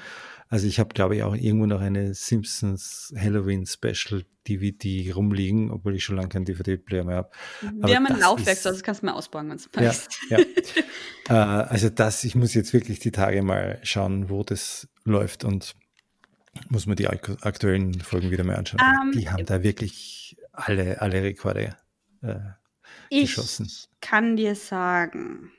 Also 0.52 0.66
ich 0.66 0.78
habe, 0.78 0.92
glaube 0.92 1.16
ich, 1.16 1.22
auch 1.22 1.34
irgendwo 1.34 1.64
noch 1.64 1.80
eine 1.80 2.12
Simpsons 2.12 3.10
Halloween 3.16 3.64
Special 3.64 4.22
DVD 4.46 5.10
rumliegen, 5.12 5.70
obwohl 5.70 5.96
ich 5.96 6.04
schon 6.04 6.16
lange 6.16 6.28
keinen 6.28 6.44
DVD-Player 6.44 7.04
mehr 7.04 7.16
habe. 7.16 7.30
Wir 7.62 7.96
haben 7.96 8.06
ein 8.06 8.20
Laufwerk, 8.20 8.58
ist, 8.58 8.66
das 8.66 8.82
kannst 8.82 9.00
du 9.00 9.06
mir 9.06 9.14
ausbauen, 9.14 9.48
wenn 9.48 9.56
es 9.56 9.70
passt. 9.70 10.18
Ja, 10.28 10.38
ja. 11.26 11.62
äh, 11.62 11.68
also 11.68 11.88
das, 11.88 12.22
ich 12.24 12.34
muss 12.34 12.52
jetzt 12.52 12.74
wirklich 12.74 12.98
die 12.98 13.12
Tage 13.12 13.40
mal 13.40 13.80
schauen, 13.82 14.28
wo 14.28 14.42
das 14.42 14.88
läuft 15.04 15.44
und 15.44 15.74
muss 16.68 16.84
man 16.84 16.96
die 16.96 17.08
aktuellen 17.08 17.98
Folgen 18.02 18.30
wieder 18.30 18.44
mal 18.44 18.56
anschauen. 18.56 18.82
Um, 18.82 19.08
ähm, 19.08 19.18
die 19.18 19.30
haben 19.30 19.46
da 19.46 19.62
wirklich 19.62 20.36
alle, 20.52 21.00
alle 21.00 21.22
Rekorde 21.22 21.78
äh, 22.20 22.40
geschossen. 23.08 23.64
Ich 23.64 23.88
kann 24.02 24.36
dir 24.36 24.54
sagen. 24.54 25.50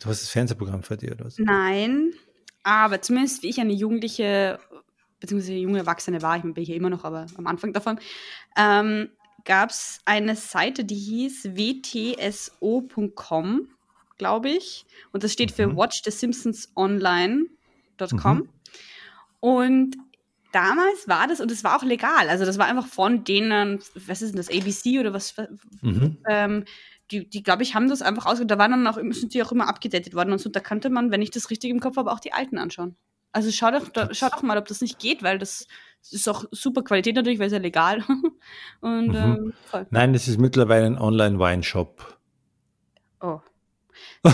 Du 0.00 0.08
hast 0.08 0.22
das 0.22 0.30
Fernsehprogramm 0.30 0.82
vor 0.82 0.96
dir, 0.96 1.12
oder 1.12 1.26
was? 1.26 1.38
Nein, 1.38 2.12
aber 2.66 3.00
zumindest 3.00 3.42
wie 3.44 3.48
ich 3.48 3.60
eine 3.60 3.72
Jugendliche, 3.72 4.58
beziehungsweise 5.20 5.54
junge 5.54 5.78
Erwachsene 5.78 6.20
war, 6.20 6.36
ich 6.36 6.42
bin 6.42 6.64
hier 6.64 6.74
immer 6.74 6.90
noch, 6.90 7.04
aber 7.04 7.26
am 7.36 7.46
Anfang 7.46 7.72
davon, 7.72 8.00
ähm, 8.56 9.10
gab 9.44 9.70
es 9.70 10.00
eine 10.04 10.34
Seite, 10.34 10.84
die 10.84 10.96
hieß 10.96 11.50
wtso.com, 11.54 13.68
glaube 14.18 14.48
ich. 14.48 14.84
Und 15.12 15.22
das 15.22 15.32
steht 15.32 15.52
für 15.52 15.68
mhm. 15.68 15.76
Watch 15.76 16.02
the 16.04 16.10
Simpsons 16.10 16.72
Online.com. 16.74 18.38
Mhm. 18.38 18.48
Und 19.38 19.96
damals 20.50 21.06
war 21.06 21.28
das, 21.28 21.40
und 21.40 21.52
es 21.52 21.62
war 21.62 21.76
auch 21.76 21.84
legal, 21.84 22.28
also 22.28 22.44
das 22.44 22.58
war 22.58 22.66
einfach 22.66 22.88
von 22.88 23.22
denen, 23.22 23.78
was 23.94 24.22
ist 24.22 24.30
denn 24.30 24.38
das, 24.38 24.50
ABC 24.50 24.98
oder 24.98 25.12
was, 25.12 25.36
mhm. 25.82 26.16
ähm, 26.28 26.64
die, 27.10 27.28
die 27.28 27.42
glaube 27.42 27.62
ich, 27.62 27.74
haben 27.74 27.88
das 27.88 28.02
einfach 28.02 28.26
aus, 28.26 28.40
da 28.44 28.58
waren 28.58 28.70
dann 28.72 28.86
auch, 28.86 28.98
sind 29.12 29.34
die 29.34 29.42
auch 29.42 29.52
immer 29.52 29.68
abgedatet 29.68 30.14
worden 30.14 30.32
und 30.32 30.40
so, 30.40 30.48
da 30.50 30.60
kannte 30.60 30.90
man, 30.90 31.10
wenn 31.10 31.22
ich 31.22 31.30
das 31.30 31.50
richtig 31.50 31.70
im 31.70 31.80
Kopf 31.80 31.96
habe, 31.96 32.12
auch 32.12 32.20
die 32.20 32.32
alten 32.32 32.58
anschauen. 32.58 32.96
Also 33.32 33.50
schau 33.50 33.70
doch, 33.70 33.88
da, 33.88 34.08
schau 34.12 34.28
doch 34.30 34.42
mal, 34.42 34.56
ob 34.56 34.66
das 34.66 34.80
nicht 34.80 34.98
geht, 34.98 35.22
weil 35.22 35.38
das 35.38 35.66
ist 36.10 36.28
auch 36.28 36.44
super 36.52 36.82
Qualität 36.82 37.16
natürlich, 37.16 37.38
weil 37.38 37.48
es 37.48 37.52
ja 37.52 37.58
legal. 37.58 38.02
und, 38.80 39.08
mhm. 39.08 39.52
ähm, 39.72 39.86
Nein, 39.90 40.12
das 40.12 40.26
ist 40.26 40.40
mittlerweile 40.40 40.86
ein 40.86 40.98
Online-Wine-Shop. 40.98 42.18
Oh. 43.20 43.40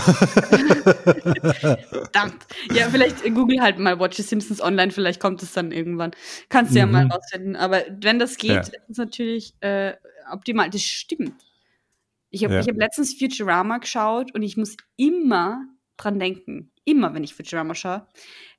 Verdammt. 1.89 2.45
Ja, 2.73 2.89
vielleicht 2.89 3.23
google 3.23 3.61
halt 3.61 3.79
mal 3.79 3.99
Watch 3.99 4.17
the 4.17 4.23
Simpsons 4.23 4.61
online, 4.61 4.91
vielleicht 4.91 5.19
kommt 5.19 5.43
es 5.43 5.53
dann 5.53 5.71
irgendwann. 5.71 6.11
Kannst 6.49 6.71
du 6.71 6.75
mhm. 6.75 6.79
ja 6.79 6.85
mal 6.85 7.05
mhm. 7.05 7.11
rausfinden. 7.11 7.55
Aber 7.55 7.81
wenn 8.01 8.19
das 8.19 8.37
geht, 8.37 8.51
ja. 8.51 8.59
ist 8.59 8.73
es 8.89 8.97
natürlich 8.97 9.53
äh, 9.61 9.93
optimal. 10.31 10.69
Das 10.69 10.81
stimmt. 10.81 11.33
Ich 12.33 12.43
habe 12.43 12.55
ja. 12.55 12.61
hab 12.61 12.77
letztens 12.77 13.13
Futurama 13.13 13.77
geschaut 13.77 14.33
und 14.33 14.41
ich 14.41 14.57
muss 14.57 14.75
immer 14.97 15.65
dran 15.97 16.19
denken. 16.19 16.71
Immer, 16.85 17.13
wenn 17.13 17.23
ich 17.23 17.33
Futurama 17.33 17.75
schaue. 17.75 18.07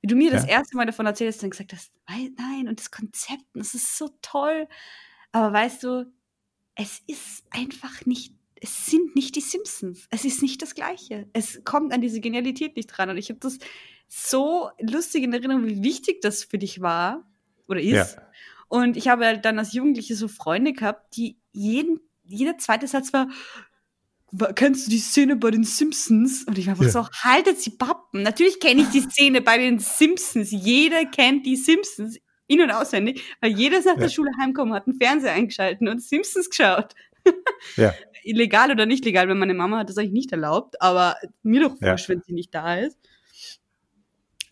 Wie 0.01 0.07
du 0.07 0.17
mir 0.17 0.31
ja. 0.31 0.33
das 0.33 0.47
erste 0.47 0.77
Mal 0.77 0.87
davon 0.87 1.07
erzählst 1.07 1.43
und 1.43 1.51
gesagt 1.51 1.73
hast, 1.73 1.93
nein, 2.09 2.69
und 2.69 2.79
das 2.79 2.91
Konzept, 2.91 3.45
das 3.55 3.75
ist 3.75 3.99
so 3.99 4.11
toll. 4.23 4.69
Aber 5.33 5.53
weißt 5.53 5.83
du, 5.83 6.13
es 6.77 7.03
ist 7.07 7.45
einfach 7.51 8.07
nicht 8.07 8.33
es 8.65 8.87
sind 8.87 9.15
nicht 9.15 9.37
die 9.37 9.43
Simpsons. 9.43 10.07
Es 10.11 10.25
ist 10.25 10.41
nicht 10.41 10.63
das 10.63 10.75
Gleiche. 10.75 11.29
Es 11.35 11.63
kommt 11.65 11.93
an 11.93 12.01
diese 12.01 12.21
Genialität 12.21 12.77
nicht 12.77 12.87
dran. 12.87 13.11
Und 13.11 13.19
ich 13.19 13.29
habe 13.29 13.39
das 13.39 13.59
so 14.09 14.71
lustig 14.81 15.23
in 15.23 15.35
Erinnerung, 15.35 15.67
wie 15.67 15.83
wichtig 15.83 16.23
das 16.23 16.45
für 16.45 16.57
dich 16.57 16.81
war 16.81 17.29
oder 17.69 17.81
ist. 17.81 18.17
Ja. 18.17 18.31
Und 18.69 18.97
ich 18.97 19.09
habe 19.09 19.27
halt 19.27 19.45
dann 19.45 19.59
als 19.59 19.75
Jugendliche 19.75 20.17
so 20.17 20.29
Freunde 20.29 20.73
gehabt, 20.73 21.15
die 21.17 21.37
jeden, 21.53 22.01
jeder 22.25 22.59
zweite 22.59 22.87
Satz 22.87 23.13
war, 23.13 23.29
kennst 24.55 24.87
du 24.87 24.91
die 24.91 24.99
Szene 24.99 25.37
bei 25.37 25.51
den 25.51 25.65
Simpsons? 25.65 26.45
Und 26.45 26.59
ich 26.59 26.67
war 26.67 26.73
einfach 26.73 26.85
ja. 26.85 26.91
so, 26.91 27.09
haltet 27.23 27.61
sie 27.61 27.71
Pappen. 27.71 28.23
Natürlich 28.23 28.61
kenne 28.61 28.83
ich 28.83 28.89
die 28.89 29.01
Szene 29.11 29.41
bei 29.41 29.59
den 29.59 29.79
Simpsons. 29.79 30.51
Jeder 30.51 31.05
kennt 31.07 31.47
die 31.47 31.57
Simpsons 31.57 32.19
in- 32.47 32.61
und 32.61 32.71
auswendig, 32.71 33.23
weil 33.41 33.53
jeder 33.53 33.79
nach 33.79 33.87
ja. 33.87 33.95
der 33.95 34.09
Schule 34.09 34.31
heimkommen 34.41 34.75
hat 34.75 34.87
einen 34.87 34.99
Fernseher 34.99 35.33
eingeschaltet 35.33 35.87
und 35.89 36.03
Simpsons 36.03 36.51
geschaut. 36.51 36.95
Ja. 37.77 37.95
Legal 38.23 38.71
oder 38.71 38.85
nicht 38.85 39.05
legal, 39.07 39.29
wenn 39.29 39.39
meine 39.39 39.55
Mama 39.55 39.79
hat 39.79 39.89
das 39.89 39.97
eigentlich 39.97 40.13
nicht 40.13 40.33
erlaubt, 40.33 40.81
aber 40.83 41.17
mir 41.43 41.63
doch 41.63 41.81
wurscht, 41.81 42.09
ja. 42.09 42.15
wenn 42.15 42.23
sie 42.23 42.35
nicht 42.35 42.55
da 42.55 42.77
ist. 42.77 42.99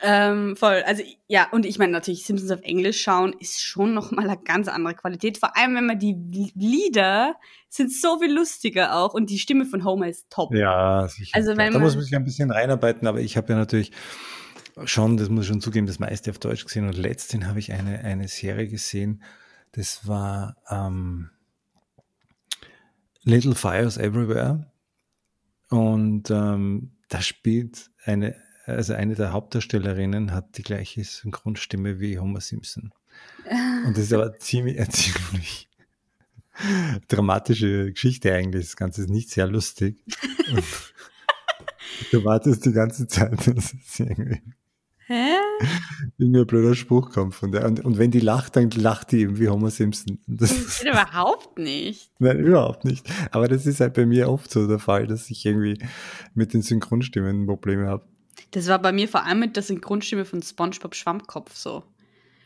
Ähm, 0.05 0.57
voll. 0.57 0.83
Also 0.85 1.03
ja, 1.29 1.49
und 1.53 1.65
ich 1.65 1.79
meine 1.79 1.93
natürlich 1.93 2.25
Simpsons 2.25 2.51
auf 2.51 2.61
Englisch 2.63 3.01
schauen 3.01 3.35
ist 3.39 3.61
schon 3.61 3.95
noch 3.95 4.11
mal 4.11 4.29
eine 4.29 4.41
ganz 4.43 4.67
andere 4.67 4.95
Qualität. 4.95 5.39
Vor 5.39 5.57
allem, 5.57 5.77
wenn 5.77 5.87
man 5.87 5.99
die 5.99 6.53
Lieder 6.57 7.37
sind 7.69 7.93
so 7.93 8.19
viel 8.19 8.33
lustiger 8.33 8.97
auch 8.97 9.15
und 9.15 9.31
die 9.31 9.39
Stimme 9.39 9.65
von 9.65 9.85
Homer 9.85 10.09
ist 10.09 10.29
top. 10.29 10.53
Ja, 10.55 11.07
sicher. 11.09 11.37
Also 11.37 11.57
wenn 11.57 11.73
da 11.73 11.79
muss 11.79 11.95
man 11.95 12.05
sich 12.05 12.17
ein 12.17 12.25
bisschen 12.25 12.51
reinarbeiten, 12.51 13.07
aber 13.07 13.21
ich 13.21 13.37
habe 13.37 13.53
ja 13.53 13.59
natürlich 13.59 13.93
schon, 14.85 15.17
das 15.17 15.29
muss 15.29 15.45
ich 15.45 15.49
schon 15.49 15.61
zugeben, 15.61 15.87
das 15.87 15.99
meiste 15.99 16.31
auf 16.31 16.39
Deutsch 16.39 16.65
gesehen 16.65 16.87
und 16.87 16.97
letztens 16.97 17.47
habe 17.47 17.61
ich 17.61 17.73
eine 17.73 18.01
eine 18.01 18.27
Serie 18.29 18.69
gesehen, 18.69 19.23
Das 19.71 20.07
war 20.07 20.57
ähm, 20.69 21.31
Little 23.25 23.55
Fires 23.55 23.99
Everywhere. 23.99 24.67
Und 25.71 26.31
ähm, 26.31 26.93
da 27.09 27.23
spielt 27.23 27.91
eine, 28.05 28.37
also 28.65 28.95
eine 28.95 29.15
der 29.15 29.33
Hauptdarstellerinnen 29.33 30.33
hat 30.33 30.59
die 30.59 30.63
gleiche 30.63 31.05
Synchronstimme 31.05 32.01
wie 32.01 32.19
Homer 32.19 32.41
Simpson. 32.41 32.93
Und 33.87 33.97
das 33.97 34.05
ist 34.05 34.13
aber 34.13 34.39
ziemlich, 34.39 34.79
eine 34.79 34.89
ziemlich 34.89 35.69
dramatische 37.09 37.93
Geschichte 37.93 38.33
eigentlich. 38.33 38.67
Das 38.67 38.77
Ganze 38.77 39.03
ist 39.03 39.11
nicht 39.11 39.31
sehr 39.31 39.47
lustig. 39.47 40.05
du 42.11 42.25
wartest 42.25 42.67
die 42.67 42.73
ganze 42.73 43.07
Zeit, 43.07 43.47
dass 43.47 43.75
es 43.75 44.01
irgendwie 44.01 44.43
Hä? 45.07 45.35
Irgendein 46.17 46.47
blöder 46.47 46.75
Spruch 46.75 47.11
kommt 47.11 47.35
von 47.35 47.53
der. 47.53 47.67
Und, 47.67 47.85
und, 47.85 47.99
wenn 47.99 48.11
die 48.11 48.21
lacht, 48.21 48.57
dann 48.57 48.71
lacht 48.71 49.13
die 49.13 49.21
eben 49.21 49.39
wie 49.39 49.49
Homer 49.49 49.71
Simpson. 49.71 50.19
Das, 50.27 50.51
das 50.51 50.83
überhaupt 50.83 51.59
nicht. 51.59 52.11
Nein, 52.19 52.39
überhaupt 52.39 52.85
nicht. 52.85 53.07
Aber 53.31 53.49
das 53.49 53.67
ist 53.67 53.81
halt 53.81 53.95
bei 53.95 54.07
mir 54.07 54.31
oft 54.31 54.51
so 54.51 54.67
der 54.67 54.79
Fall, 54.79 55.07
dass 55.07 55.31
ich 55.31 55.45
irgendwie 55.45 55.79
mit 56.35 56.55
den 56.55 56.63
Synchronstimmen 56.63 57.47
Probleme 57.47 57.89
habe. 57.89 58.07
Das 58.53 58.69
war 58.69 58.79
bei 58.79 58.93
mir 58.93 59.09
vor 59.09 59.25
allem 59.25 59.41
mit 59.41 59.57
der 59.57 59.63
Synchronstimme 59.63 60.25
von 60.25 60.43
SpongeBob 60.43 60.95
Schwammkopf 60.95 61.55
so. 61.55 61.83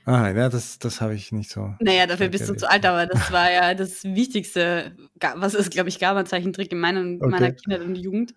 Ah, 0.04 0.30
ja, 0.30 0.48
das, 0.48 0.78
das 0.78 1.00
habe 1.00 1.16
ich 1.16 1.32
nicht 1.32 1.50
so. 1.50 1.74
Naja, 1.80 2.06
dafür 2.06 2.28
bist 2.28 2.48
du 2.48 2.54
zu 2.54 2.70
alt, 2.70 2.86
aber 2.86 3.06
das 3.06 3.32
war 3.32 3.50
ja 3.50 3.74
das 3.74 4.04
Wichtigste, 4.04 4.96
was 5.34 5.54
es, 5.54 5.68
glaube 5.68 5.88
ich, 5.88 5.98
gab, 5.98 6.16
ein 6.16 6.26
Zeichentrick 6.26 6.70
in 6.70 6.78
meiner, 6.78 7.00
okay. 7.00 7.28
meiner 7.28 7.50
Kindheit 7.50 7.82
und 7.82 7.96
Jugend. 7.96 8.34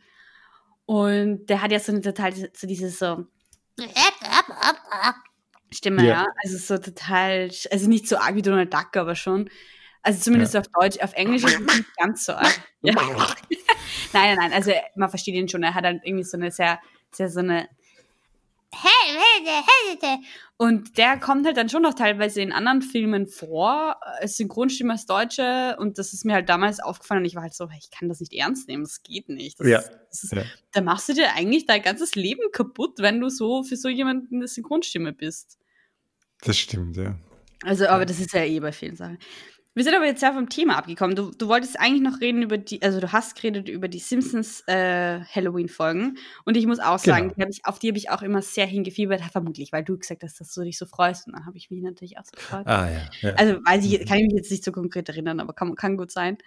Und 0.87 1.45
der 1.45 1.61
hat 1.61 1.71
ja 1.71 1.79
so 1.79 1.91
eine 1.91 2.01
total, 2.01 2.33
so 2.33 2.65
dieses 2.65 2.97
so, 2.97 3.27
Stimme, 5.71 6.03
ja. 6.03 6.23
ja. 6.23 6.25
Also 6.43 6.57
so 6.57 6.77
total, 6.81 7.51
also 7.71 7.87
nicht 7.87 8.07
so 8.07 8.17
arg 8.17 8.35
wie 8.35 8.41
Donald 8.41 8.73
Duck, 8.73 8.97
aber 8.97 9.13
schon. 9.15 9.49
Also 10.01 10.19
zumindest 10.19 10.53
ja. 10.53 10.61
auf 10.61 10.67
Deutsch, 10.69 10.97
auf 10.99 11.13
Englisch 11.13 11.43
ist 11.43 11.59
es 11.59 11.77
nicht 11.77 11.97
ganz 11.97 12.25
so 12.25 12.33
arg. 12.33 12.61
Ja. 12.81 12.93
nein, 14.13 14.35
nein, 14.35 14.37
nein, 14.37 14.53
also 14.53 14.71
man 14.95 15.09
versteht 15.09 15.35
ihn 15.35 15.47
schon. 15.47 15.61
Er 15.61 15.75
hat 15.75 15.83
halt 15.83 16.01
irgendwie 16.03 16.23
so 16.23 16.37
eine 16.37 16.51
sehr, 16.51 16.79
sehr 17.11 17.29
so 17.29 17.39
eine 17.39 17.67
und 20.57 20.97
der 20.97 21.17
kommt 21.17 21.45
halt 21.45 21.57
dann 21.57 21.69
schon 21.69 21.81
noch 21.81 21.93
teilweise 21.93 22.41
in 22.41 22.51
anderen 22.51 22.81
Filmen 22.81 23.27
vor, 23.27 23.99
Synchronstimme 24.23 24.93
als 24.93 25.05
Deutsche. 25.05 25.75
Und 25.79 25.97
das 25.97 26.13
ist 26.13 26.25
mir 26.25 26.33
halt 26.33 26.49
damals 26.49 26.79
aufgefallen. 26.79 27.21
Und 27.21 27.25
ich 27.25 27.35
war 27.35 27.43
halt 27.43 27.53
so, 27.53 27.67
ich 27.77 27.89
kann 27.89 28.09
das 28.09 28.19
nicht 28.19 28.33
ernst 28.33 28.67
nehmen, 28.67 28.83
das 28.83 29.01
geht 29.01 29.29
nicht. 29.29 29.59
Das 29.59 29.67
ja. 29.67 29.79
Ist, 29.79 29.91
das 30.09 30.23
ist, 30.25 30.33
ja. 30.33 30.43
Da 30.73 30.81
machst 30.81 31.09
du 31.09 31.13
dir 31.13 31.33
eigentlich 31.33 31.65
dein 31.65 31.81
ganzes 31.81 32.15
Leben 32.15 32.51
kaputt, 32.51 32.99
wenn 32.99 33.19
du 33.19 33.29
so 33.29 33.63
für 33.63 33.75
so 33.77 33.89
jemanden 33.89 34.35
eine 34.35 34.47
Synchronstimme 34.47 35.13
bist. 35.13 35.57
Das 36.41 36.57
stimmt, 36.57 36.97
ja. 36.97 37.17
Also, 37.63 37.87
aber 37.87 38.05
das 38.05 38.19
ist 38.19 38.33
ja 38.33 38.43
eh 38.43 38.59
bei 38.59 38.71
vielen 38.71 38.95
Sachen. 38.95 39.17
Wir 39.75 39.83
sind 39.83 39.95
aber 39.95 40.05
jetzt 40.05 40.21
ja 40.21 40.33
vom 40.33 40.49
Thema 40.49 40.77
abgekommen. 40.77 41.15
Du, 41.15 41.31
du 41.31 41.47
wolltest 41.47 41.79
eigentlich 41.79 42.01
noch 42.01 42.19
reden 42.21 42.41
über 42.41 42.57
die, 42.57 42.81
also 42.81 42.99
du 42.99 43.11
hast 43.11 43.35
geredet 43.35 43.69
über 43.69 43.87
die 43.87 43.99
Simpsons 43.99 44.63
äh, 44.67 45.21
Halloween-Folgen. 45.23 46.17
Und 46.43 46.57
ich 46.57 46.65
muss 46.65 46.79
auch 46.79 46.97
sagen, 46.97 47.29
genau. 47.29 47.45
die 47.45 47.51
ich, 47.51 47.65
auf 47.65 47.77
die 47.77 47.89
habe 47.89 47.97
ich 47.97 48.09
auch 48.09 48.23
immer 48.23 48.41
sehr 48.41 48.65
hingefiebert, 48.65 49.21
vermutlich, 49.31 49.71
weil 49.71 49.83
du 49.83 49.97
gesagt 49.97 50.23
hast, 50.23 50.39
dass 50.39 50.53
du 50.53 50.63
dich 50.63 50.77
so 50.77 50.85
freust. 50.85 51.27
Und 51.27 51.33
dann 51.33 51.45
habe 51.45 51.55
ich 51.57 51.69
mich 51.69 51.81
natürlich 51.83 52.17
auch 52.17 52.25
so 52.25 52.31
gefreut. 52.35 52.65
Ah, 52.65 52.89
ja, 52.89 53.09
ja. 53.21 53.35
Also 53.35 53.53
weiß 53.63 53.85
ich, 53.85 54.05
kann 54.07 54.17
ich 54.17 54.25
mich 54.25 54.33
jetzt 54.33 54.51
nicht 54.51 54.63
so 54.63 54.71
konkret 54.71 55.07
erinnern, 55.07 55.39
aber 55.39 55.53
kann, 55.53 55.75
kann 55.75 55.97
gut 55.97 56.11
sein. 56.11 56.39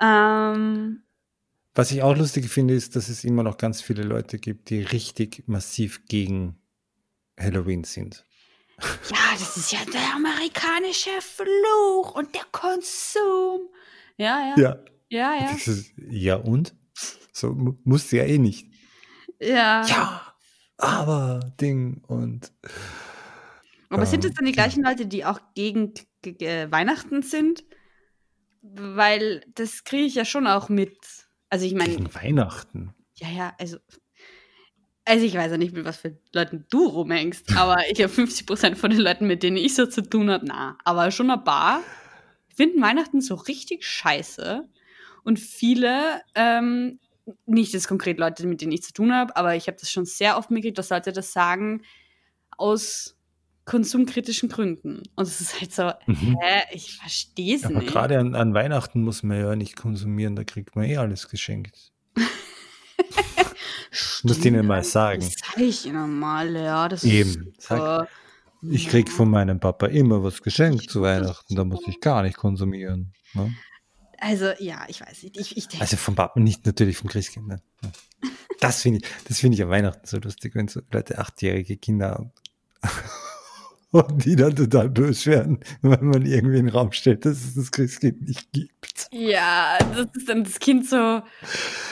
Ähm, 0.00 1.02
Was 1.74 1.90
ich 1.90 2.02
auch 2.02 2.16
lustig 2.16 2.48
finde, 2.48 2.74
ist, 2.74 2.96
dass 2.96 3.10
es 3.10 3.22
immer 3.22 3.42
noch 3.42 3.58
ganz 3.58 3.82
viele 3.82 4.02
Leute 4.02 4.38
gibt, 4.38 4.70
die 4.70 4.80
richtig 4.80 5.44
massiv 5.46 6.06
gegen 6.06 6.58
Halloween 7.38 7.84
sind. 7.84 8.24
Ja, 8.80 9.32
das 9.38 9.56
ist 9.56 9.72
ja 9.72 9.78
der 9.90 10.14
amerikanische 10.14 11.10
Fluch 11.20 12.14
und 12.14 12.34
der 12.34 12.44
Konsum. 12.52 13.68
Ja, 14.16 14.54
ja. 14.54 14.54
Ja. 14.56 14.78
Ja, 15.08 15.34
ja. 15.34 15.56
Ja, 16.08 16.36
und? 16.36 16.74
So 17.32 17.52
musst 17.84 18.12
du 18.12 18.16
ja 18.16 18.24
eh 18.24 18.38
nicht. 18.38 18.66
Ja. 19.40 19.86
Ja, 19.86 20.34
aber 20.78 21.40
Ding 21.60 22.02
und. 22.06 22.52
Aber 23.88 24.02
ähm, 24.02 24.08
sind 24.08 24.24
es 24.24 24.34
dann 24.34 24.46
die 24.46 24.52
gleichen 24.52 24.82
Leute, 24.82 25.06
die 25.06 25.24
auch 25.24 25.40
gegen 25.54 25.92
äh, 26.24 26.70
Weihnachten 26.70 27.22
sind? 27.22 27.64
Weil 28.62 29.44
das 29.54 29.84
kriege 29.84 30.06
ich 30.06 30.14
ja 30.16 30.24
schon 30.24 30.46
auch 30.46 30.68
mit. 30.68 30.96
Also 31.50 31.66
ich 31.66 31.74
meine. 31.74 31.90
Gegen 31.90 32.14
Weihnachten. 32.14 32.94
Ja, 33.14 33.28
ja, 33.28 33.54
also 33.58 33.78
also 35.06 35.24
ich 35.24 35.34
weiß 35.34 35.52
ja 35.52 35.56
nicht, 35.56 35.72
mit 35.72 35.84
was 35.84 35.96
für 35.96 36.18
Leuten 36.34 36.66
du 36.68 36.86
rumhängst, 36.86 37.56
aber 37.56 37.78
ich 37.90 38.02
habe 38.02 38.12
50% 38.12 38.74
von 38.74 38.90
den 38.90 39.00
Leuten, 39.00 39.26
mit 39.26 39.42
denen 39.42 39.56
ich 39.56 39.74
so 39.74 39.86
zu 39.86 40.02
tun 40.02 40.30
habe, 40.30 40.44
na, 40.46 40.76
aber 40.84 41.10
schon 41.10 41.30
ein 41.30 41.44
paar 41.44 41.80
finden 42.54 42.82
Weihnachten 42.82 43.20
so 43.20 43.34
richtig 43.34 43.84
scheiße. 43.84 44.68
Und 45.24 45.38
viele, 45.38 46.22
ähm, 46.34 46.98
nicht 47.44 47.72
jetzt 47.72 47.88
konkret 47.88 48.18
Leute, 48.18 48.46
mit 48.46 48.60
denen 48.60 48.72
ich 48.72 48.82
zu 48.82 48.92
tun 48.92 49.12
habe, 49.12 49.36
aber 49.36 49.56
ich 49.56 49.66
habe 49.66 49.76
das 49.78 49.90
schon 49.90 50.04
sehr 50.04 50.38
oft 50.38 50.50
mitgekriegt, 50.50 50.78
dass 50.78 50.90
Leute 50.90 51.12
das 51.12 51.32
sagen 51.32 51.82
aus 52.56 53.16
konsumkritischen 53.64 54.48
Gründen. 54.48 55.02
Und 55.16 55.26
es 55.26 55.40
ist 55.40 55.60
halt 55.60 55.72
so, 55.74 55.90
mhm. 56.06 56.38
hä, 56.40 56.62
ich 56.72 56.96
verstehe 56.96 57.56
es 57.56 57.62
ja, 57.62 57.70
nicht. 57.70 57.88
Gerade 57.88 58.18
an, 58.18 58.34
an 58.34 58.54
Weihnachten 58.54 59.02
muss 59.02 59.22
man 59.22 59.38
ja 59.38 59.56
nicht 59.56 59.76
konsumieren, 59.76 60.36
da 60.36 60.44
kriegt 60.44 60.76
man 60.76 60.84
eh 60.84 60.96
alles 60.96 61.28
geschenkt. 61.28 61.92
Muss 64.26 64.44
ihnen 64.44 64.66
mal 64.66 64.84
sagen. 64.84 65.20
Das 65.20 65.34
sage 65.34 65.64
ich 65.64 65.86
ihnen 65.86 66.18
mal, 66.18 66.54
ja. 66.54 66.88
Das 66.88 67.04
Eben. 67.04 67.52
Sag, 67.58 68.08
ich 68.62 68.88
krieg 68.88 69.10
von 69.10 69.30
meinem 69.30 69.60
Papa 69.60 69.86
immer 69.86 70.22
was 70.22 70.42
geschenkt 70.42 70.90
zu 70.90 71.02
Weihnachten, 71.02 71.54
da 71.54 71.64
muss 71.64 71.86
ich 71.86 72.00
gar 72.00 72.22
nicht 72.22 72.36
konsumieren. 72.36 73.12
Ne? 73.34 73.54
Also, 74.18 74.50
ja, 74.58 74.84
ich 74.88 75.00
weiß 75.00 75.24
nicht. 75.24 75.36
Ich, 75.36 75.56
ich 75.56 75.80
also 75.80 75.96
vom 75.96 76.14
Papa, 76.14 76.40
nicht 76.40 76.64
natürlich 76.66 76.96
vom 76.96 77.08
Christkind. 77.08 77.48
Ne? 77.48 77.62
Das 78.60 78.82
finde 78.82 79.00
ich, 79.02 79.24
das 79.28 79.42
ich 79.42 79.62
an 79.62 79.68
Weihnachten 79.68 80.06
so 80.06 80.18
lustig, 80.18 80.54
wenn 80.54 80.68
so 80.68 80.80
Leute 80.90 81.18
achtjährige 81.18 81.76
Kinder 81.76 82.10
haben. 82.10 82.32
Und 83.92 84.24
die 84.24 84.36
dann 84.36 84.54
total 84.54 84.90
böse 84.90 85.30
werden, 85.30 85.60
wenn 85.80 86.06
man 86.06 86.26
irgendwie 86.26 86.58
in 86.58 86.66
den 86.66 86.68
Raum 86.68 86.92
stellt, 86.92 87.24
dass 87.24 87.44
es 87.44 87.54
das 87.54 87.70
Christkind 87.70 88.22
nicht 88.22 88.52
gibt. 88.52 89.08
Ja, 89.12 89.78
das 89.94 90.08
ist 90.14 90.28
dann 90.28 90.44
das 90.44 90.58
Kind 90.58 90.86
so, 90.86 91.22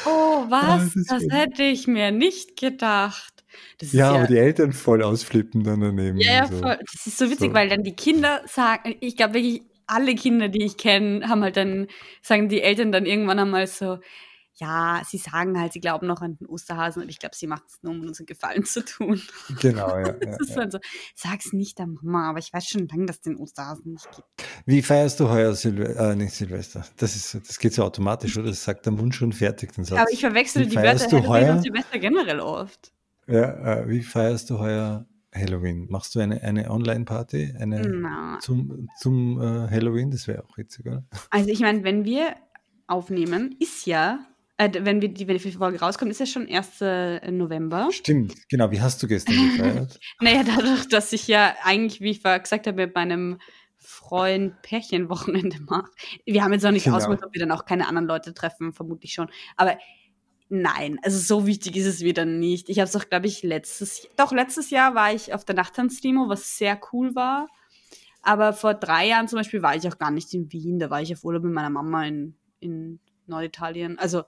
oh, 0.05 0.45
was? 0.49 0.93
das, 0.95 1.05
das 1.07 1.23
hätte 1.31 1.63
ich 1.63 1.87
mir 1.87 2.11
nicht 2.11 2.59
gedacht. 2.59 3.45
ja, 3.81 3.99
ja, 3.99 4.15
aber 4.15 4.27
die 4.27 4.39
Eltern 4.39 4.73
voll 4.73 5.03
ausflippen 5.03 5.63
dann 5.63 5.81
daneben. 5.81 6.19
Ja, 6.19 6.33
ja, 6.33 6.47
so. 6.47 6.59
voll. 6.59 6.79
Das 6.93 7.07
ist 7.07 7.17
so 7.17 7.31
witzig, 7.31 7.51
so. 7.51 7.55
weil 7.55 7.69
dann 7.69 7.85
die 7.85 7.95
Kinder 7.95 8.43
sagen, 8.47 8.97
ich 9.01 9.17
glaube 9.17 9.35
wirklich, 9.35 9.63
alle 9.87 10.15
Kinder, 10.15 10.49
die 10.49 10.65
ich 10.65 10.77
kenne, 10.77 11.29
haben 11.29 11.43
halt 11.43 11.57
dann, 11.57 11.87
sagen 12.23 12.49
die 12.49 12.63
Eltern 12.63 12.91
dann 12.91 13.07
irgendwann 13.07 13.39
einmal 13.39 13.67
so, 13.67 13.99
ja, 14.57 15.03
sie 15.05 15.19
sagen 15.19 15.59
halt, 15.59 15.73
sie 15.73 15.81
glauben 15.81 16.07
noch 16.07 16.23
an 16.23 16.37
den 16.37 16.47
Osterhasen 16.47 17.03
und 17.03 17.09
ich 17.09 17.19
glaube, 17.19 17.35
sie 17.35 17.47
machen 17.47 17.65
es 17.67 17.83
nur, 17.83 17.93
um 17.93 18.03
uns 18.03 18.21
einen 18.21 18.27
Gefallen 18.27 18.65
zu 18.65 18.85
tun. 18.85 19.21
Genau, 19.61 19.89
ja. 19.89 20.07
ja. 20.23 20.37
dann 20.57 20.71
so, 20.71 20.79
sag's 21.17 21.53
nicht 21.53 21.79
der 21.79 21.87
Mama, 21.87 22.31
aber 22.31 22.39
ich 22.39 22.53
weiß 22.53 22.69
schon 22.69 22.87
lange, 22.89 23.07
dass 23.07 23.17
es 23.17 23.23
den 23.23 23.37
Osterhasen 23.37 23.93
nicht 23.93 24.09
gibt. 24.13 24.29
Wie 24.67 24.81
feierst 24.81 25.19
du 25.19 25.29
heuer 25.29 25.55
Silvester? 25.55 26.13
Äh, 26.13 26.17
nicht 26.17 26.35
Silvester. 26.35 26.85
Das, 26.97 27.17
ist, 27.17 27.35
das 27.35 27.59
geht 27.59 27.75
so 27.75 27.83
automatisch, 27.83 28.37
oder? 28.39 28.49
Das 28.49 28.63
sagt 28.63 28.87
der 28.87 28.93
Mund 28.93 29.15
schon 29.15 29.33
fertig, 29.33 29.73
den 29.73 29.85
Satz. 29.85 29.99
Aber 29.99 30.13
ich 30.13 30.21
verwechsel 30.21 30.67
die 30.67 30.77
Wörter 30.77 31.09
du 31.09 31.27
heuer? 31.27 31.55
und 31.55 31.63
Silvester 31.63 31.99
generell 31.99 32.41
oft. 32.41 32.93
Ja, 33.27 33.81
äh, 33.81 33.89
wie 33.89 34.03
feierst 34.03 34.51
du 34.51 34.59
heuer 34.61 35.07
Halloween? 35.35 35.87
Machst 35.91 36.15
du 36.15 36.21
eine, 36.21 36.41
eine 36.43 36.71
Online-Party 36.71 37.55
eine 37.59 38.39
zum, 38.41 38.89
zum 39.01 39.41
äh, 39.41 39.69
Halloween? 39.69 40.13
Das 40.13 40.29
wäre 40.29 40.45
auch 40.45 40.57
witzig, 40.57 40.87
oder? 40.87 41.05
Also 41.31 41.51
ich 41.51 41.61
meine, 41.61 41.83
wenn 41.83 42.05
wir 42.05 42.37
aufnehmen, 42.87 43.57
ist 43.59 43.87
ja 43.87 44.25
äh, 44.57 44.71
wenn, 44.81 45.01
wir 45.01 45.09
die, 45.09 45.27
wenn 45.27 45.37
die 45.37 45.53
Folge 45.53 45.81
rauskommt, 45.81 46.11
ist 46.11 46.21
ja 46.21 46.27
schon 46.27 46.49
1. 46.49 46.81
Äh, 46.81 47.31
November. 47.31 47.89
Stimmt, 47.91 48.35
genau. 48.49 48.71
Wie 48.71 48.81
hast 48.81 49.03
du 49.03 49.09
gestern 49.09 49.35
gefeiert? 49.35 49.99
naja, 50.21 50.45
dadurch, 50.45 50.89
dass 50.89 51.13
ich 51.13 51.27
ja 51.27 51.55
eigentlich, 51.65 52.01
wie 52.01 52.11
ich 52.11 52.23
gesagt 52.23 52.67
habe, 52.67 52.87
mit 52.87 52.95
meinem 52.95 53.39
Freund 53.77 54.63
Pärchenwochenende 54.63 55.61
mache. 55.61 55.91
Wir 56.25 56.45
haben 56.45 56.53
jetzt 56.53 56.63
noch 56.63 56.71
nicht 56.71 56.85
genau. 56.85 56.97
ausgemacht, 56.97 57.25
ob 57.25 57.35
wir 57.35 57.41
dann 57.41 57.51
auch 57.51 57.65
keine 57.65 57.89
anderen 57.89 58.07
Leute 58.07 58.33
treffen, 58.33 58.73
vermutlich 58.73 59.13
schon. 59.13 59.29
Aber 59.57 59.77
nein, 60.49 60.99
also 61.03 61.19
so 61.19 61.47
wichtig 61.47 61.77
ist 61.77 61.87
es 61.87 62.01
wieder 62.01 62.25
nicht. 62.25 62.69
Ich 62.69 62.79
habe 62.79 62.87
es 62.87 62.93
doch, 62.93 63.09
glaube 63.09 63.27
ich, 63.27 63.43
letztes, 63.43 64.09
doch 64.17 64.33
letztes 64.33 64.71
Jahr 64.71 64.95
war 64.95 65.13
ich 65.13 65.35
auf 65.35 65.45
der 65.45 65.57
Nachttanzdemo, 65.57 66.29
was 66.29 66.57
sehr 66.57 66.81
cool 66.93 67.15
war. 67.15 67.49
Aber 68.23 68.53
vor 68.53 68.73
drei 68.73 69.09
Jahren 69.09 69.29
zum 69.29 69.39
Beispiel 69.39 69.63
war 69.63 69.77
ich 69.77 69.87
auch 69.87 69.99
gar 69.99 70.11
nicht 70.11 70.33
in 70.33 70.51
Wien. 70.51 70.79
Da 70.79 70.89
war 70.89 71.03
ich 71.03 71.13
auf 71.13 71.25
Urlaub 71.25 71.43
mit 71.43 71.53
meiner 71.53 71.71
Mama 71.71 72.07
in, 72.07 72.37
in 72.61 73.01
Norditalien. 73.27 73.99
Also 73.99 74.23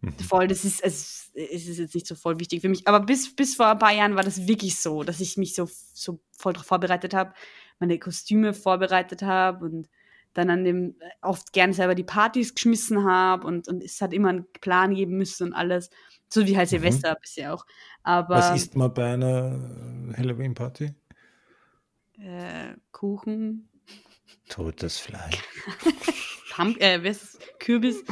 Mhm. 0.00 0.12
Voll, 0.18 0.46
das 0.46 0.64
ist, 0.64 0.82
es, 0.82 1.30
es 1.34 1.66
ist 1.68 1.78
jetzt 1.78 1.94
nicht 1.94 2.06
so 2.06 2.14
voll 2.14 2.38
wichtig 2.38 2.60
für 2.60 2.68
mich. 2.68 2.86
Aber 2.86 3.00
bis, 3.00 3.34
bis 3.34 3.56
vor 3.56 3.66
ein 3.66 3.78
paar 3.78 3.92
Jahren 3.92 4.14
war 4.14 4.22
das 4.22 4.46
wirklich 4.46 4.80
so, 4.80 5.02
dass 5.02 5.20
ich 5.20 5.36
mich 5.36 5.54
so, 5.54 5.68
so 5.92 6.20
voll 6.30 6.52
darauf 6.52 6.66
vorbereitet 6.66 7.14
habe, 7.14 7.34
meine 7.80 7.98
Kostüme 7.98 8.54
vorbereitet 8.54 9.22
habe 9.22 9.64
und 9.64 9.88
dann 10.34 10.50
an 10.50 10.64
dem 10.64 10.94
oft 11.20 11.52
gern 11.52 11.72
selber 11.72 11.94
die 11.94 12.04
Partys 12.04 12.54
geschmissen 12.54 13.04
habe 13.04 13.46
und, 13.46 13.66
und 13.66 13.82
es 13.82 14.00
hat 14.00 14.12
immer 14.12 14.28
einen 14.28 14.46
Plan 14.60 14.94
geben 14.94 15.16
müssen 15.16 15.48
und 15.48 15.52
alles. 15.52 15.90
So 16.28 16.46
wie 16.46 16.56
halt 16.56 16.68
mhm. 16.68 16.76
Silvester 16.76 17.16
bisher 17.20 17.54
auch. 17.54 17.66
Aber, 18.02 18.36
Was 18.36 18.54
isst 18.54 18.76
man 18.76 18.92
bei 18.92 19.14
einer 19.14 19.58
Halloween-Party? 20.16 20.94
Äh, 22.18 22.74
Kuchen. 22.92 23.68
Totes 24.48 24.98
Fleisch. 24.98 25.38
Pump, 26.54 26.80
äh, 26.80 27.00
Kürbis? 27.58 28.04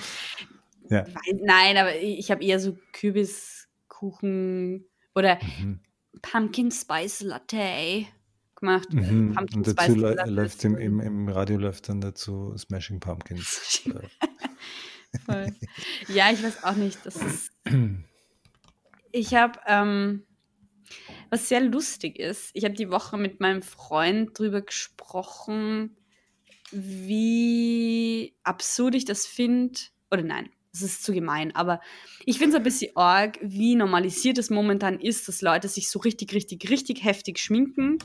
Ja. 0.91 1.05
Nein, 1.43 1.77
aber 1.77 1.97
ich 1.97 2.31
habe 2.31 2.45
eher 2.45 2.61
so 2.61 2.77
Kürbiskuchen 2.93 4.87
oder 5.15 5.39
Mhm. 5.59 5.81
Pumpkin 6.23 6.71
Spice 6.71 7.23
Latte 7.23 8.07
gemacht. 8.55 8.93
Mhm. 8.93 9.35
Pumpkin 9.35 9.59
Und 9.59 9.67
dazu 9.67 9.95
läuft 9.95 10.65
im, 10.65 10.77
im, 10.77 11.01
im 11.01 11.29
Radio 11.29 11.59
läuft 11.59 11.89
dann 11.89 12.01
dazu 12.01 12.57
Smashing 12.57 13.01
Pumpkins. 13.01 13.83
Äh. 13.87 14.09
Ja, 16.09 16.31
ich 16.31 16.43
weiß 16.43 16.63
auch 16.65 16.75
nicht. 16.77 16.99
Das 17.05 17.17
ist. 17.17 17.51
Ich 19.13 19.35
habe, 19.35 19.59
ähm, 19.67 20.25
was 21.31 21.49
sehr 21.49 21.63
lustig 21.63 22.19
ist, 22.19 22.51
ich 22.53 22.65
habe 22.65 22.75
die 22.75 22.91
Woche 22.91 23.17
mit 23.17 23.41
meinem 23.41 23.63
Freund 23.63 24.39
drüber 24.39 24.61
gesprochen, 24.61 25.97
wie 26.71 28.35
absurd 28.43 28.95
ich 28.95 29.07
das 29.07 29.25
finde. 29.27 29.79
Oder 30.11 30.23
nein, 30.23 30.51
das 30.81 30.91
ist 30.91 31.05
zu 31.05 31.13
gemein, 31.13 31.55
aber 31.55 31.81
ich 32.25 32.39
finde 32.39 32.57
es 32.57 32.61
ein 32.61 32.63
bisschen 32.65 32.97
arg, 32.97 33.39
wie 33.43 33.77
normalisiert 33.77 34.39
es 34.39 34.51
momentan 34.51 34.99
ist, 35.01 35.29
dass 35.29 35.43
Leute 35.43 35.69
sich 35.69 35.91
so 35.91 35.99
richtig, 35.99 36.33
richtig, 36.35 36.69
richtig 36.71 37.05
heftig 37.05 37.39
schminken. 37.39 37.99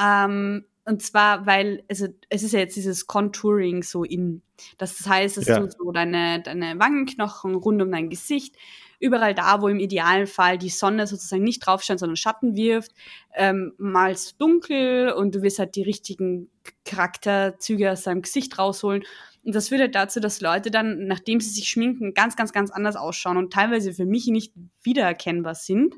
Ähm, 0.00 0.64
und 0.86 1.02
zwar, 1.02 1.46
weil, 1.46 1.82
also 1.88 2.08
es 2.28 2.42
ist 2.42 2.52
ja 2.52 2.58
jetzt 2.60 2.76
dieses 2.76 3.06
Contouring 3.06 3.82
so 3.82 4.04
in. 4.04 4.42
Das 4.76 5.06
heißt, 5.06 5.38
dass 5.38 5.46
Ja. 5.46 5.58
du 5.60 5.68
so 5.70 5.92
deine, 5.92 6.42
deine 6.42 6.78
Wangenknochen 6.78 7.54
rund 7.54 7.80
um 7.80 7.90
dein 7.90 8.10
Gesicht, 8.10 8.54
überall 9.00 9.34
da, 9.34 9.62
wo 9.62 9.68
im 9.68 9.80
idealen 9.80 10.26
Fall 10.26 10.58
die 10.58 10.68
Sonne 10.68 11.06
sozusagen 11.06 11.42
nicht 11.42 11.60
drauf 11.66 11.82
scheint, 11.82 12.00
sondern 12.00 12.16
Schatten 12.16 12.54
wirft, 12.54 12.92
ähm, 13.34 13.72
malst 13.78 14.40
dunkel 14.40 15.10
und 15.12 15.34
du 15.34 15.42
wirst 15.42 15.58
halt 15.58 15.74
die 15.74 15.82
richtigen 15.82 16.50
Charakterzüge 16.84 17.90
aus 17.90 18.02
deinem 18.02 18.22
Gesicht 18.22 18.58
rausholen. 18.58 19.04
Und 19.44 19.54
das 19.54 19.68
führt 19.68 19.80
halt 19.80 19.94
dazu, 19.94 20.20
dass 20.20 20.40
Leute 20.40 20.70
dann, 20.70 21.06
nachdem 21.06 21.40
sie 21.40 21.50
sich 21.50 21.68
schminken, 21.68 22.14
ganz, 22.14 22.36
ganz, 22.36 22.52
ganz 22.52 22.70
anders 22.70 22.96
ausschauen 22.96 23.36
und 23.36 23.52
teilweise 23.52 23.92
für 23.92 24.06
mich 24.06 24.26
nicht 24.28 24.54
wiedererkennbar 24.82 25.54
sind. 25.54 25.94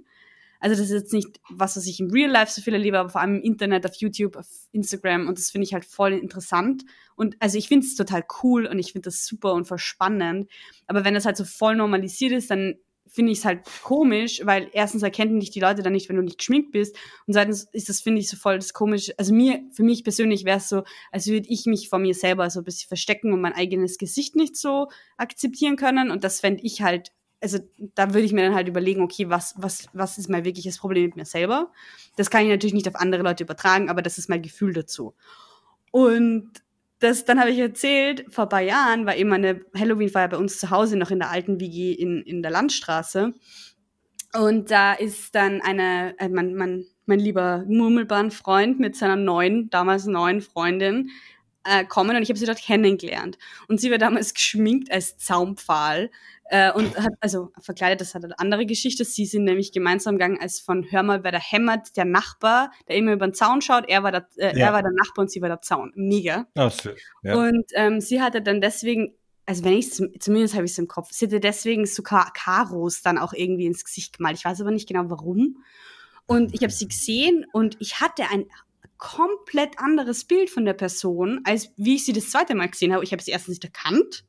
Also 0.58 0.74
das 0.74 0.90
ist 0.90 1.02
jetzt 1.02 1.12
nicht 1.12 1.40
was, 1.50 1.76
was 1.76 1.86
ich 1.86 2.00
im 2.00 2.10
Real 2.10 2.30
Life 2.30 2.50
so 2.50 2.62
viel 2.62 2.72
erlebe, 2.72 2.98
aber 2.98 3.10
vor 3.10 3.20
allem 3.20 3.36
im 3.36 3.42
Internet, 3.42 3.84
auf 3.86 3.94
YouTube, 3.96 4.36
auf 4.36 4.48
Instagram 4.72 5.28
und 5.28 5.38
das 5.38 5.50
finde 5.50 5.66
ich 5.66 5.74
halt 5.74 5.84
voll 5.84 6.12
interessant. 6.12 6.84
Und 7.14 7.36
also 7.40 7.58
ich 7.58 7.68
finde 7.68 7.86
es 7.86 7.94
total 7.94 8.24
cool 8.42 8.66
und 8.66 8.78
ich 8.78 8.92
finde 8.92 9.06
das 9.06 9.26
super 9.26 9.52
und 9.52 9.66
voll 9.66 9.78
spannend. 9.78 10.50
Aber 10.86 11.04
wenn 11.04 11.14
das 11.14 11.26
halt 11.26 11.36
so 11.36 11.44
voll 11.44 11.76
normalisiert 11.76 12.32
ist, 12.32 12.50
dann 12.50 12.74
finde 13.08 13.32
ich 13.32 13.38
es 13.38 13.44
halt 13.44 13.60
komisch, 13.82 14.40
weil 14.44 14.68
erstens 14.72 15.02
erkennen 15.02 15.40
dich 15.40 15.50
die 15.50 15.60
Leute 15.60 15.82
dann 15.82 15.92
nicht, 15.92 16.08
wenn 16.08 16.16
du 16.16 16.22
nicht 16.22 16.38
geschminkt 16.38 16.72
bist 16.72 16.96
und 17.26 17.34
zweitens 17.34 17.64
ist 17.72 17.88
das, 17.88 18.00
finde 18.00 18.20
ich, 18.20 18.28
so 18.28 18.36
voll 18.36 18.56
das 18.56 18.72
komisch. 18.72 19.10
Also 19.16 19.34
mir, 19.34 19.60
für 19.72 19.82
mich 19.82 20.04
persönlich 20.04 20.44
wäre 20.44 20.58
es 20.58 20.68
so, 20.68 20.82
als 21.12 21.26
würde 21.26 21.48
ich 21.48 21.66
mich 21.66 21.88
vor 21.88 21.98
mir 21.98 22.14
selber 22.14 22.48
so 22.50 22.60
ein 22.60 22.64
bisschen 22.64 22.88
verstecken 22.88 23.32
und 23.32 23.40
mein 23.40 23.52
eigenes 23.52 23.98
Gesicht 23.98 24.36
nicht 24.36 24.56
so 24.56 24.88
akzeptieren 25.16 25.76
können 25.76 26.10
und 26.10 26.24
das 26.24 26.40
fände 26.40 26.62
ich 26.62 26.82
halt 26.82 27.12
also 27.40 27.58
da 27.94 28.14
würde 28.14 28.22
ich 28.24 28.32
mir 28.32 28.44
dann 28.44 28.54
halt 28.54 28.66
überlegen, 28.66 29.02
okay, 29.02 29.28
was, 29.28 29.54
was, 29.58 29.88
was 29.92 30.16
ist 30.16 30.30
mein 30.30 30.44
wirkliches 30.44 30.78
Problem 30.78 31.04
mit 31.04 31.16
mir 31.16 31.26
selber? 31.26 31.70
Das 32.16 32.30
kann 32.30 32.42
ich 32.42 32.48
natürlich 32.48 32.74
nicht 32.74 32.88
auf 32.88 32.96
andere 32.96 33.22
Leute 33.22 33.44
übertragen, 33.44 33.90
aber 33.90 34.00
das 34.00 34.16
ist 34.16 34.30
mein 34.30 34.40
Gefühl 34.40 34.72
dazu. 34.72 35.14
Und 35.90 36.50
das, 36.98 37.24
dann 37.24 37.38
habe 37.38 37.50
ich 37.50 37.58
erzählt, 37.58 38.24
vor 38.30 38.44
ein 38.44 38.48
paar 38.48 38.60
Jahren 38.60 39.06
war 39.06 39.16
eben 39.16 39.32
eine 39.32 39.60
Halloween-Feier 39.76 40.28
bei 40.28 40.36
uns 40.38 40.58
zu 40.58 40.70
Hause, 40.70 40.96
noch 40.96 41.10
in 41.10 41.18
der 41.18 41.30
alten 41.30 41.60
WG 41.60 41.92
in, 41.92 42.22
in 42.22 42.42
der 42.42 42.50
Landstraße. 42.50 43.34
Und 44.34 44.70
da 44.70 44.92
ist 44.92 45.34
dann 45.34 45.60
eine, 45.60 46.14
äh, 46.18 46.28
mein, 46.28 46.54
mein, 46.54 46.86
mein 47.06 47.18
lieber 47.18 47.64
Murmelbahn-Freund 47.68 48.80
mit 48.80 48.96
seiner 48.96 49.16
neuen, 49.16 49.70
damals 49.70 50.06
neuen 50.06 50.40
Freundin, 50.40 51.10
äh, 51.68 51.84
kommen 51.84 52.16
und 52.16 52.22
ich 52.22 52.28
habe 52.28 52.38
sie 52.38 52.46
dort 52.46 52.58
kennengelernt. 52.60 53.38
Und 53.68 53.80
sie 53.80 53.90
war 53.90 53.98
damals 53.98 54.34
geschminkt 54.34 54.90
als 54.90 55.16
Zaumpfahl 55.18 56.10
äh, 56.50 56.72
und 56.72 56.96
hat, 56.96 57.12
also 57.20 57.50
verkleidet, 57.58 58.00
das 58.00 58.14
hat 58.14 58.24
eine 58.24 58.38
andere 58.38 58.66
Geschichte. 58.66 59.04
Sie 59.04 59.26
sind 59.26 59.44
nämlich 59.44 59.72
gemeinsam 59.72 60.16
gegangen 60.16 60.38
als 60.40 60.60
von 60.60 60.86
Hör 60.90 61.02
mal, 61.02 61.24
wer 61.24 61.32
da 61.32 61.38
hämmert, 61.40 61.96
der 61.96 62.04
Nachbar, 62.04 62.70
der 62.88 62.96
immer 62.96 63.12
über 63.12 63.26
den 63.26 63.34
Zaun 63.34 63.62
schaut. 63.62 63.88
Er 63.88 64.02
war 64.02 64.12
der, 64.12 64.28
äh, 64.36 64.58
Ja. 64.58 64.68
er 64.68 64.72
war 64.72 64.82
der 64.82 64.92
Nachbar 64.92 65.24
und 65.24 65.30
sie 65.30 65.42
war 65.42 65.48
der 65.48 65.60
Zaun. 65.60 65.92
Mega. 65.96 66.46
Süß. 66.56 66.88
Ja. 67.22 67.36
Und 67.36 67.64
ähm, 67.74 68.00
sie 68.00 68.22
hatte 68.22 68.42
dann 68.42 68.60
deswegen, 68.60 69.14
also 69.44 69.64
wenn 69.64 69.74
ich 69.74 69.92
zumindest 69.92 70.54
habe 70.54 70.64
ich 70.64 70.72
es 70.72 70.78
im 70.78 70.88
Kopf, 70.88 71.08
sie 71.12 71.26
hatte 71.26 71.40
deswegen 71.40 71.86
so 71.86 72.02
Ka 72.02 72.30
Karos 72.34 73.02
dann 73.02 73.18
auch 73.18 73.32
irgendwie 73.32 73.66
ins 73.66 73.84
Gesicht 73.84 74.16
gemalt. 74.16 74.36
Ich 74.38 74.44
weiß 74.44 74.60
aber 74.60 74.70
nicht 74.70 74.88
genau 74.88 75.10
warum. 75.10 75.64
Und 76.26 76.54
ich 76.54 76.62
habe 76.62 76.72
sie 76.72 76.88
gesehen 76.88 77.46
und 77.52 77.76
ich 77.78 78.00
hatte 78.00 78.24
ein 78.30 78.46
komplett 78.98 79.78
anderes 79.78 80.24
Bild 80.24 80.50
von 80.50 80.64
der 80.64 80.74
Person, 80.74 81.40
als 81.44 81.70
wie 81.76 81.96
ich 81.96 82.04
sie 82.04 82.12
das 82.12 82.30
zweite 82.30 82.54
Mal 82.54 82.68
gesehen 82.68 82.92
habe. 82.92 83.04
Ich 83.04 83.12
habe 83.12 83.22
sie 83.22 83.30
erstens 83.30 83.54
nicht 83.54 83.64
erkannt 83.64 84.24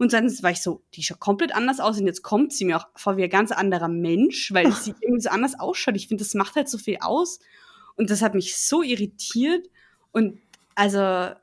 und 0.00 0.10
zweitens 0.10 0.42
war 0.42 0.50
ich 0.50 0.62
so, 0.62 0.82
die 0.94 1.02
schaut 1.02 1.20
komplett 1.20 1.54
anders 1.54 1.78
aus 1.78 2.00
und 2.00 2.06
jetzt 2.06 2.22
kommt 2.22 2.54
sie 2.54 2.64
mir 2.64 2.78
auch 2.78 2.86
vor 2.96 3.18
wie 3.18 3.24
ein 3.24 3.28
ganz 3.28 3.52
anderer 3.52 3.88
Mensch, 3.88 4.50
weil 4.50 4.72
sie 4.72 4.94
irgendwie 5.02 5.20
so 5.20 5.28
anders 5.28 5.60
ausschaut. 5.60 5.94
Ich 5.94 6.08
finde, 6.08 6.24
das 6.24 6.32
macht 6.32 6.56
halt 6.56 6.70
so 6.70 6.78
viel 6.78 6.96
aus 7.02 7.38
und 7.96 8.08
das 8.08 8.22
hat 8.22 8.34
mich 8.34 8.56
so 8.56 8.82
irritiert 8.82 9.68
und 10.12 10.38
also 10.74 11.34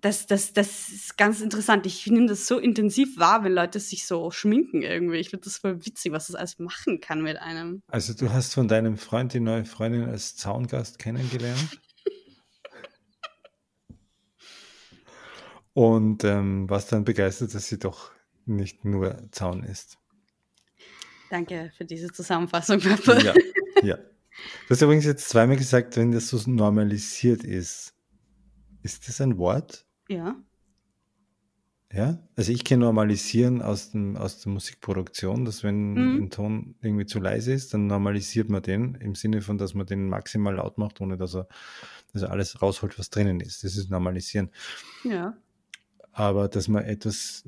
das, 0.00 0.26
das, 0.26 0.52
das 0.52 0.90
ist 0.90 1.18
ganz 1.18 1.40
interessant. 1.40 1.84
Ich 1.86 2.06
nehme 2.06 2.26
das 2.26 2.46
so 2.46 2.58
intensiv 2.58 3.18
wahr, 3.18 3.42
wenn 3.42 3.52
Leute 3.52 3.80
sich 3.80 4.06
so 4.06 4.30
schminken 4.30 4.82
irgendwie. 4.82 5.16
Ich 5.16 5.30
finde 5.30 5.44
das 5.44 5.58
voll 5.58 5.84
witzig, 5.84 6.12
was 6.12 6.28
das 6.28 6.36
alles 6.36 6.60
machen 6.60 7.00
kann 7.00 7.20
mit 7.20 7.36
einem. 7.38 7.82
Also 7.88 8.14
du 8.14 8.32
hast 8.32 8.54
von 8.54 8.68
deinem 8.68 8.96
Freund 8.96 9.34
die 9.34 9.40
neue 9.40 9.64
Freundin 9.64 10.04
als 10.04 10.36
Zaungast 10.36 11.00
kennengelernt. 11.00 11.80
Und 15.74 16.24
ähm, 16.24 16.68
warst 16.68 16.92
dann 16.92 17.04
begeistert, 17.04 17.54
dass 17.54 17.68
sie 17.68 17.78
doch 17.78 18.10
nicht 18.44 18.84
nur 18.84 19.16
Zaun 19.30 19.62
ist. 19.64 19.98
Danke 21.30 21.72
für 21.76 21.84
diese 21.84 22.12
Zusammenfassung, 22.12 22.80
Papa. 22.80 23.18
Ja, 23.20 23.34
ja. 23.82 23.96
Du 23.96 24.70
hast 24.70 24.82
übrigens 24.82 25.04
jetzt 25.06 25.28
zweimal 25.28 25.56
gesagt, 25.56 25.96
wenn 25.96 26.12
das 26.12 26.28
so 26.28 26.38
normalisiert 26.50 27.44
ist. 27.44 27.94
Ist 28.82 29.08
das 29.08 29.20
ein 29.20 29.38
Wort? 29.38 29.86
Ja. 30.08 30.36
Ja, 31.94 32.18
also 32.36 32.52
ich 32.52 32.64
kenne 32.64 32.86
Normalisieren 32.86 33.60
aus, 33.60 33.90
dem, 33.90 34.16
aus 34.16 34.40
der 34.40 34.50
Musikproduktion, 34.50 35.44
dass 35.44 35.62
wenn 35.62 35.92
Mhm. 35.92 36.22
ein 36.24 36.30
Ton 36.30 36.74
irgendwie 36.80 37.04
zu 37.04 37.20
leise 37.20 37.52
ist, 37.52 37.74
dann 37.74 37.86
normalisiert 37.86 38.48
man 38.48 38.62
den 38.62 38.94
im 38.94 39.14
Sinne 39.14 39.42
von, 39.42 39.58
dass 39.58 39.74
man 39.74 39.86
den 39.86 40.08
maximal 40.08 40.54
laut 40.54 40.78
macht, 40.78 41.02
ohne 41.02 41.18
dass 41.18 41.34
er, 41.34 41.48
dass 42.14 42.22
er 42.22 42.30
alles 42.30 42.62
rausholt, 42.62 42.98
was 42.98 43.10
drinnen 43.10 43.40
ist. 43.40 43.62
Das 43.62 43.76
ist 43.76 43.90
Normalisieren. 43.90 44.50
Ja. 45.04 45.36
Aber 46.12 46.48
dass 46.48 46.68
man 46.68 46.84
etwas, 46.84 47.44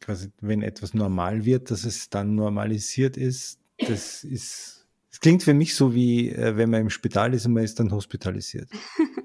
quasi, 0.00 0.30
wenn 0.40 0.62
etwas 0.62 0.94
normal 0.94 1.44
wird, 1.44 1.70
dass 1.70 1.84
es 1.84 2.08
dann 2.08 2.34
normalisiert 2.34 3.16
ist, 3.16 3.58
das 3.78 4.24
ist, 4.24 4.86
das 5.10 5.20
klingt 5.20 5.42
für 5.42 5.54
mich 5.54 5.74
so 5.74 5.94
wie, 5.94 6.30
äh, 6.30 6.56
wenn 6.56 6.70
man 6.70 6.80
im 6.82 6.90
Spital 6.90 7.34
ist 7.34 7.46
und 7.46 7.52
man 7.52 7.64
ist 7.64 7.78
dann 7.78 7.92
hospitalisiert. 7.92 8.68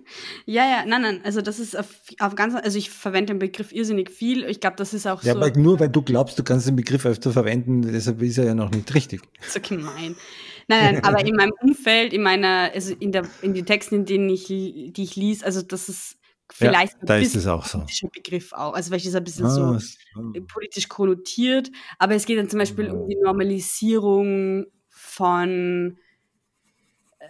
Ja, 0.46 0.66
ja, 0.66 0.86
nein, 0.86 1.02
nein. 1.02 1.22
Also 1.24 1.42
das 1.42 1.60
ist 1.60 1.78
auf, 1.78 1.88
auf 2.20 2.36
ganz, 2.36 2.56
also 2.56 2.78
ich 2.78 2.90
verwende 2.90 3.34
den 3.34 3.40
Begriff 3.40 3.72
irrsinnig 3.72 4.10
viel. 4.10 4.44
Ich 4.46 4.60
glaube, 4.60 4.76
das 4.76 4.94
ist 4.94 5.08
auch 5.08 5.24
Ja, 5.24 5.34
so, 5.34 5.40
aber 5.40 5.58
nur 5.58 5.80
weil 5.80 5.90
du 5.90 6.02
glaubst, 6.02 6.38
du 6.38 6.44
kannst 6.44 6.68
den 6.68 6.76
Begriff 6.76 7.06
öfter 7.06 7.32
verwenden, 7.32 7.82
deshalb 7.82 8.22
ist 8.22 8.38
er 8.38 8.46
ja 8.46 8.56
noch 8.56 8.72
nicht 8.72 8.94
richtig. 8.94 9.22
so 9.48 9.60
gemein. 9.62 10.16
Nein, 10.68 10.96
nein, 10.96 11.04
aber 11.04 11.26
in 11.26 11.36
meinem 11.36 11.54
Umfeld, 11.62 12.14
in 12.14 12.24
meiner, 12.24 12.72
also 12.74 12.94
in 13.00 13.12
der, 13.12 13.24
in 13.42 13.54
den 13.54 13.66
Texten, 13.66 13.96
in 13.96 14.06
denen 14.06 14.30
ich, 14.30 14.48
die 14.48 14.94
ich 14.96 15.16
lies, 15.16 15.44
also 15.44 15.62
das 15.62 15.90
ist 15.90 16.18
vielleicht 16.54 16.94
ja, 16.94 17.06
da 17.06 17.14
ein 17.16 17.22
ist 17.22 17.36
es 17.36 17.48
auch 17.48 17.66
so. 17.66 17.86
Begriff 18.14 18.54
auch. 18.54 18.74
Also 18.74 18.90
vielleicht 18.90 19.06
ist 19.06 19.14
er 19.14 19.22
ein 19.22 19.24
bisschen 19.24 19.46
Ah, 19.46 19.50
so 19.50 19.80
so. 19.80 20.34
politisch 20.48 20.88
konnotiert, 20.88 21.72
aber 22.00 22.16
es 22.16 22.26
geht 22.26 22.38
dann 22.38 22.50
zum 22.50 22.60
Beispiel 22.60 22.90
um 22.90 23.08
die 23.08 23.18
Normalisierung 23.24 24.66
von 24.90 25.98
äh, 27.20 27.26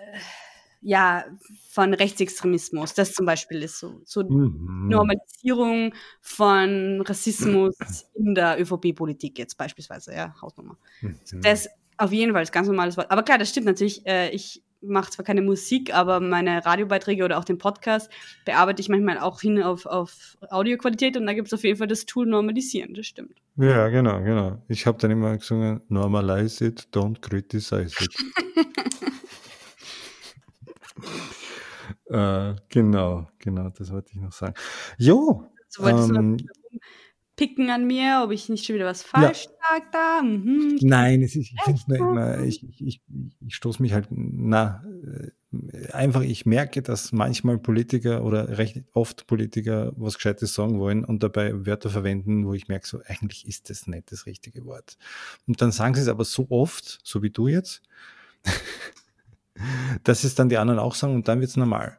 ja, 0.84 1.26
von 1.70 1.94
Rechtsextremismus. 1.94 2.94
Das 2.96 3.14
zum 3.14 3.26
Beispiel 3.26 3.62
ist 3.64 3.80
so, 3.80 4.02
so 4.04 4.24
Mhm. 4.24 4.88
Normalisierung 4.90 5.94
von 6.22 7.02
Rassismus 7.02 7.76
in 8.16 8.34
der 8.34 8.60
ÖVP-Politik 8.60 9.38
jetzt 9.38 9.58
beispielsweise, 9.58 10.14
ja, 10.14 10.34
Hausnummer. 10.42 10.78
Mhm. 11.02 11.20
Das 11.44 11.68
auf 11.98 12.12
jeden 12.12 12.34
Fall 12.34 12.42
ist 12.44 12.52
ganz 12.52 12.68
normales 12.68 12.98
Wort. 12.98 13.12
Aber 13.12 13.22
klar, 13.22 13.38
das 13.38 13.50
stimmt 13.50 13.68
natürlich. 13.68 14.06
Äh, 14.08 14.32
ich 14.32 14.64
mache 14.82 15.12
zwar 15.12 15.26
keine 15.26 15.42
Musik, 15.42 15.94
aber 15.94 16.20
meine 16.20 16.66
Radiobeiträge 16.66 17.24
oder 17.24 17.38
auch 17.38 17.44
den 17.44 17.58
Podcast 17.58 18.12
bearbeite 18.46 18.82
ich 18.82 18.90
manchmal 18.90 19.20
auch 19.20 19.42
hin 19.42 19.62
auf, 19.62 19.86
auf 19.86 20.38
Audioqualität 20.50 21.18
und 21.18 21.26
da 21.26 21.34
gibt 21.34 21.48
es 21.48 21.54
auf 21.54 21.64
jeden 21.64 21.78
Fall 21.78 21.88
das 21.88 22.06
Tool 22.06 22.26
Normalisieren, 22.26 22.94
das 22.94 23.08
stimmt. 23.08 23.42
Ja, 23.58 23.90
genau, 23.90 24.22
genau. 24.22 24.62
Ich 24.68 24.86
habe 24.88 24.98
dann 24.98 25.12
immer 25.12 25.38
gesungen, 25.38 25.82
normalize 25.90 26.66
it, 26.66 26.88
don't 26.94 27.20
criticize 27.20 27.96
it. 28.04 28.16
äh, 32.06 32.56
genau, 32.70 33.28
genau, 33.40 33.70
das 33.70 33.92
wollte 33.92 34.12
ich 34.14 34.22
noch 34.22 34.32
sagen. 34.32 34.54
Jo, 34.98 35.52
So 35.68 35.86
ähm, 35.86 36.38
picken 37.36 37.70
an 37.70 37.88
mir, 37.88 38.22
ob 38.24 38.32
ich 38.32 38.50
nicht 38.50 38.66
schon 38.66 38.76
wieder 38.76 38.86
was 38.86 39.04
falsch 39.04 39.46
ja. 39.46 39.52
sage 39.70 39.86
da. 39.92 40.22
Mhm, 40.22 40.80
Nein, 40.82 41.22
es 41.22 41.36
ist, 41.36 41.52
ich 41.52 41.62
finde 41.64 41.82
nur 41.88 41.98
immer, 41.98 42.40
ich, 42.44 42.64
ich, 42.64 42.86
ich, 42.86 43.02
ich 43.46 43.56
stoße 43.56 43.82
mich 43.82 43.94
halt, 43.94 44.08
na, 44.10 44.84
äh, 45.06 45.92
einfach, 45.92 46.22
ich 46.22 46.46
merke, 46.46 46.82
dass 46.82 47.12
manchmal 47.12 47.58
Politiker 47.58 48.24
oder 48.24 48.58
recht 48.58 48.84
oft 48.94 49.28
Politiker 49.28 49.92
was 49.96 50.16
Gescheites 50.16 50.54
sagen 50.54 50.80
wollen 50.80 51.04
und 51.04 51.24
dabei 51.24 51.66
Wörter 51.66 51.90
verwenden, 51.90 52.46
wo 52.46 52.54
ich 52.54 52.68
merke, 52.68 52.88
so 52.88 53.02
eigentlich 53.06 53.48
ist 53.48 53.70
das 53.70 53.88
nicht 53.88 54.12
das 54.12 54.26
richtige 54.26 54.66
Wort. 54.66 54.98
Und 55.48 55.62
dann 55.62 55.72
sagen 55.72 55.96
sie 55.96 56.02
es 56.02 56.08
aber 56.08 56.26
so 56.26 56.48
oft, 56.50 57.00
so 57.04 57.22
wie 57.22 57.32
du 57.32 57.48
jetzt, 57.48 57.82
dass 60.04 60.24
es 60.24 60.36
dann 60.36 60.50
die 60.50 60.58
anderen 60.58 60.80
auch 60.80 60.96
sagen 60.96 61.16
und 61.16 61.28
dann 61.28 61.40
wird 61.40 61.50
es 61.50 61.58
normal. 61.58 61.98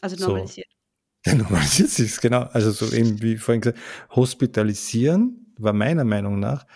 Also 0.00 0.16
normalisiert. 0.16 0.68
So. 0.70 0.81
Ja, 1.24 1.34
normalisiert 1.34 1.90
sich 1.90 2.20
genau. 2.20 2.42
Also 2.52 2.70
so 2.72 2.94
eben 2.94 3.22
wie 3.22 3.36
vorhin 3.36 3.60
gesagt, 3.60 3.78
hospitalisieren 4.10 5.46
war 5.58 5.72
meiner 5.72 6.04
Meinung 6.04 6.40
nach, 6.40 6.66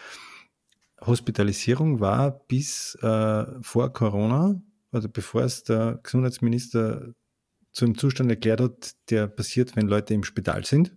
Hospitalisierung 1.01 2.01
war 2.01 2.31
bis 2.47 2.97
äh, 3.03 3.45
vor 3.63 3.93
Corona, 3.93 4.61
also 4.93 5.09
bevor 5.09 5.43
es 5.43 5.65
der 5.65 6.01
Gesundheitsminister 6.03 7.13
zu 7.73 7.85
einem 7.85 7.99
Zustand 7.99 8.31
erklärt 8.31 8.61
hat, 8.61 8.93
der 9.11 9.27
passiert, 9.27 9.77
wenn 9.77 9.87
Leute 9.87 10.15
im 10.15 10.25
Spital 10.25 10.65
sind, 10.65 10.97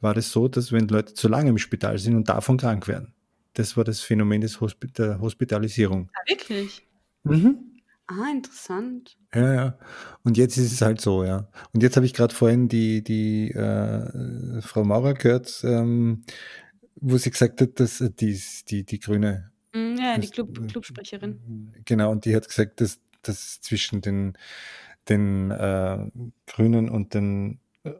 war 0.00 0.16
es 0.16 0.26
das 0.26 0.32
so, 0.32 0.48
dass 0.48 0.72
wenn 0.72 0.88
Leute 0.88 1.14
zu 1.14 1.28
lange 1.28 1.50
im 1.50 1.58
Spital 1.58 1.98
sind 1.98 2.14
und 2.14 2.28
davon 2.28 2.56
krank 2.56 2.86
werden. 2.86 3.14
Das 3.54 3.76
war 3.76 3.84
das 3.84 4.00
Phänomen 4.00 4.40
des 4.40 4.60
Hosp 4.60 4.84
der 4.96 5.20
Hospitalisierung. 5.20 6.10
Ja, 6.14 6.36
wirklich? 6.36 6.86
Mhm. 7.24 7.69
Ah, 8.10 8.28
interessant. 8.32 9.16
Ja, 9.32 9.54
ja. 9.54 9.78
Und 10.24 10.36
jetzt 10.36 10.56
ist 10.56 10.72
es 10.72 10.82
halt 10.82 11.00
so, 11.00 11.22
ja. 11.22 11.48
Und 11.72 11.82
jetzt 11.82 11.94
habe 11.94 12.06
ich 12.06 12.12
gerade 12.12 12.34
vorhin 12.34 12.68
die, 12.68 13.04
die 13.04 13.52
äh, 13.52 14.60
Frau 14.62 14.82
Maurer 14.82 15.14
gehört, 15.14 15.60
ähm, 15.62 16.24
wo 16.96 17.16
sie 17.18 17.30
gesagt 17.30 17.60
hat, 17.60 17.78
dass 17.78 18.00
äh, 18.00 18.10
die, 18.10 18.40
die, 18.68 18.84
die 18.84 18.98
Grüne. 18.98 19.52
Mm, 19.72 19.96
ja, 19.96 20.18
die 20.18 20.28
Club, 20.28 20.68
Clubsprecherin. 20.68 21.72
Genau, 21.84 22.10
und 22.10 22.24
die 22.24 22.34
hat 22.34 22.48
gesagt, 22.48 22.80
dass, 22.80 22.98
dass 23.22 23.60
zwischen 23.60 24.00
den, 24.00 24.36
den 25.08 25.52
äh, 25.52 26.10
Grünen 26.48 26.88
und 26.88 27.14
den 27.14 27.60
äh, 27.84 27.90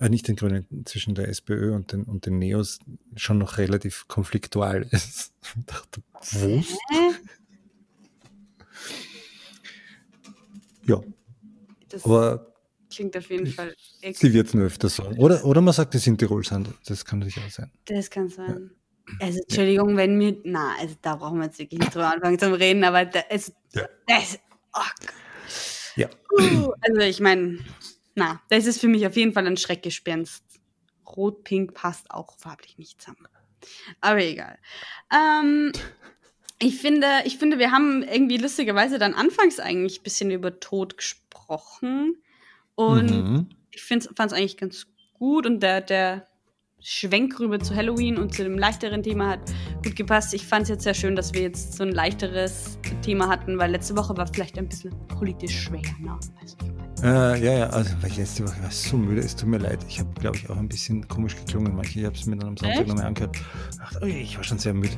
äh, 0.00 0.08
nicht 0.08 0.26
den 0.26 0.36
Grünen, 0.36 0.66
zwischen 0.86 1.14
der 1.14 1.28
SPÖ 1.28 1.74
und 1.74 1.92
den, 1.92 2.04
und 2.04 2.24
den 2.24 2.38
Neos 2.38 2.78
schon 3.16 3.36
noch 3.36 3.58
relativ 3.58 4.06
konfliktual 4.08 4.86
ist. 4.90 5.34
Ich 5.56 5.64
dachte, 5.64 6.02
was? 6.12 6.76
Ja. 10.88 11.00
Das 11.88 12.04
Aber 12.04 12.54
klingt 12.90 13.16
auf 13.16 13.30
jeden 13.30 13.46
Fall 13.46 13.74
Sie 14.12 14.32
wird 14.32 14.48
es 14.48 14.54
nur 14.54 14.66
öfter 14.66 14.88
sagen. 14.88 15.18
Oder, 15.18 15.44
oder 15.44 15.60
man 15.60 15.74
sagt, 15.74 15.94
es 15.94 16.04
sind 16.04 16.18
Tirol 16.18 16.44
sind. 16.44 16.68
Das 16.86 17.04
kann 17.04 17.20
natürlich 17.20 17.38
auch 17.38 17.50
sein. 17.50 17.70
Das 17.86 18.10
kann 18.10 18.28
sein. 18.28 18.70
Ja. 18.70 19.26
Also, 19.26 19.40
Entschuldigung, 19.40 19.96
wenn 19.96 20.18
mir. 20.18 20.36
Na, 20.44 20.74
also 20.78 20.94
da 21.00 21.16
brauchen 21.16 21.38
wir 21.38 21.46
jetzt 21.46 21.58
wirklich 21.58 21.80
nicht 21.80 21.94
drüber 21.94 22.12
anfangen 22.12 22.38
zu 22.38 22.52
reden, 22.52 22.84
aber 22.84 23.04
da, 23.06 23.20
es, 23.30 23.52
ja. 23.74 23.88
das. 24.06 24.38
Oh 24.74 24.80
ja. 25.96 26.08
Uh, 26.38 26.72
also, 26.80 27.00
ich 27.00 27.20
meine, 27.20 27.58
na, 28.14 28.40
das 28.50 28.66
ist 28.66 28.80
für 28.80 28.88
mich 28.88 29.06
auf 29.06 29.16
jeden 29.16 29.32
Fall 29.32 29.46
ein 29.46 29.56
Schreckgespenst. 29.56 30.44
Rot-Pink 31.16 31.74
passt 31.74 32.10
auch 32.10 32.36
farblich 32.38 32.78
nicht 32.78 33.00
zusammen. 33.00 33.26
Aber 34.00 34.22
egal. 34.22 34.58
Ähm, 35.12 35.72
ich 36.60 36.80
finde, 36.80 37.06
ich 37.24 37.38
finde, 37.38 37.58
wir 37.58 37.70
haben 37.70 38.02
irgendwie 38.02 38.36
lustigerweise 38.36 38.98
dann 38.98 39.14
anfangs 39.14 39.60
eigentlich 39.60 40.00
ein 40.00 40.02
bisschen 40.02 40.30
über 40.30 40.58
Tod 40.58 40.96
gesprochen. 40.96 42.16
Und 42.74 43.10
mhm. 43.10 43.46
ich 43.70 43.82
fand 43.82 44.06
es 44.06 44.32
eigentlich 44.32 44.56
ganz 44.56 44.86
gut. 45.14 45.46
Und 45.46 45.60
der, 45.60 45.80
der 45.80 46.26
Schwenk 46.80 47.38
rüber 47.40 47.58
zu 47.58 47.74
Halloween 47.74 48.16
und 48.18 48.34
zu 48.34 48.44
dem 48.44 48.56
leichteren 48.56 49.02
Thema 49.02 49.30
hat 49.30 49.40
gut 49.84 49.96
gepasst. 49.96 50.32
Ich 50.34 50.46
fand 50.46 50.62
es 50.62 50.68
jetzt 50.68 50.84
sehr 50.84 50.94
schön, 50.94 51.16
dass 51.16 51.34
wir 51.34 51.42
jetzt 51.42 51.74
so 51.74 51.82
ein 51.84 51.92
leichteres 51.92 52.78
Thema 53.02 53.28
hatten, 53.28 53.58
weil 53.58 53.70
letzte 53.70 53.96
Woche 53.96 54.16
war 54.16 54.26
vielleicht 54.26 54.58
ein 54.58 54.68
bisschen 54.68 54.92
politisch 55.08 55.58
schwer. 55.58 55.82
Ne? 56.00 56.18
Äh, 57.02 57.44
ja, 57.44 57.58
ja, 57.58 57.66
also 57.70 57.90
weil 58.00 58.10
letzte 58.12 58.44
Woche 58.44 58.60
war 58.62 58.70
so 58.70 58.96
müde, 58.96 59.20
es 59.20 59.36
tut 59.36 59.48
mir 59.48 59.58
leid. 59.58 59.84
Ich 59.88 60.00
habe, 60.00 60.08
glaube 60.20 60.36
ich, 60.36 60.50
auch 60.50 60.56
ein 60.56 60.68
bisschen 60.68 61.06
komisch 61.06 61.36
geklungen. 61.36 61.74
Manche, 61.76 62.00
ich 62.00 62.06
habe 62.06 62.16
es 62.16 62.26
mir 62.26 62.36
dann 62.36 62.48
am 62.48 62.56
Sonntag 62.56 62.86
nochmal 62.86 63.06
angehört. 63.06 63.36
Ach, 63.80 63.92
oh, 64.02 64.06
ich 64.06 64.36
war 64.36 64.42
schon 64.42 64.58
sehr 64.58 64.74
müde. 64.74 64.94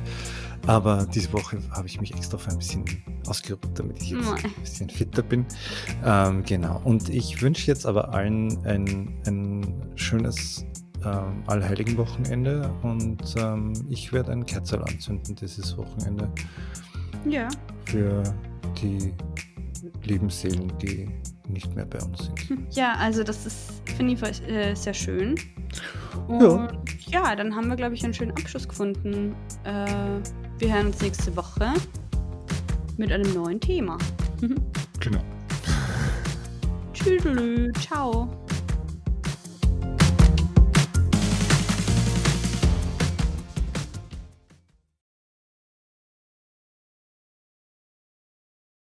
Aber 0.67 1.05
diese 1.05 1.31
Woche 1.33 1.59
habe 1.71 1.87
ich 1.87 1.99
mich 2.01 2.13
extra 2.13 2.37
für 2.37 2.51
ein 2.51 2.57
bisschen 2.57 2.85
ausgeruht, 3.27 3.69
damit 3.75 4.01
ich 4.01 4.11
jetzt 4.11 4.27
ein 4.27 4.53
bisschen 4.61 4.89
fitter 4.89 5.21
bin. 5.21 5.45
Ähm, 6.03 6.43
genau. 6.43 6.81
Und 6.83 7.09
ich 7.09 7.41
wünsche 7.41 7.67
jetzt 7.67 7.85
aber 7.85 8.13
allen 8.13 8.65
ein, 8.65 9.21
ein 9.27 9.91
schönes 9.95 10.65
ähm, 11.05 11.43
Allheiligen-Wochenende 11.47 12.71
und 12.83 13.23
ähm, 13.37 13.73
ich 13.89 14.11
werde 14.13 14.31
ein 14.31 14.45
Kerzerl 14.45 14.83
anzünden 14.83 15.35
dieses 15.35 15.77
Wochenende. 15.77 16.29
Ja. 17.25 17.47
Für 17.85 18.23
die 18.81 19.13
lieben 20.03 20.29
Seelen, 20.29 20.71
die 20.79 21.09
nicht 21.47 21.73
mehr 21.75 21.85
bei 21.85 21.99
uns 21.99 22.25
sind. 22.25 22.49
Hm, 22.49 22.67
ja, 22.71 22.93
also 22.93 23.23
das 23.23 23.45
ist, 23.45 23.81
finde 23.97 24.13
ich, 24.13 24.49
äh, 24.49 24.73
sehr 24.75 24.93
schön. 24.93 25.35
Und 26.27 26.41
ja. 26.41 27.29
ja, 27.29 27.35
dann 27.35 27.55
haben 27.55 27.67
wir, 27.67 27.75
glaube 27.75 27.95
ich, 27.95 28.03
einen 28.03 28.13
schönen 28.13 28.31
Abschluss 28.31 28.67
gefunden. 28.67 29.35
Äh, 29.63 29.85
wir 30.59 30.73
hören 30.73 30.87
uns 30.87 31.01
nächste 31.01 31.35
Woche 31.35 31.73
mit 32.97 33.11
einem 33.11 33.33
neuen 33.33 33.59
Thema. 33.59 33.97
genau. 34.99 35.21
Tschüss, 36.93 37.23
ciao. 37.79 38.40